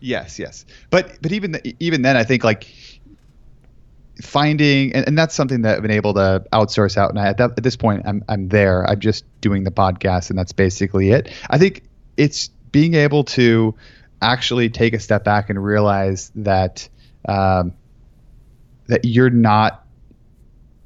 Yes, 0.00 0.38
yes. 0.38 0.64
But 0.90 1.20
but 1.22 1.32
even 1.32 1.52
the, 1.52 1.76
even 1.80 2.02
then, 2.02 2.16
I 2.16 2.24
think 2.24 2.44
like 2.44 2.68
finding 4.20 4.92
and, 4.94 5.06
and, 5.06 5.18
that's 5.18 5.34
something 5.34 5.62
that 5.62 5.76
I've 5.76 5.82
been 5.82 5.90
able 5.90 6.14
to 6.14 6.44
outsource 6.52 6.96
out. 6.96 7.10
And 7.10 7.18
I, 7.18 7.28
at, 7.28 7.38
that, 7.38 7.52
at 7.56 7.62
this 7.62 7.76
point 7.76 8.02
I'm, 8.04 8.24
I'm 8.28 8.48
there. 8.48 8.88
I'm 8.88 8.98
just 8.98 9.24
doing 9.40 9.64
the 9.64 9.70
podcast 9.70 10.30
and 10.30 10.38
that's 10.38 10.52
basically 10.52 11.10
it. 11.10 11.32
I 11.48 11.58
think 11.58 11.84
it's 12.16 12.48
being 12.72 12.94
able 12.94 13.24
to 13.24 13.74
actually 14.20 14.70
take 14.70 14.94
a 14.94 14.98
step 14.98 15.24
back 15.24 15.50
and 15.50 15.62
realize 15.62 16.32
that 16.34 16.88
um, 17.28 17.74
that 18.88 19.04
you're 19.04 19.30
not 19.30 19.86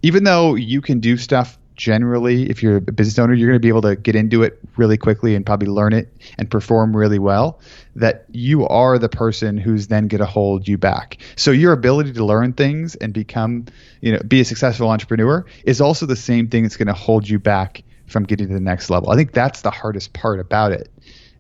even 0.03 0.25
though 0.25 0.55
you 0.55 0.81
can 0.81 1.01
do 1.01 1.16
stuff 1.16 1.59
generally 1.77 2.49
if 2.51 2.63
you're 2.63 2.77
a 2.77 2.81
business 2.81 3.19
owner 3.19 3.35
you're 3.35 3.49
going 3.49 3.57
to 3.57 3.61
be 3.61 3.69
able 3.69 3.83
to 3.83 3.97
get 3.97 4.15
into 4.15 4.43
it 4.43 4.59
really 4.77 4.97
quickly 4.97 5.35
and 5.35 5.45
probably 5.47 5.69
learn 5.69 5.93
it 5.93 6.09
and 6.39 6.51
perform 6.51 6.97
really 6.97 7.19
well 7.19 7.61
that 7.97 8.25
you 8.31 8.67
are 8.69 8.99
the 8.99 9.09
person 9.09 9.57
who's 9.57 9.89
then 9.89 10.09
going 10.09 10.21
to 10.21 10.27
hold 10.27 10.67
you 10.69 10.77
back 10.77 11.19
so 11.37 11.51
your 11.51 11.73
ability 11.73 12.13
to 12.13 12.25
learn 12.25 12.53
things 12.53 12.95
and 12.97 13.13
become 13.13 13.65
you 14.01 14.13
know 14.13 14.21
be 14.27 14.41
a 14.41 14.45
successful 14.45 14.89
entrepreneur 14.91 15.45
is 15.65 15.81
also 15.81 16.07
the 16.07 16.17
same 16.17 16.49
thing 16.49 16.63
that's 16.63 16.77
going 16.77 16.87
to 16.87 16.93
hold 16.93 17.29
you 17.29 17.39
back 17.39 17.83
from 18.07 18.25
getting 18.25 18.49
to 18.49 18.55
the 18.55 18.61
next 18.61 18.91
level 18.91 19.11
i 19.11 19.17
think 19.17 19.33
that's 19.33 19.63
the 19.63 19.71
hardest 19.71 20.13
part 20.13 20.41
about 20.41 20.73
it 20.73 20.89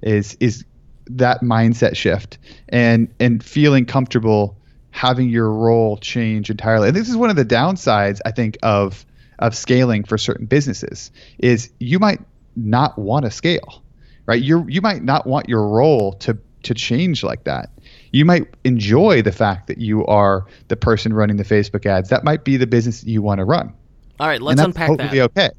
is 0.02 0.36
is 0.40 0.64
that 1.06 1.40
mindset 1.42 1.96
shift 1.96 2.38
and 2.68 3.12
and 3.20 3.44
feeling 3.44 3.84
comfortable 3.84 4.56
having 4.92 5.28
your 5.28 5.50
role 5.50 5.96
change 5.96 6.50
entirely. 6.50 6.88
And 6.88 6.96
this 6.96 7.08
is 7.08 7.16
one 7.16 7.30
of 7.30 7.36
the 7.36 7.44
downsides 7.44 8.20
I 8.24 8.30
think 8.30 8.58
of 8.62 9.04
of 9.42 9.54
scaling 9.54 10.04
for 10.04 10.16
certain 10.16 10.46
businesses 10.46 11.10
is 11.38 11.70
you 11.78 11.98
might 11.98 12.20
not 12.56 12.98
want 12.98 13.24
to 13.24 13.30
scale, 13.30 13.82
right? 14.26 14.40
You 14.40 14.64
you 14.68 14.80
might 14.80 15.02
not 15.02 15.26
want 15.26 15.48
your 15.48 15.68
role 15.68 16.14
to 16.14 16.38
to 16.62 16.74
change 16.74 17.24
like 17.24 17.44
that. 17.44 17.70
You 18.12 18.24
might 18.24 18.46
enjoy 18.64 19.22
the 19.22 19.32
fact 19.32 19.66
that 19.66 19.78
you 19.78 20.06
are 20.06 20.46
the 20.68 20.76
person 20.76 21.12
running 21.12 21.36
the 21.36 21.44
Facebook 21.44 21.86
ads. 21.86 22.08
That 22.08 22.24
might 22.24 22.44
be 22.44 22.56
the 22.56 22.66
business 22.66 23.00
that 23.00 23.10
you 23.10 23.20
want 23.20 23.38
to 23.38 23.44
run. 23.44 23.74
All 24.20 24.28
right, 24.28 24.40
let's 24.40 24.60
unpack 24.60 24.88
totally 24.88 25.18
that. 25.18 25.36
Okay. 25.36 25.50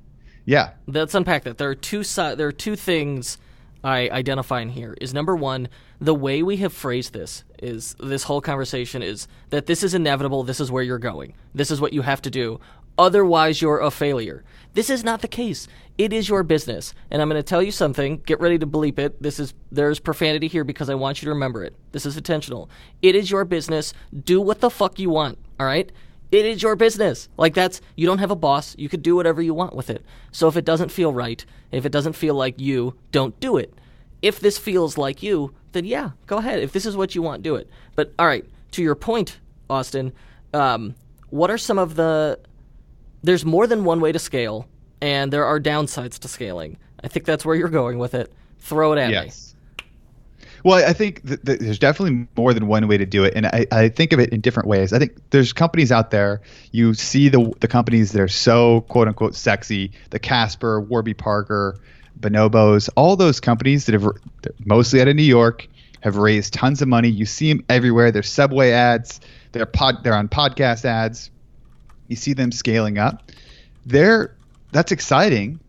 Yeah. 0.45 0.71
Let's 0.87 1.15
unpack 1.15 1.43
that. 1.43 1.57
There 1.57 1.69
are 1.69 1.75
two 1.75 2.03
si- 2.03 2.35
there 2.35 2.47
are 2.47 2.53
two 2.53 2.75
things 2.75 3.37
I 3.83 4.09
identify 4.09 4.61
in 4.61 4.69
here. 4.69 4.95
Is 5.01 5.13
number 5.13 5.35
one, 5.35 5.67
the 5.99 6.15
way 6.15 6.41
we 6.43 6.57
have 6.57 6.73
phrased 6.73 7.13
this 7.13 7.43
is 7.61 7.95
this 7.99 8.23
whole 8.23 8.41
conversation 8.41 9.01
is 9.01 9.27
that 9.49 9.65
this 9.65 9.83
is 9.83 9.93
inevitable. 9.93 10.43
This 10.43 10.59
is 10.59 10.71
where 10.71 10.83
you're 10.83 10.99
going. 10.99 11.33
This 11.53 11.71
is 11.71 11.81
what 11.81 11.93
you 11.93 12.01
have 12.01 12.21
to 12.23 12.29
do. 12.29 12.59
Otherwise, 12.97 13.61
you're 13.61 13.79
a 13.79 13.91
failure. 13.91 14.43
This 14.73 14.89
is 14.89 15.03
not 15.03 15.21
the 15.21 15.27
case. 15.27 15.67
It 15.97 16.11
is 16.11 16.27
your 16.27 16.41
business, 16.41 16.95
and 17.11 17.21
I'm 17.21 17.29
going 17.29 17.39
to 17.39 17.47
tell 17.47 17.61
you 17.61 17.71
something. 17.71 18.17
Get 18.25 18.39
ready 18.39 18.57
to 18.57 18.65
bleep 18.65 18.97
it. 18.97 19.21
This 19.21 19.39
is 19.39 19.53
there's 19.71 19.99
profanity 19.99 20.47
here 20.47 20.63
because 20.63 20.89
I 20.89 20.95
want 20.95 21.21
you 21.21 21.27
to 21.27 21.33
remember 21.33 21.63
it. 21.63 21.75
This 21.91 22.07
is 22.07 22.17
intentional. 22.17 22.69
It 23.03 23.15
is 23.15 23.29
your 23.29 23.45
business. 23.45 23.93
Do 24.23 24.41
what 24.41 24.59
the 24.59 24.71
fuck 24.71 24.97
you 24.97 25.11
want. 25.11 25.37
All 25.59 25.67
right. 25.67 25.91
It 26.31 26.47
is 26.47 26.63
your 26.63 26.75
business. 26.75 27.29
Like 27.37 27.53
that's 27.53 27.79
you 27.95 28.07
don't 28.07 28.17
have 28.17 28.31
a 28.31 28.35
boss. 28.35 28.75
You 28.75 28.89
could 28.89 29.03
do 29.03 29.15
whatever 29.15 29.39
you 29.39 29.53
want 29.53 29.75
with 29.75 29.91
it. 29.91 30.03
So 30.31 30.47
if 30.47 30.57
it 30.57 30.65
doesn't 30.65 30.89
feel 30.89 31.13
right, 31.13 31.45
if 31.71 31.85
it 31.85 31.91
doesn't 31.91 32.13
feel 32.13 32.33
like 32.33 32.59
you, 32.59 32.95
don't 33.11 33.39
do 33.39 33.57
it. 33.57 33.71
If 34.23 34.39
this 34.39 34.57
feels 34.57 34.97
like 34.97 35.21
you, 35.21 35.53
then 35.73 35.85
yeah, 35.85 36.11
go 36.25 36.37
ahead. 36.37 36.59
If 36.59 36.71
this 36.71 36.87
is 36.87 36.97
what 36.97 37.13
you 37.13 37.21
want, 37.21 37.43
do 37.43 37.55
it. 37.55 37.69
But 37.95 38.13
all 38.17 38.25
right, 38.25 38.45
to 38.71 38.81
your 38.81 38.95
point, 38.95 39.39
Austin, 39.69 40.11
um, 40.55 40.95
what 41.29 41.51
are 41.51 41.57
some 41.59 41.77
of 41.77 41.93
the 41.93 42.39
there's 43.23 43.45
more 43.45 43.65
than 43.67 43.83
one 43.83 43.99
way 43.99 44.11
to 44.11 44.19
scale, 44.19 44.67
and 45.01 45.33
there 45.33 45.45
are 45.45 45.59
downsides 45.59 46.19
to 46.19 46.27
scaling. 46.27 46.77
I 47.03 47.07
think 47.07 47.25
that's 47.25 47.45
where 47.45 47.55
you're 47.55 47.69
going 47.69 47.97
with 47.97 48.13
it. 48.13 48.31
Throw 48.59 48.93
it 48.93 48.99
at 48.99 49.09
yes. 49.09 49.25
me. 49.25 49.53
Well, 50.63 50.87
I 50.87 50.93
think 50.93 51.21
there's 51.23 51.77
definitely 51.77 52.25
more 52.37 52.53
than 52.53 52.67
one 52.67 52.87
way 52.87 52.97
to 52.97 53.05
do 53.05 53.25
it, 53.25 53.33
and 53.35 53.47
I, 53.47 53.65
I, 53.69 53.89
think 53.89 54.13
of 54.13 54.19
it 54.21 54.29
in 54.29 54.39
different 54.39 54.69
ways. 54.69 54.93
I 54.93 54.99
think 54.99 55.17
there's 55.31 55.51
companies 55.51 55.91
out 55.91 56.11
there. 56.11 56.41
You 56.71 56.93
see 56.93 57.27
the 57.27 57.51
the 57.59 57.67
companies 57.67 58.13
that 58.13 58.21
are 58.21 58.29
so 58.29 58.81
quote 58.87 59.09
unquote 59.09 59.35
sexy, 59.35 59.91
the 60.11 60.19
Casper, 60.19 60.79
Warby 60.79 61.15
Parker, 61.15 61.77
Bonobos, 62.17 62.89
all 62.95 63.17
those 63.17 63.41
companies 63.41 63.87
that 63.87 63.93
have 63.93 64.07
mostly 64.63 65.01
out 65.01 65.09
of 65.09 65.17
New 65.17 65.23
York 65.23 65.67
have 65.99 66.15
raised 66.15 66.53
tons 66.53 66.81
of 66.81 66.87
money. 66.87 67.09
You 67.09 67.25
see 67.25 67.51
them 67.51 67.65
everywhere. 67.67 68.11
They're 68.11 68.23
subway 68.23 68.71
ads. 68.71 69.19
They're 69.51 69.65
pod. 69.65 70.03
They're 70.03 70.15
on 70.15 70.29
podcast 70.29 70.85
ads. 70.85 71.29
You 72.13 72.17
see 72.17 72.33
them 72.33 72.51
scaling 72.51 72.99
up. 72.99 73.31
They're 73.87 74.35
that's 74.71 74.91
exciting, 74.91 75.59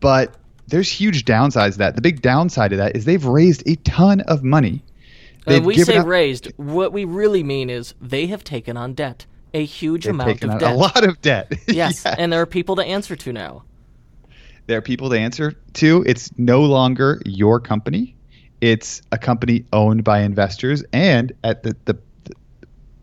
but 0.00 0.36
there's 0.66 0.90
huge 0.90 1.24
downsides 1.24 1.72
to 1.72 1.78
that. 1.78 1.94
The 1.94 2.02
big 2.02 2.20
downside 2.20 2.72
of 2.72 2.78
that 2.78 2.94
is 2.94 3.06
they've 3.06 3.24
raised 3.24 3.66
a 3.66 3.76
ton 3.76 4.20
of 4.20 4.42
money. 4.42 4.82
When 5.44 5.64
we 5.64 5.78
say 5.78 5.96
up, 5.96 6.06
raised, 6.06 6.52
what 6.56 6.92
we 6.92 7.06
really 7.06 7.42
mean 7.42 7.70
is 7.70 7.94
they 7.98 8.26
have 8.26 8.44
taken 8.44 8.76
on 8.76 8.92
debt, 8.92 9.24
a 9.54 9.64
huge 9.64 10.06
amount 10.06 10.42
of 10.42 10.58
debt, 10.58 10.62
a 10.62 10.74
lot 10.74 11.02
of 11.02 11.18
debt. 11.22 11.50
yes, 11.66 12.04
yes, 12.04 12.06
and 12.18 12.30
there 12.30 12.42
are 12.42 12.46
people 12.46 12.76
to 12.76 12.84
answer 12.84 13.16
to 13.16 13.32
now. 13.32 13.64
There 14.66 14.76
are 14.76 14.82
people 14.82 15.08
to 15.08 15.18
answer 15.18 15.54
to. 15.74 16.04
It's 16.06 16.36
no 16.36 16.62
longer 16.62 17.22
your 17.24 17.58
company. 17.58 18.16
It's 18.60 19.00
a 19.12 19.18
company 19.18 19.64
owned 19.72 20.04
by 20.04 20.20
investors, 20.20 20.84
and 20.92 21.32
at 21.42 21.62
the, 21.62 21.74
the, 21.86 21.94
the 21.94 21.98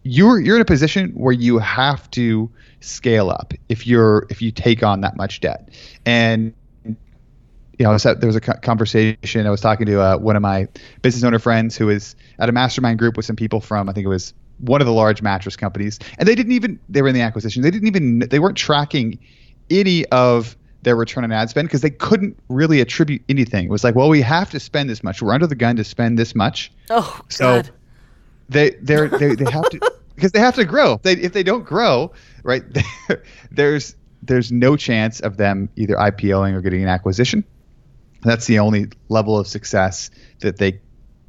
you're 0.04 0.40
you're 0.40 0.56
in 0.56 0.62
a 0.62 0.66
position 0.66 1.12
where 1.12 1.34
you 1.34 1.58
have 1.60 2.10
to 2.12 2.50
scale 2.82 3.30
up 3.30 3.54
if 3.70 3.88
you're 3.88 4.28
if 4.30 4.42
you 4.42 4.52
take 4.52 4.84
on 4.84 5.02
that 5.02 5.16
much 5.16 5.40
debt. 5.40 5.70
And 6.06 6.54
you 6.86 7.86
know, 7.86 7.98
there 7.98 8.28
was 8.28 8.36
a 8.36 8.42
conversation. 8.42 9.48
I 9.48 9.50
was 9.50 9.62
talking 9.62 9.88
to 9.88 10.00
uh, 10.00 10.18
one 10.18 10.36
of 10.36 10.42
my 10.42 10.68
business 11.02 11.24
owner 11.24 11.40
friends 11.40 11.76
who 11.76 11.88
was 11.88 12.16
at 12.38 12.48
a 12.48 12.52
mastermind 12.52 13.00
group 13.00 13.18
with 13.18 13.26
some 13.26 13.36
people 13.36 13.62
from 13.62 13.90
I 13.90 13.94
think 13.94 14.06
it 14.06 14.10
was 14.10 14.34
one 14.60 14.80
of 14.80 14.88
the 14.88 14.94
large 14.94 15.22
mattress 15.22 15.56
companies, 15.56 16.00
and 16.20 16.28
they 16.28 16.36
didn't 16.36 16.52
even 16.52 16.80
they 16.90 17.02
were 17.02 17.08
in 17.08 17.16
the 17.16 17.22
acquisition. 17.22 17.64
They 17.64 17.72
didn't 17.72 17.88
even 17.88 18.20
they 18.20 18.40
weren't 18.40 18.58
tracking 18.58 19.18
any 19.70 20.06
of 20.08 20.56
their 20.84 20.96
return 20.96 21.24
on 21.24 21.32
ad 21.32 21.50
spend 21.50 21.68
because 21.68 21.82
they 21.82 21.90
couldn't 21.90 22.38
really 22.50 22.82
attribute 22.82 23.22
anything. 23.30 23.66
It 23.66 23.72
was 23.72 23.84
like, 23.84 23.96
well, 23.96 24.10
we 24.10 24.22
have 24.22 24.50
to 24.52 24.60
spend 24.60 24.90
this 24.90 25.02
much. 25.02 25.22
We're 25.22 25.34
under 25.34 25.48
the 25.48 25.56
gun 25.56 25.78
to 25.78 25.84
spend 25.84 26.20
this 26.20 26.36
much. 26.36 26.72
Oh, 26.90 27.22
so 27.30 27.62
God. 27.62 27.72
They 28.50 28.72
they 28.72 29.08
they 29.08 29.36
they 29.36 29.52
have 29.52 29.70
to 29.70 29.80
because 30.16 30.32
they 30.32 30.40
have 30.40 30.56
to 30.56 30.66
grow. 30.66 31.00
They 31.04 31.14
if 31.14 31.34
they 31.34 31.44
don't 31.44 31.66
grow, 31.66 32.12
right? 32.44 32.64
there's 33.52 33.96
there's 34.22 34.52
no 34.52 34.76
chance 34.76 35.20
of 35.20 35.38
them 35.38 35.70
either 35.76 35.96
IPOing 35.96 36.54
or 36.54 36.62
getting 36.62 36.84
an 36.84 36.90
acquisition. 36.90 37.44
That's 38.22 38.46
the 38.46 38.60
only 38.60 38.88
level 39.10 39.38
of 39.38 39.48
success 39.48 40.10
that 40.40 40.58
they 40.58 40.80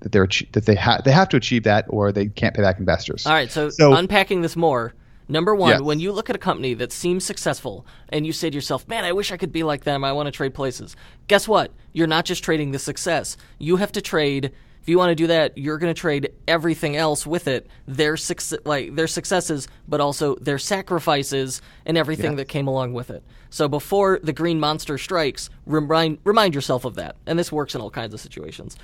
that 0.00 0.12
they're 0.12 0.29
that 0.53 0.66
they 0.66 0.74
have 0.74 1.05
they 1.05 1.12
have 1.12 1.29
to 1.31 1.37
achieve 1.37 1.64
that 1.64 1.87
or 1.88 2.12
they 2.12 2.27
can't 2.27 2.55
pay 2.55 2.62
back 2.62 2.79
investors. 2.79 3.27
All 3.27 3.33
right, 3.33 3.50
so, 3.50 3.70
so 3.70 3.94
unpacking 3.94 4.42
this 4.42 4.55
more 4.55 4.94
Number 5.29 5.55
one, 5.55 5.70
yes. 5.70 5.81
when 5.81 6.00
you 6.00 6.12
look 6.12 6.29
at 6.29 6.37
a 6.37 6.38
company 6.38 6.74
that 6.74 6.92
seems 6.92 7.24
successful 7.24 7.87
and 8.11 8.27
you 8.27 8.33
say 8.33 8.50
to 8.50 8.55
yourself, 8.55 8.87
man, 8.87 9.05
I 9.05 9.12
wish 9.12 9.33
I 9.33 9.37
could 9.37 9.53
be 9.53 9.62
like 9.62 9.85
them. 9.85 10.05
I 10.05 10.12
want 10.12 10.27
to 10.27 10.31
trade 10.31 10.55
places. 10.55 10.96
Guess 11.29 11.48
what? 11.48 11.72
You're 11.92 12.07
not 12.07 12.27
just 12.27 12.44
trading 12.44 12.72
the 12.72 12.79
success. 12.79 13.37
You 13.59 13.77
have 13.77 13.92
to 13.92 14.03
trade. 14.03 14.53
If 14.85 14.90
you 14.90 14.99
want 14.99 15.12
to 15.12 15.14
do 15.14 15.29
that, 15.29 15.57
you're 15.57 15.79
going 15.79 15.94
to 15.94 15.99
trade 15.99 16.31
everything 16.47 16.94
else 16.94 17.27
with 17.27 17.49
it. 17.49 17.68
Their 17.88 18.18
success, 18.18 18.59
like 18.66 18.94
their 18.94 19.07
successes, 19.07 19.66
but 19.88 20.03
also 20.03 20.35
their 20.35 20.59
sacrifices 20.59 21.62
and 21.87 21.97
everything 21.97 22.33
yes. 22.33 22.37
that 22.37 22.49
came 22.49 22.66
along 22.66 22.92
with 22.92 23.09
it. 23.09 23.23
So 23.49 23.66
before 23.66 24.20
the 24.23 24.35
green 24.35 24.61
monster 24.61 24.99
strikes, 24.99 25.49
remind 25.64 26.18
remind 26.23 26.55
yourself 26.55 26.85
of 26.85 26.97
that. 26.97 27.16
And 27.25 27.38
this 27.38 27.51
works 27.51 27.75
in 27.75 27.81
all 27.81 27.88
kinds 27.88 28.12
of 28.12 28.20
situations. 28.20 28.77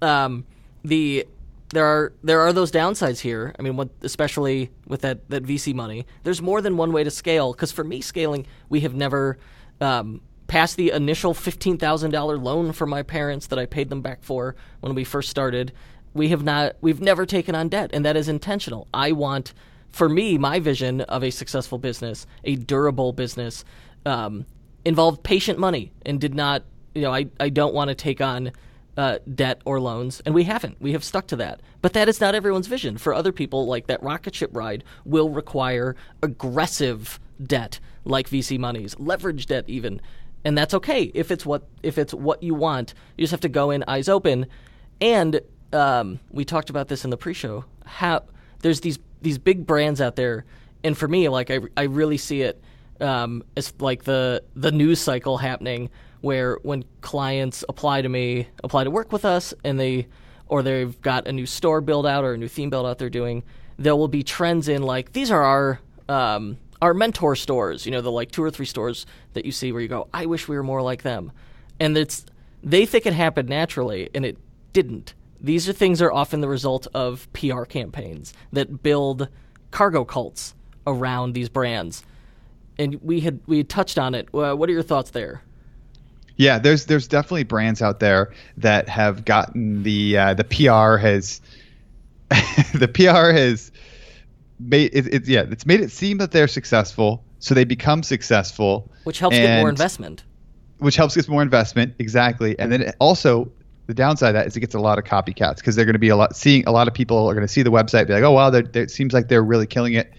Um, 0.00 0.46
the 0.84 1.26
there 1.70 1.86
are 1.86 2.12
there 2.22 2.38
are 2.42 2.52
those 2.52 2.70
downsides 2.70 3.18
here. 3.18 3.52
I 3.58 3.62
mean, 3.62 3.74
what, 3.74 3.88
especially 4.02 4.70
with 4.86 5.00
that, 5.00 5.28
that 5.28 5.42
VC 5.42 5.74
money, 5.74 6.06
there's 6.22 6.40
more 6.40 6.62
than 6.62 6.76
one 6.76 6.92
way 6.92 7.02
to 7.02 7.10
scale. 7.10 7.52
Because 7.52 7.72
for 7.72 7.82
me, 7.82 8.00
scaling, 8.00 8.46
we 8.68 8.78
have 8.82 8.94
never 8.94 9.38
um, 9.80 10.20
passed 10.48 10.76
the 10.76 10.90
initial 10.90 11.34
fifteen 11.34 11.78
thousand 11.78 12.10
dollar 12.10 12.36
loan 12.36 12.72
from 12.72 12.90
my 12.90 13.02
parents 13.02 13.46
that 13.46 13.58
I 13.58 13.66
paid 13.66 13.88
them 13.88 14.02
back 14.02 14.24
for 14.24 14.56
when 14.80 14.94
we 14.94 15.04
first 15.04 15.30
started. 15.30 15.72
We 16.14 16.30
have 16.30 16.42
not. 16.42 16.76
We've 16.80 17.00
never 17.00 17.24
taken 17.24 17.54
on 17.54 17.68
debt, 17.68 17.90
and 17.92 18.04
that 18.04 18.16
is 18.16 18.28
intentional. 18.28 18.88
I 18.92 19.12
want, 19.12 19.54
for 19.90 20.08
me, 20.08 20.36
my 20.38 20.58
vision 20.58 21.02
of 21.02 21.22
a 21.22 21.30
successful 21.30 21.78
business, 21.78 22.26
a 22.42 22.56
durable 22.56 23.12
business, 23.12 23.64
um, 24.04 24.46
involved 24.84 25.22
patient 25.22 25.58
money, 25.58 25.92
and 26.04 26.20
did 26.20 26.34
not. 26.34 26.64
You 26.94 27.02
know, 27.02 27.14
I 27.14 27.26
I 27.38 27.50
don't 27.50 27.74
want 27.74 27.88
to 27.88 27.94
take 27.94 28.20
on 28.20 28.50
uh, 28.98 29.18
debt 29.32 29.60
or 29.64 29.80
loans, 29.80 30.20
and 30.26 30.34
we 30.34 30.42
haven't. 30.42 30.80
We 30.80 30.92
have 30.92 31.04
stuck 31.04 31.28
to 31.28 31.36
that. 31.36 31.60
But 31.80 31.92
that 31.92 32.08
is 32.08 32.20
not 32.20 32.34
everyone's 32.34 32.66
vision. 32.66 32.98
For 32.98 33.14
other 33.14 33.30
people, 33.30 33.66
like 33.66 33.86
that 33.86 34.02
rocket 34.02 34.34
ship 34.34 34.50
ride, 34.52 34.82
will 35.04 35.30
require 35.30 35.94
aggressive 36.20 37.20
debt, 37.40 37.78
like 38.04 38.28
VC 38.28 38.58
monies, 38.58 38.98
leverage 38.98 39.46
debt, 39.46 39.64
even, 39.68 40.00
and 40.44 40.56
that's 40.56 40.74
okay 40.74 41.10
if 41.14 41.30
it's 41.30 41.44
what 41.44 41.68
if 41.82 41.98
it's 41.98 42.14
what 42.14 42.42
you 42.42 42.54
want. 42.54 42.94
You 43.16 43.22
just 43.22 43.32
have 43.32 43.40
to 43.40 43.48
go 43.48 43.70
in 43.70 43.84
eyes 43.88 44.08
open. 44.08 44.46
And 45.00 45.40
um, 45.72 46.20
we 46.30 46.44
talked 46.44 46.70
about 46.70 46.88
this 46.88 47.04
in 47.04 47.10
the 47.10 47.16
pre-show. 47.16 47.64
How 47.84 48.24
there's 48.60 48.80
these 48.80 48.98
these 49.20 49.38
big 49.38 49.66
brands 49.66 50.00
out 50.00 50.16
there, 50.16 50.44
and 50.84 50.96
for 50.96 51.08
me, 51.08 51.28
like 51.28 51.50
I 51.50 51.60
I 51.76 51.84
really 51.84 52.18
see 52.18 52.42
it 52.42 52.62
um, 53.00 53.42
as 53.56 53.72
like 53.78 54.04
the 54.04 54.42
the 54.54 54.72
news 54.72 55.00
cycle 55.00 55.38
happening 55.38 55.90
where 56.20 56.58
when 56.62 56.84
clients 57.00 57.64
apply 57.68 58.02
to 58.02 58.08
me, 58.08 58.48
apply 58.64 58.84
to 58.84 58.90
work 58.90 59.12
with 59.12 59.24
us, 59.24 59.54
and 59.64 59.78
they 59.78 60.06
or 60.46 60.62
they've 60.62 61.00
got 61.02 61.28
a 61.28 61.32
new 61.32 61.46
store 61.46 61.80
build 61.80 62.06
out 62.06 62.24
or 62.24 62.32
a 62.32 62.38
new 62.38 62.48
theme 62.48 62.70
build 62.70 62.86
out 62.86 62.98
they're 62.98 63.10
doing, 63.10 63.44
there 63.78 63.94
will 63.94 64.08
be 64.08 64.22
trends 64.22 64.68
in 64.68 64.82
like 64.82 65.12
these 65.12 65.30
are 65.30 65.42
our 65.42 65.80
um, 66.08 66.56
our 66.80 66.94
mentor 66.94 67.36
stores. 67.36 67.86
You 67.86 67.92
know, 67.92 68.00
the 68.00 68.10
like 68.10 68.30
two 68.30 68.42
or 68.42 68.50
three 68.50 68.66
stores 68.66 69.06
that 69.32 69.44
you 69.44 69.52
see 69.52 69.72
where 69.72 69.82
you 69.82 69.88
go, 69.88 70.08
I 70.12 70.26
wish 70.26 70.48
we 70.48 70.56
were 70.56 70.62
more 70.62 70.82
like 70.82 71.02
them, 71.02 71.32
and 71.80 71.96
it's 71.96 72.24
they 72.62 72.86
think 72.86 73.06
it 73.06 73.12
happened 73.12 73.48
naturally, 73.48 74.10
and 74.14 74.24
it 74.24 74.38
didn't. 74.72 75.14
These 75.40 75.68
are 75.68 75.72
things 75.72 76.02
are 76.02 76.12
often 76.12 76.40
the 76.40 76.48
result 76.48 76.88
of 76.94 77.28
PR 77.32 77.62
campaigns 77.62 78.32
that 78.52 78.82
build 78.82 79.28
cargo 79.70 80.04
cults 80.04 80.54
around 80.86 81.32
these 81.32 81.48
brands. 81.48 82.02
And 82.78 83.00
we 83.02 83.20
had 83.20 83.40
we 83.46 83.58
had 83.58 83.68
touched 83.68 83.98
on 83.98 84.14
it. 84.14 84.28
Uh, 84.32 84.54
what 84.54 84.68
are 84.68 84.72
your 84.72 84.82
thoughts 84.82 85.10
there? 85.10 85.42
Yeah, 86.36 86.58
there's 86.58 86.86
there's 86.86 87.08
definitely 87.08 87.44
brands 87.44 87.82
out 87.82 88.00
there 88.00 88.32
that 88.56 88.88
have 88.88 89.24
gotten 89.24 89.82
the 89.82 90.16
uh, 90.16 90.34
the 90.34 90.44
PR 90.44 90.96
has 90.96 91.40
the 92.74 92.88
PR 92.92 93.32
has 93.32 93.72
made 94.58 94.90
it, 94.94 95.06
it, 95.12 95.28
yeah 95.28 95.44
it's 95.50 95.66
made 95.66 95.80
it 95.80 95.90
seem 95.90 96.18
that 96.18 96.32
they're 96.32 96.48
successful, 96.48 97.24
so 97.38 97.54
they 97.54 97.64
become 97.64 98.02
successful, 98.02 98.90
which 99.04 99.18
helps 99.18 99.36
get 99.36 99.60
more 99.60 99.68
investment. 99.68 100.24
Which 100.78 100.96
helps 100.96 101.16
get 101.16 101.28
more 101.28 101.42
investment 101.42 101.94
exactly, 101.98 102.58
and 102.58 102.70
then 102.70 102.92
also 103.00 103.50
the 103.88 103.94
downside 103.94 104.28
of 104.28 104.34
that 104.34 104.46
is 104.46 104.56
it 104.56 104.60
gets 104.60 104.74
a 104.74 104.78
lot 104.78 104.98
of 104.98 105.04
copycats 105.04 105.56
because 105.56 105.74
they're 105.74 105.86
going 105.86 105.94
to 105.94 105.98
be 105.98 106.10
a 106.10 106.16
lot 106.16 106.36
seeing 106.36 106.62
a 106.66 106.70
lot 106.70 106.86
of 106.86 106.94
people 106.94 107.26
are 107.26 107.34
going 107.34 107.46
to 107.46 107.52
see 107.52 107.62
the 107.62 107.70
website 107.70 108.06
be 108.06 108.12
like 108.12 108.22
oh 108.22 108.32
wow 108.32 108.48
it 108.50 108.90
seems 108.90 109.14
like 109.14 109.28
they're 109.28 109.42
really 109.42 109.66
killing 109.66 109.94
it 109.94 110.12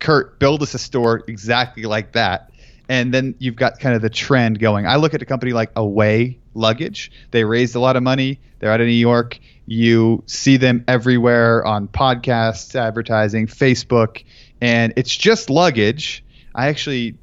kurt 0.00 0.38
build 0.38 0.62
us 0.62 0.74
a 0.74 0.78
store 0.78 1.24
exactly 1.26 1.84
like 1.84 2.12
that 2.12 2.50
and 2.90 3.14
then 3.14 3.36
you've 3.38 3.54
got 3.54 3.78
kind 3.78 3.94
of 3.94 4.02
the 4.02 4.10
trend 4.10 4.58
going. 4.58 4.84
I 4.84 4.96
look 4.96 5.14
at 5.14 5.22
a 5.22 5.24
company 5.24 5.52
like 5.52 5.70
away 5.76 6.40
luggage. 6.54 7.12
They 7.30 7.44
raised 7.44 7.76
a 7.76 7.80
lot 7.80 7.94
of 7.94 8.02
money. 8.02 8.40
They're 8.58 8.72
out 8.72 8.80
of 8.80 8.88
new 8.88 8.92
york. 8.92 9.38
You 9.66 10.24
see 10.26 10.56
them 10.56 10.84
everywhere 10.88 11.64
on 11.64 11.86
podcasts 11.86 12.74
advertising 12.74 13.46
facebook. 13.46 14.24
And 14.60 14.92
it's 14.96 15.14
just 15.14 15.48
luggage. 15.48 16.24
I 16.52 16.66
actually 16.66 17.16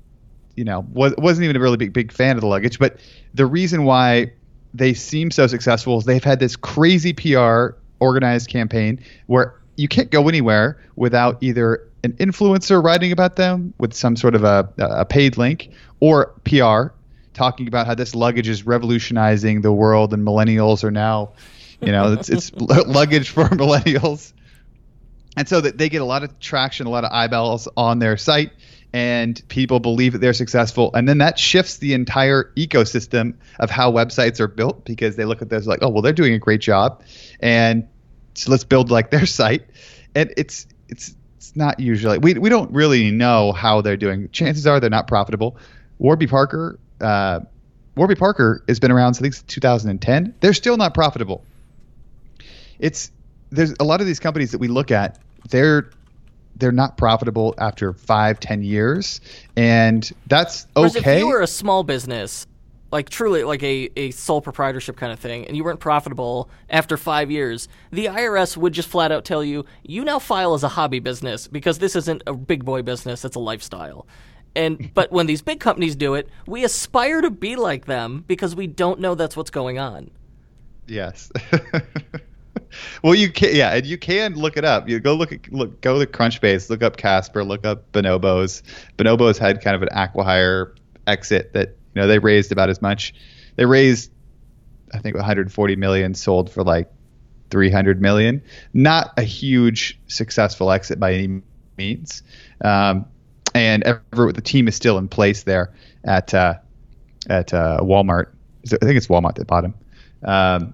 you 0.55 0.63
know 0.63 0.85
was, 0.93 1.13
wasn't 1.17 1.43
even 1.43 1.57
a 1.57 1.59
really 1.59 1.77
big 1.77 1.91
big 1.91 2.13
fan 2.13 2.37
of 2.37 2.41
the 2.41 2.47
luggage. 2.47 2.79
But 2.79 3.01
the 3.33 3.45
reason 3.45 3.83
why 3.83 4.31
they 4.73 4.93
seem 4.93 5.31
so 5.31 5.47
successful 5.47 5.97
is 5.97 6.05
they've 6.05 6.23
had 6.23 6.39
this 6.39 6.55
crazy 6.55 7.11
PR 7.11 7.75
organized 7.99 8.49
campaign 8.49 9.01
where 9.25 9.53
you 9.75 9.89
can't 9.89 10.11
go 10.11 10.29
anywhere 10.29 10.79
without 10.95 11.37
either 11.41 11.86
an 12.03 12.13
influencer 12.13 12.83
writing 12.83 13.11
about 13.11 13.35
them 13.35 13.73
with 13.77 13.93
some 13.93 14.15
sort 14.15 14.35
of 14.35 14.43
a, 14.43 14.69
a 14.77 15.05
paid 15.05 15.37
link 15.37 15.71
or 15.99 16.33
PR 16.43 16.93
talking 17.33 17.67
about 17.67 17.85
how 17.85 17.95
this 17.95 18.15
luggage 18.15 18.47
is 18.47 18.65
revolutionizing 18.65 19.61
the 19.61 19.71
world 19.71 20.13
and 20.13 20.25
millennials 20.25 20.83
are 20.83 20.91
now, 20.91 21.33
you 21.81 21.91
know, 21.91 22.13
it's, 22.13 22.29
it's 22.29 22.51
luggage 22.55 23.29
for 23.29 23.43
millennials. 23.49 24.33
And 25.35 25.47
so 25.47 25.61
that 25.61 25.77
they 25.77 25.89
get 25.89 26.01
a 26.01 26.05
lot 26.05 26.23
of 26.23 26.39
traction, 26.39 26.87
a 26.87 26.89
lot 26.89 27.03
of 27.03 27.11
eyeballs 27.11 27.67
on 27.77 27.99
their 27.99 28.17
site 28.17 28.51
and 28.93 29.41
people 29.49 29.79
believe 29.79 30.13
that 30.13 30.19
they're 30.19 30.33
successful. 30.33 30.91
And 30.93 31.07
then 31.07 31.19
that 31.19 31.37
shifts 31.37 31.77
the 31.77 31.93
entire 31.93 32.51
ecosystem 32.55 33.35
of 33.59 33.69
how 33.69 33.91
websites 33.91 34.39
are 34.39 34.47
built 34.47 34.85
because 34.85 35.15
they 35.15 35.25
look 35.25 35.41
at 35.41 35.49
those 35.49 35.67
like 35.67 35.79
oh 35.81 35.89
well 35.89 36.01
they're 36.01 36.13
doing 36.13 36.33
a 36.33 36.39
great 36.39 36.61
job. 36.61 37.03
And 37.39 37.87
so 38.33 38.51
let's 38.51 38.63
build 38.63 38.89
like 38.89 39.11
their 39.11 39.25
site. 39.27 39.67
And 40.15 40.33
it's 40.37 40.67
it's 40.89 41.15
it's 41.37 41.55
not 41.55 41.79
usually 41.79 42.17
we, 42.17 42.33
we 42.33 42.49
don't 42.49 42.71
really 42.71 43.11
know 43.11 43.51
how 43.51 43.81
they're 43.81 43.97
doing. 43.97 44.29
Chances 44.31 44.67
are 44.67 44.79
they're 44.79 44.89
not 44.89 45.07
profitable. 45.07 45.57
Warby 45.99 46.27
parker 46.27 46.79
uh, 46.99 47.41
warby 47.95 48.15
parker 48.15 48.63
has 48.67 48.79
been 48.79 48.91
around 48.91 49.13
since 49.13 49.43
2010 49.43 50.33
they're 50.39 50.53
still 50.53 50.77
not 50.77 50.93
profitable. 50.93 51.43
It's 52.79 53.11
there's 53.51 53.73
a 53.79 53.83
lot 53.83 54.01
of 54.01 54.07
these 54.07 54.19
companies 54.19 54.51
that 54.51 54.59
we 54.59 54.67
look 54.67 54.91
at 54.91 55.19
they're 55.49 55.89
they're 56.57 56.71
not 56.71 56.97
profitable 56.97 57.53
after 57.57 57.93
five, 57.93 58.39
ten 58.39 58.63
years, 58.63 59.21
and 59.55 60.11
that's 60.25 60.65
okay. 60.75 60.81
Whereas 60.81 60.95
if 60.95 61.19
you 61.19 61.27
were 61.27 61.41
a 61.41 61.47
small 61.47 61.83
business, 61.83 62.47
like 62.91 63.09
truly 63.09 63.43
like 63.43 63.63
a, 63.63 63.89
a 63.95 64.11
sole 64.11 64.41
proprietorship 64.41 64.95
kind 64.95 65.11
of 65.11 65.19
thing, 65.19 65.45
and 65.45 65.57
you 65.57 65.63
weren't 65.63 65.79
profitable 65.79 66.49
after 66.69 66.97
five 66.97 67.29
years, 67.29 67.67
the 67.91 68.05
IRS 68.05 68.55
would 68.57 68.73
just 68.73 68.87
flat 68.87 69.11
out 69.11 69.25
tell 69.25 69.43
you, 69.43 69.65
you 69.83 70.03
now 70.03 70.19
file 70.19 70.53
as 70.53 70.63
a 70.63 70.69
hobby 70.69 70.99
business 70.99 71.47
because 71.47 71.79
this 71.79 71.95
isn't 71.95 72.23
a 72.27 72.33
big 72.33 72.63
boy 72.63 72.81
business, 72.81 73.25
it's 73.25 73.35
a 73.35 73.39
lifestyle. 73.39 74.07
And 74.55 74.91
but 74.93 75.11
when 75.11 75.27
these 75.27 75.41
big 75.41 75.59
companies 75.59 75.95
do 75.95 76.13
it, 76.15 76.29
we 76.47 76.63
aspire 76.63 77.21
to 77.21 77.29
be 77.29 77.55
like 77.55 77.85
them 77.85 78.23
because 78.27 78.55
we 78.55 78.67
don't 78.67 78.99
know 78.99 79.15
that's 79.15 79.35
what's 79.35 79.51
going 79.51 79.79
on. 79.79 80.09
Yes. 80.87 81.31
well, 83.03 83.13
you 83.13 83.29
can, 83.29 83.53
yeah, 83.53 83.75
and 83.75 83.85
you 83.85 83.97
can 83.97 84.35
look 84.35 84.57
it 84.57 84.63
up. 84.63 84.87
You 84.87 84.99
go 84.99 85.13
look 85.13 85.31
at 85.33 85.51
look 85.51 85.81
go 85.81 85.99
to 85.99 86.05
Crunchbase, 86.05 86.69
look 86.69 86.81
up 86.81 86.97
Casper, 86.97 87.43
look 87.43 87.65
up 87.65 87.91
Bonobos. 87.91 88.61
Bonobos 88.97 89.37
had 89.37 89.61
kind 89.61 89.75
of 89.75 89.81
an 89.81 89.89
acquihire 89.89 90.73
exit 91.07 91.53
that 91.53 91.76
you 91.93 92.01
know 92.01 92.07
they 92.07 92.19
raised 92.19 92.51
about 92.51 92.69
as 92.69 92.81
much. 92.81 93.13
They 93.55 93.65
raised, 93.65 94.11
I 94.93 94.99
think, 94.99 95.15
140 95.15 95.75
million, 95.75 96.13
sold 96.13 96.51
for 96.51 96.63
like 96.63 96.91
300 97.49 98.01
million. 98.01 98.41
Not 98.73 99.13
a 99.17 99.23
huge 99.23 99.99
successful 100.07 100.71
exit 100.71 100.99
by 100.99 101.13
any 101.13 101.41
means. 101.77 102.23
Um, 102.63 103.05
and 103.55 103.83
ever, 103.83 104.31
the 104.31 104.41
team 104.41 104.67
is 104.67 104.75
still 104.75 104.97
in 104.97 105.07
place 105.07 105.43
there 105.43 105.73
at 106.03 106.33
uh, 106.33 106.55
at 107.29 107.53
uh, 107.53 107.79
Walmart. 107.81 108.27
I 108.65 108.77
think 108.77 108.97
it's 108.97 109.07
Walmart 109.07 109.35
that 109.35 109.47
bought 109.47 109.65
him. 109.65 109.73
Um, 110.23 110.73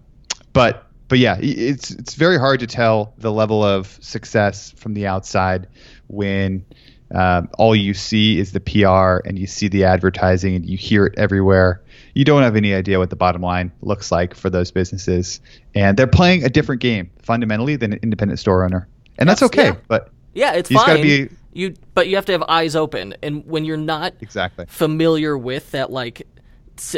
but 0.52 0.88
but 1.08 1.20
yeah, 1.20 1.38
it's 1.40 1.92
it's 1.92 2.16
very 2.16 2.38
hard 2.40 2.60
to 2.62 2.68
tell 2.68 3.14
the 3.18 3.32
level 3.32 3.64
of 3.64 3.88
success 4.02 4.72
from 4.72 4.94
the 4.94 5.08
outside 5.08 5.68
when 6.08 6.66
um, 7.14 7.50
all 7.58 7.76
you 7.76 7.94
see 7.94 8.40
is 8.40 8.54
the 8.54 8.60
PR 8.60 9.28
and 9.28 9.38
you 9.38 9.46
see 9.46 9.68
the 9.68 9.84
advertising 9.84 10.56
and 10.56 10.66
you 10.66 10.78
hear 10.78 11.06
it 11.06 11.14
everywhere. 11.18 11.82
You 12.16 12.26
don't 12.26 12.42
have 12.42 12.56
any 12.56 12.74
idea 12.74 13.00
what 13.00 13.12
the 13.12 13.16
bottom 13.16 13.42
line 13.42 13.72
looks 13.82 14.12
like 14.12 14.36
for 14.36 14.50
those 14.50 14.72
businesses, 14.72 15.40
and 15.76 15.98
they're 15.98 16.08
playing 16.08 16.44
a 16.44 16.50
different 16.50 16.82
game 16.82 17.10
fundamentally 17.22 17.76
than 17.76 17.94
an 17.94 18.00
independent 18.04 18.40
store 18.40 18.64
owner, 18.64 18.88
and 19.18 19.30
that's, 19.30 19.40
that's 19.40 19.54
okay. 19.54 19.70
Yeah. 19.70 19.76
But 19.88 20.10
yeah, 20.34 20.54
it's 20.54 20.72
fine. 20.72 21.02
Be, 21.02 21.30
you 21.54 21.76
but 21.94 22.08
you 22.08 22.16
have 22.16 22.26
to 22.26 22.32
have 22.32 22.44
eyes 22.44 22.76
open, 22.76 23.16
and 23.24 23.46
when 23.46 23.66
you're 23.66 23.78
not 23.78 24.14
exactly 24.22 24.66
familiar 24.68 25.38
with 25.38 25.72
that, 25.72 25.92
like, 25.92 26.28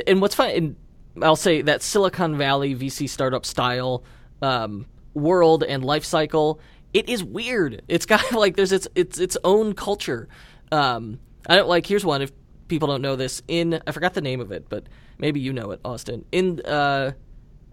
and 0.07 0.21
what's 0.21 0.35
fun, 0.35 0.75
I'll 1.21 1.35
say 1.35 1.61
that 1.61 1.81
Silicon 1.81 2.37
Valley 2.37 2.75
VC 2.75 3.07
startup 3.07 3.45
style 3.45 4.03
um, 4.41 4.85
world 5.13 5.63
and 5.63 5.83
life 5.83 6.05
cycle. 6.05 6.59
It 6.95 7.09
is 7.09 7.25
weird. 7.25 7.81
It's 7.89 8.05
got 8.05 8.31
like 8.31 8.55
there's 8.55 8.71
its 8.71 8.87
its 8.95 9.19
its 9.19 9.37
own 9.43 9.73
culture. 9.73 10.29
Um, 10.71 11.19
I 11.45 11.57
don't 11.57 11.67
like. 11.67 11.85
Here's 11.85 12.05
one. 12.05 12.21
If 12.21 12.31
people 12.69 12.87
don't 12.87 13.01
know 13.01 13.17
this, 13.17 13.43
in 13.49 13.81
I 13.85 13.91
forgot 13.91 14.13
the 14.13 14.21
name 14.21 14.39
of 14.39 14.53
it, 14.53 14.69
but 14.69 14.87
maybe 15.17 15.41
you 15.41 15.51
know 15.51 15.71
it, 15.71 15.81
Austin. 15.83 16.23
In 16.31 16.61
uh, 16.61 17.11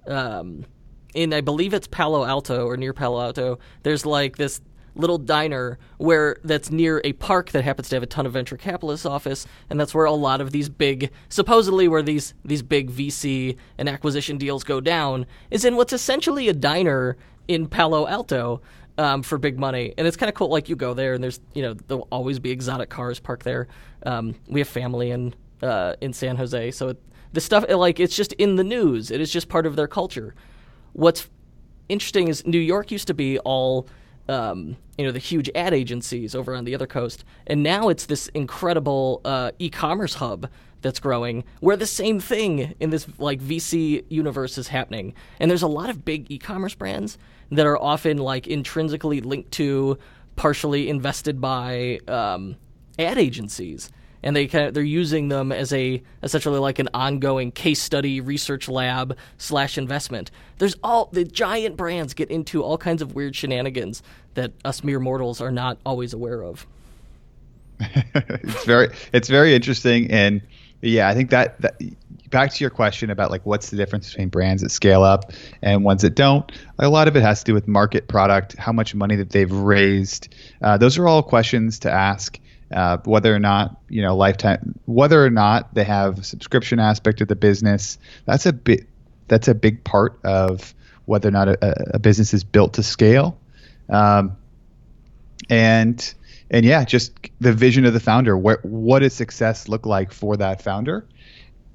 um, 0.08 0.66
in 1.14 1.32
I 1.32 1.40
believe 1.40 1.72
it's 1.72 1.86
Palo 1.86 2.24
Alto 2.24 2.66
or 2.66 2.76
near 2.76 2.92
Palo 2.92 3.20
Alto. 3.20 3.60
There's 3.84 4.04
like 4.04 4.38
this 4.38 4.60
little 4.96 5.18
diner 5.18 5.78
where 5.98 6.36
that's 6.42 6.72
near 6.72 7.00
a 7.04 7.12
park 7.14 7.50
that 7.52 7.62
happens 7.62 7.88
to 7.90 7.96
have 7.96 8.02
a 8.02 8.06
ton 8.06 8.26
of 8.26 8.32
venture 8.32 8.58
capitalists 8.58 9.06
office 9.06 9.46
and 9.70 9.80
that's 9.80 9.94
where 9.94 10.04
a 10.04 10.12
lot 10.12 10.38
of 10.38 10.50
these 10.50 10.68
big 10.68 11.10
supposedly 11.30 11.88
where 11.88 12.02
these 12.02 12.34
these 12.44 12.60
big 12.60 12.90
VC 12.90 13.56
and 13.78 13.88
acquisition 13.88 14.36
deals 14.36 14.64
go 14.64 14.82
down 14.82 15.24
is 15.50 15.64
in 15.64 15.76
what's 15.76 15.94
essentially 15.94 16.46
a 16.46 16.52
diner 16.52 17.16
in 17.48 17.66
Palo 17.68 18.06
Alto 18.06 18.60
um, 18.99 19.22
for 19.22 19.38
big 19.38 19.59
money. 19.59 19.95
And 19.97 20.07
it's 20.07 20.16
kind 20.16 20.28
of 20.28 20.34
cool 20.34 20.49
like 20.49 20.68
you 20.68 20.76
go 20.76 20.95
there 20.95 21.14
and 21.14 21.22
there's 21.22 21.40
you 21.55 21.62
know 21.62 21.74
there'll 21.74 22.09
always 22.11 22.38
be 22.38 22.51
exotic 22.51 22.90
cars 22.90 23.20
parked 23.20 23.45
there. 23.45 23.68
Um, 24.05 24.34
we 24.49 24.61
have 24.61 24.68
family 24.68 25.11
in 25.11 25.34
uh, 25.62 25.95
in 26.01 26.12
San 26.12 26.36
Jose 26.36 26.70
so 26.72 26.88
it, 26.88 27.03
the 27.32 27.40
stuff 27.40 27.64
like 27.68 27.99
it's 28.01 28.16
just 28.16 28.32
in 28.34 28.57
the 28.57 28.64
news. 28.64 29.11
It 29.11 29.20
is 29.20 29.30
just 29.30 29.49
part 29.49 29.66
of 29.66 29.76
their 29.76 29.88
culture. 29.88 30.34
What's 30.93 31.28
interesting 31.88 32.28
is 32.28 32.47
New 32.47 32.59
York 32.59 32.90
used 32.90 33.07
to 33.07 33.14
be 33.14 33.38
all 33.40 33.88
um, 34.28 34.76
you 34.99 35.05
know 35.07 35.12
the 35.12 35.18
huge 35.18 35.51
ad 35.55 35.74
agencies 35.74 36.34
over 36.34 36.55
on 36.55 36.64
the 36.64 36.74
other 36.74 36.86
coast, 36.86 37.24
and 37.47 37.62
now 37.62 37.88
it's 37.88 38.07
this 38.07 38.28
incredible 38.28 39.20
uh, 39.24 39.53
e-commerce 39.59 40.14
hub 40.14 40.49
that's 40.82 41.01
growing, 41.01 41.45
where 41.61 41.76
the 41.76 41.86
same 41.86 42.20
thing 42.20 42.74
in 42.80 42.90
this 42.90 43.07
like 43.18 43.40
VC 43.40 44.05
universe 44.09 44.59
is 44.59 44.68
happening. 44.68 45.14
And 45.40 45.51
there's 45.51 45.62
a 45.62 45.68
lot 45.68 45.88
of 45.88 46.05
big 46.05 46.30
e-commerce 46.30 46.74
brands 46.74 47.18
that 47.53 47.66
are 47.66 47.80
often 47.80 48.18
like 48.18 48.46
intrinsically 48.46 49.20
linked 49.20 49.53
to, 49.53 49.98
partially 50.36 50.88
invested 50.88 51.40
by 51.40 52.00
um, 52.09 52.57
ad 52.98 53.18
agencies 53.18 53.90
and 54.22 54.36
they 54.36 54.46
kind 54.46 54.66
of, 54.66 54.74
they're 54.74 54.82
using 54.82 55.28
them 55.28 55.53
as 55.53 55.72
a 55.72 56.03
essentially 56.22 56.59
like 56.59 56.78
an 56.78 56.88
ongoing 56.94 57.50
case 57.50 57.80
study 57.80 58.20
research 58.20 58.68
lab 58.68 59.16
slash 59.36 59.76
investment. 59.76 60.30
There's 60.59 60.76
all 60.82 61.09
the 61.12 61.24
giant 61.24 61.76
brands 61.76 62.14
get 62.14 62.30
into 62.30 62.62
all 62.62 62.78
kinds 62.78 63.03
of 63.03 63.14
weird 63.14 63.34
shenanigans 63.34 64.03
that 64.34 64.53
us 64.64 64.84
mere 64.84 65.00
mortals 65.00 65.40
are 65.40 65.50
not 65.50 65.78
always 65.84 66.12
aware 66.12 66.42
of. 66.42 66.66
it's 67.80 68.64
very 68.64 68.88
it's 69.12 69.28
very 69.28 69.55
interesting 69.55 70.11
and 70.11 70.40
yeah, 70.82 71.09
I 71.09 71.14
think 71.14 71.30
that, 71.30 71.61
that 71.61 71.80
back 72.33 72.53
to 72.53 72.64
your 72.64 72.70
question 72.70 73.11
about 73.11 73.30
like 73.30 73.47
what's 73.47 73.70
the 73.70 73.76
difference 73.76 74.09
between 74.09 74.28
brands 74.28 74.62
that 74.62 74.70
scale 74.70 75.05
up 75.05 75.33
and 75.62 75.85
ones 75.85 76.03
that 76.03 76.16
don't. 76.16 76.51
A 76.80 76.89
lot 76.89 77.07
of 77.07 77.14
it 77.14 77.22
has 77.22 77.41
to 77.41 77.45
do 77.45 77.55
with 77.55 77.68
market 77.68 78.09
product, 78.09 78.57
how 78.57 78.72
much 78.72 78.95
money 78.95 79.14
that 79.14 79.30
they've 79.30 79.53
raised. 79.53 80.35
Uh, 80.61 80.76
those 80.76 80.99
are 80.99 81.07
all 81.07 81.22
questions 81.22 81.78
to 81.80 81.93
ask 81.93 82.41
uh, 82.72 82.97
whether 83.05 83.33
or 83.33 83.39
not 83.39 83.76
you 83.89 84.03
know 84.03 84.16
lifetime, 84.16 84.78
whether 84.87 85.24
or 85.24 85.30
not 85.30 85.72
they 85.74 85.85
have 85.85 86.18
a 86.18 86.24
subscription 86.24 86.80
aspect 86.80 87.20
of 87.20 87.28
the 87.28 87.37
business. 87.37 87.99
That's 88.24 88.47
a 88.47 88.53
bit. 88.53 88.89
That's 89.28 89.47
a 89.47 89.55
big 89.55 89.85
part 89.85 90.18
of 90.24 90.74
whether 91.05 91.28
or 91.28 91.33
not 91.33 91.49
a, 91.49 91.95
a 91.95 91.99
business 91.99 92.35
is 92.35 92.43
built 92.43 92.74
to 92.74 92.83
scale. 92.83 93.39
Um, 93.89 94.37
and 95.51 96.14
and 96.51 96.64
yeah, 96.66 96.85
just 96.85 97.12
the 97.41 97.53
vision 97.53 97.85
of 97.85 97.93
the 97.93 98.01
founder. 98.01 98.37
what 98.37 98.64
what 98.64 99.01
does 99.01 99.14
success 99.14 99.68
look 99.68 99.87
like 99.87 100.12
for 100.12 100.37
that 100.37 100.62
founder? 100.62 101.05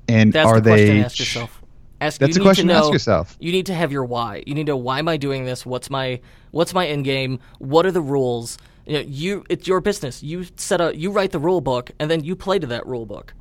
And 0.08 0.34
That's 0.34 0.47
are 0.47 0.62
the 0.62 0.70
question 0.70 0.88
they? 0.88 0.99
to 0.99 1.05
ask 1.05 1.20
yourself. 1.20 1.62
Ask, 1.99 2.20
That's 2.20 2.38
you 2.38 2.43
a 2.43 2.45
question 2.45 2.68
to 2.68 2.74
to 2.74 2.80
know, 2.80 2.86
ask 2.86 2.93
yourself. 2.93 3.36
You 3.39 3.51
need 3.51 3.66
to 3.68 3.74
have 3.74 3.91
your 3.91 4.05
why. 4.05 4.43
You 4.45 4.53
need 4.53 4.68
to 4.68 4.74
know 4.74 4.78
why 4.78 4.99
am 4.99 5.08
I 5.08 5.18
doing 5.18 5.45
this? 5.45 5.66
What's 5.66 5.89
my 5.89 6.20
what's 6.51 6.74
my 6.74 6.86
end 6.88 7.05
game? 7.05 7.39
What 7.60 7.86
are 7.86 7.91
the 7.91 8.01
rules? 8.01 8.58
You 8.86 8.93
know, 8.93 8.99
you 8.99 9.43
it's 9.49 9.68
your 9.68 9.82
business. 9.82 10.22
You 10.22 10.45
set 10.55 10.80
a 10.80 10.95
you 10.95 11.12
write 11.12 11.32
the 11.32 11.39
rule 11.39 11.60
book 11.60 11.91
and 11.99 12.10
then 12.10 12.24
you 12.24 12.36
play 12.36 12.60
to 12.60 12.68
that 12.68 12.86
rule 12.86 13.05
book. 13.05 13.34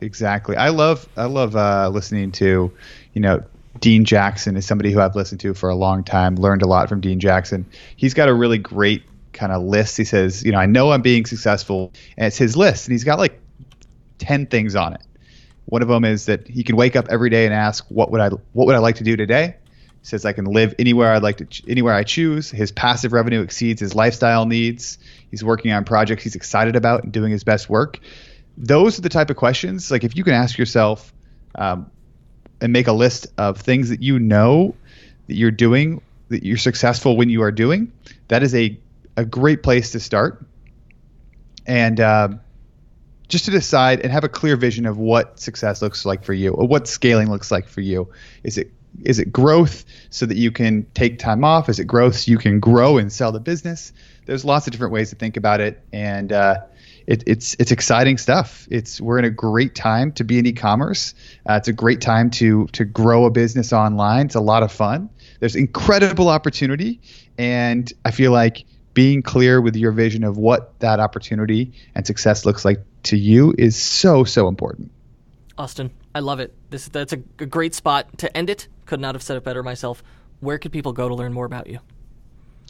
Exactly. 0.00 0.56
I 0.56 0.70
love 0.70 1.08
I 1.16 1.26
love 1.26 1.54
uh, 1.54 1.90
listening 1.90 2.32
to, 2.32 2.72
you 3.12 3.20
know, 3.20 3.44
Dean 3.80 4.04
Jackson 4.04 4.56
is 4.56 4.66
somebody 4.66 4.90
who 4.90 5.00
I've 5.00 5.14
listened 5.14 5.40
to 5.40 5.54
for 5.54 5.68
a 5.68 5.74
long 5.74 6.04
time. 6.04 6.36
Learned 6.36 6.62
a 6.62 6.66
lot 6.66 6.88
from 6.88 7.00
Dean 7.00 7.20
Jackson. 7.20 7.66
He's 7.96 8.14
got 8.14 8.28
a 8.28 8.34
really 8.34 8.58
great 8.58 9.04
kind 9.32 9.52
of 9.52 9.62
list. 9.62 9.96
He 9.96 10.04
says, 10.04 10.44
you 10.44 10.52
know, 10.52 10.58
I 10.58 10.66
know 10.66 10.92
I'm 10.92 11.02
being 11.02 11.24
successful, 11.24 11.92
and 12.16 12.26
it's 12.26 12.36
his 12.36 12.56
list, 12.56 12.86
and 12.86 12.92
he's 12.92 13.04
got 13.04 13.18
like 13.18 13.40
ten 14.18 14.46
things 14.46 14.74
on 14.74 14.94
it. 14.94 15.02
One 15.66 15.82
of 15.82 15.88
them 15.88 16.04
is 16.04 16.26
that 16.26 16.48
he 16.48 16.64
can 16.64 16.76
wake 16.76 16.96
up 16.96 17.06
every 17.08 17.30
day 17.30 17.44
and 17.44 17.54
ask, 17.54 17.84
what 17.88 18.10
would 18.10 18.20
I 18.20 18.28
what 18.52 18.66
would 18.66 18.74
I 18.74 18.78
like 18.78 18.96
to 18.96 19.04
do 19.04 19.16
today? 19.16 19.56
He 19.66 20.06
says 20.06 20.24
I 20.24 20.32
can 20.32 20.46
live 20.46 20.74
anywhere 20.78 21.12
I'd 21.12 21.22
like 21.22 21.36
to 21.38 21.70
anywhere 21.70 21.94
I 21.94 22.02
choose. 22.02 22.50
His 22.50 22.72
passive 22.72 23.12
revenue 23.12 23.42
exceeds 23.42 23.80
his 23.80 23.94
lifestyle 23.94 24.46
needs. 24.46 24.98
He's 25.30 25.44
working 25.44 25.72
on 25.72 25.84
projects 25.84 26.24
he's 26.24 26.34
excited 26.34 26.76
about 26.76 27.04
and 27.04 27.12
doing 27.12 27.30
his 27.30 27.44
best 27.44 27.70
work. 27.70 28.00
Those 28.56 28.98
are 28.98 29.02
the 29.02 29.08
type 29.08 29.30
of 29.30 29.36
questions. 29.36 29.90
Like 29.90 30.04
if 30.04 30.16
you 30.16 30.24
can 30.24 30.34
ask 30.34 30.58
yourself 30.58 31.12
um, 31.54 31.90
and 32.60 32.72
make 32.72 32.88
a 32.88 32.92
list 32.92 33.28
of 33.38 33.58
things 33.58 33.88
that 33.88 34.02
you 34.02 34.18
know 34.18 34.74
that 35.28 35.34
you're 35.34 35.50
doing 35.50 36.02
that 36.28 36.44
you're 36.44 36.56
successful 36.56 37.16
when 37.16 37.28
you 37.28 37.42
are 37.42 37.52
doing, 37.52 37.92
that 38.28 38.42
is 38.42 38.54
a 38.54 38.78
a 39.16 39.24
great 39.24 39.62
place 39.62 39.92
to 39.92 40.00
start. 40.00 40.44
And 41.66 42.00
um, 42.00 42.40
just 43.32 43.46
to 43.46 43.50
decide 43.50 44.00
and 44.00 44.12
have 44.12 44.24
a 44.24 44.28
clear 44.28 44.56
vision 44.56 44.84
of 44.84 44.98
what 44.98 45.40
success 45.40 45.80
looks 45.80 46.04
like 46.04 46.22
for 46.22 46.34
you 46.34 46.52
or 46.52 46.68
what 46.68 46.86
scaling 46.86 47.30
looks 47.30 47.50
like 47.50 47.66
for 47.66 47.80
you. 47.80 48.12
Is 48.44 48.58
it 48.58 48.70
is 49.04 49.18
it 49.18 49.32
growth 49.32 49.86
so 50.10 50.26
that 50.26 50.36
you 50.36 50.52
can 50.52 50.84
take 50.92 51.18
time 51.18 51.42
off? 51.42 51.70
Is 51.70 51.78
it 51.78 51.86
growth 51.86 52.14
so 52.14 52.30
you 52.30 52.36
can 52.36 52.60
grow 52.60 52.98
and 52.98 53.10
sell 53.10 53.32
the 53.32 53.40
business? 53.40 53.94
There's 54.26 54.44
lots 54.44 54.66
of 54.66 54.72
different 54.72 54.92
ways 54.92 55.08
to 55.10 55.16
think 55.16 55.38
about 55.38 55.62
it, 55.62 55.82
and 55.94 56.30
uh, 56.30 56.58
it, 57.06 57.24
it's 57.26 57.56
it's 57.58 57.72
exciting 57.72 58.18
stuff. 58.18 58.68
It's 58.70 59.00
we're 59.00 59.18
in 59.18 59.24
a 59.24 59.30
great 59.30 59.74
time 59.74 60.12
to 60.12 60.24
be 60.24 60.38
in 60.38 60.44
e-commerce. 60.44 61.14
Uh, 61.48 61.54
it's 61.54 61.68
a 61.68 61.72
great 61.72 62.02
time 62.02 62.28
to 62.32 62.66
to 62.72 62.84
grow 62.84 63.24
a 63.24 63.30
business 63.30 63.72
online. 63.72 64.26
It's 64.26 64.34
a 64.34 64.40
lot 64.40 64.62
of 64.62 64.70
fun. 64.70 65.08
There's 65.40 65.56
incredible 65.56 66.28
opportunity, 66.28 67.00
and 67.38 67.90
I 68.04 68.10
feel 68.10 68.30
like 68.30 68.66
being 68.94 69.22
clear 69.22 69.60
with 69.60 69.76
your 69.76 69.92
vision 69.92 70.24
of 70.24 70.36
what 70.36 70.78
that 70.80 71.00
opportunity 71.00 71.72
and 71.94 72.06
success 72.06 72.44
looks 72.44 72.64
like 72.64 72.80
to 73.04 73.16
you 73.16 73.54
is 73.58 73.76
so 73.76 74.24
so 74.24 74.48
important. 74.48 74.90
Austin, 75.58 75.90
I 76.14 76.20
love 76.20 76.40
it. 76.40 76.54
This 76.70 76.88
that's 76.88 77.12
a, 77.12 77.22
a 77.38 77.46
great 77.46 77.74
spot 77.74 78.18
to 78.18 78.36
end 78.36 78.50
it. 78.50 78.68
Could 78.86 79.00
not 79.00 79.14
have 79.14 79.22
said 79.22 79.36
it 79.36 79.44
better 79.44 79.62
myself. 79.62 80.02
Where 80.40 80.58
could 80.58 80.72
people 80.72 80.92
go 80.92 81.08
to 81.08 81.14
learn 81.14 81.32
more 81.32 81.46
about 81.46 81.66
you? 81.66 81.78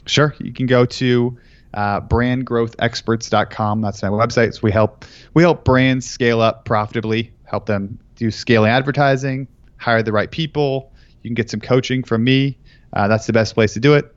Sure, 0.05 0.35
you 0.39 0.53
can 0.53 0.65
go 0.65 0.85
to 0.85 1.37
uh, 1.73 2.01
brandgrowthexperts.com. 2.01 3.81
That's 3.81 4.01
my 4.03 4.09
website. 4.09 4.53
So 4.53 4.59
we 4.63 4.71
help 4.71 5.05
we 5.33 5.43
help 5.43 5.63
brands 5.63 6.09
scale 6.09 6.41
up 6.41 6.65
profitably, 6.65 7.31
help 7.45 7.65
them 7.65 7.99
do 8.15 8.31
scaling 8.31 8.69
advertising, 8.69 9.47
hire 9.77 10.03
the 10.03 10.11
right 10.11 10.29
people. 10.29 10.91
You 11.21 11.29
can 11.29 11.35
get 11.35 11.49
some 11.49 11.61
coaching 11.61 12.03
from 12.03 12.23
me. 12.23 12.57
Uh, 12.91 13.07
that's 13.07 13.25
the 13.25 13.33
best 13.33 13.53
place 13.55 13.73
to 13.73 13.79
do 13.79 13.93
it. 13.93 14.13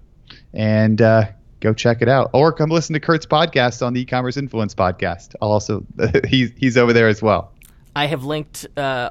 And 0.53 1.01
uh, 1.01 1.29
go 1.67 1.75
check 1.75 2.01
it 2.01 2.09
out, 2.09 2.31
or 2.33 2.53
come 2.53 2.71
listen 2.71 2.95
to 2.95 3.01
Kurt's 3.01 3.27
podcast 3.27 3.85
on 3.85 3.93
the 3.93 4.01
e-commerce 4.01 4.37
influence 4.37 4.75
podcast. 4.75 5.35
I'll 5.43 5.51
also 5.51 5.85
he's 6.29 6.53
he's 6.57 6.77
over 6.77 6.93
there 6.93 7.09
as 7.09 7.21
well. 7.21 7.53
I 7.95 8.07
have 8.07 8.25
linked 8.25 8.67
uh, 8.77 9.11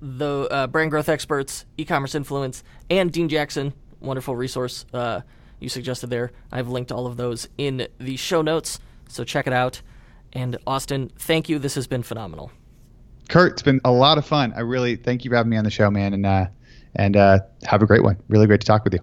the 0.00 0.48
uh, 0.50 0.66
brand 0.66 0.90
growth 0.90 1.08
experts, 1.08 1.64
e-commerce 1.76 2.14
influence, 2.14 2.64
and 2.90 3.12
Dean 3.12 3.28
Jackson, 3.28 3.72
wonderful 4.00 4.34
resource 4.34 4.84
uh, 4.92 5.20
you 5.60 5.68
suggested 5.68 6.08
there. 6.08 6.32
I've 6.50 6.68
linked 6.68 6.90
all 6.90 7.06
of 7.06 7.16
those 7.16 7.48
in 7.56 7.86
the 7.98 8.16
show 8.16 8.42
notes, 8.42 8.80
so 9.08 9.22
check 9.22 9.46
it 9.46 9.52
out. 9.52 9.80
And 10.32 10.56
Austin, 10.66 11.12
thank 11.16 11.48
you. 11.48 11.58
This 11.58 11.74
has 11.76 11.86
been 11.86 12.02
phenomenal. 12.02 12.50
Kurt, 13.28 13.52
it's 13.52 13.62
been 13.62 13.80
a 13.84 13.92
lot 13.92 14.18
of 14.18 14.26
fun. 14.26 14.52
I 14.56 14.60
really 14.60 14.96
thank 14.96 15.24
you 15.24 15.30
for 15.30 15.36
having 15.36 15.50
me 15.50 15.56
on 15.56 15.64
the 15.64 15.70
show, 15.70 15.90
man, 15.90 16.14
and 16.14 16.26
uh, 16.26 16.46
and 16.96 17.16
uh, 17.16 17.40
have 17.64 17.82
a 17.82 17.86
great 17.86 18.02
one. 18.02 18.16
Really 18.28 18.46
great 18.46 18.60
to 18.60 18.66
talk 18.66 18.82
with 18.82 18.94
you. 18.94 19.00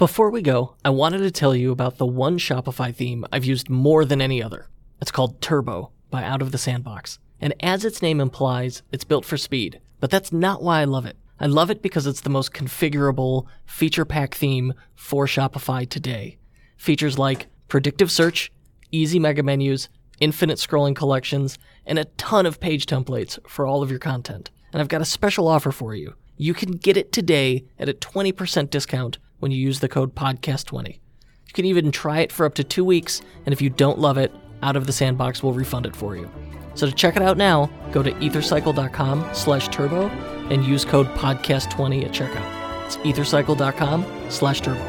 Before 0.00 0.30
we 0.30 0.40
go, 0.40 0.76
I 0.82 0.88
wanted 0.88 1.18
to 1.18 1.30
tell 1.30 1.54
you 1.54 1.70
about 1.72 1.98
the 1.98 2.06
one 2.06 2.38
Shopify 2.38 2.94
theme 2.94 3.26
I've 3.30 3.44
used 3.44 3.68
more 3.68 4.06
than 4.06 4.22
any 4.22 4.42
other. 4.42 4.66
It's 4.98 5.10
called 5.10 5.42
Turbo 5.42 5.92
by 6.08 6.24
Out 6.24 6.40
of 6.40 6.52
the 6.52 6.56
Sandbox. 6.56 7.18
And 7.38 7.52
as 7.60 7.84
its 7.84 8.00
name 8.00 8.18
implies, 8.18 8.82
it's 8.92 9.04
built 9.04 9.26
for 9.26 9.36
speed. 9.36 9.78
But 10.00 10.10
that's 10.10 10.32
not 10.32 10.62
why 10.62 10.80
I 10.80 10.84
love 10.84 11.04
it. 11.04 11.18
I 11.38 11.44
love 11.44 11.70
it 11.70 11.82
because 11.82 12.06
it's 12.06 12.22
the 12.22 12.30
most 12.30 12.54
configurable, 12.54 13.44
feature 13.66 14.06
pack 14.06 14.34
theme 14.34 14.72
for 14.94 15.26
Shopify 15.26 15.86
today. 15.86 16.38
Features 16.78 17.18
like 17.18 17.48
predictive 17.68 18.10
search, 18.10 18.50
easy 18.90 19.18
mega 19.18 19.42
menus, 19.42 19.90
infinite 20.18 20.56
scrolling 20.56 20.96
collections, 20.96 21.58
and 21.84 21.98
a 21.98 22.06
ton 22.16 22.46
of 22.46 22.58
page 22.58 22.86
templates 22.86 23.38
for 23.46 23.66
all 23.66 23.82
of 23.82 23.90
your 23.90 24.00
content. 24.00 24.48
And 24.72 24.80
I've 24.80 24.88
got 24.88 25.02
a 25.02 25.04
special 25.04 25.46
offer 25.46 25.70
for 25.70 25.94
you. 25.94 26.14
You 26.38 26.54
can 26.54 26.70
get 26.70 26.96
it 26.96 27.12
today 27.12 27.66
at 27.78 27.90
a 27.90 27.92
20% 27.92 28.70
discount 28.70 29.18
when 29.40 29.50
you 29.50 29.58
use 29.58 29.80
the 29.80 29.88
code 29.88 30.14
podcast20. 30.14 30.94
You 30.94 31.52
can 31.52 31.64
even 31.64 31.90
try 31.90 32.20
it 32.20 32.30
for 32.30 32.46
up 32.46 32.54
to 32.54 32.64
two 32.64 32.84
weeks, 32.84 33.20
and 33.44 33.52
if 33.52 33.60
you 33.60 33.68
don't 33.70 33.98
love 33.98 34.16
it, 34.16 34.32
Out 34.62 34.76
of 34.76 34.86
the 34.86 34.92
Sandbox 34.92 35.42
will 35.42 35.52
refund 35.54 35.86
it 35.86 35.96
for 35.96 36.16
you. 36.16 36.30
So 36.74 36.86
to 36.86 36.92
check 36.92 37.16
it 37.16 37.22
out 37.22 37.36
now, 37.36 37.70
go 37.92 38.02
to 38.02 38.12
ethercycle.com 38.12 39.30
slash 39.32 39.68
turbo 39.68 40.08
and 40.50 40.64
use 40.64 40.84
code 40.84 41.08
podcast20 41.08 42.04
at 42.04 42.12
checkout. 42.12 42.86
It's 42.86 42.96
ethercycle.com 42.98 44.06
slash 44.28 44.60
turbo. 44.60 44.80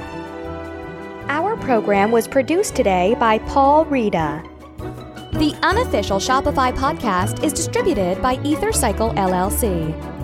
Our 1.27 1.55
program 1.57 2.11
was 2.11 2.27
produced 2.27 2.75
today 2.75 3.15
by 3.19 3.39
Paul 3.39 3.85
Reda. 3.85 4.43
The 5.33 5.57
unofficial 5.63 6.17
Shopify 6.17 6.75
podcast 6.75 7.43
is 7.43 7.53
distributed 7.53 8.21
by 8.21 8.35
EtherCycle 8.37 9.15
LLC. 9.15 10.10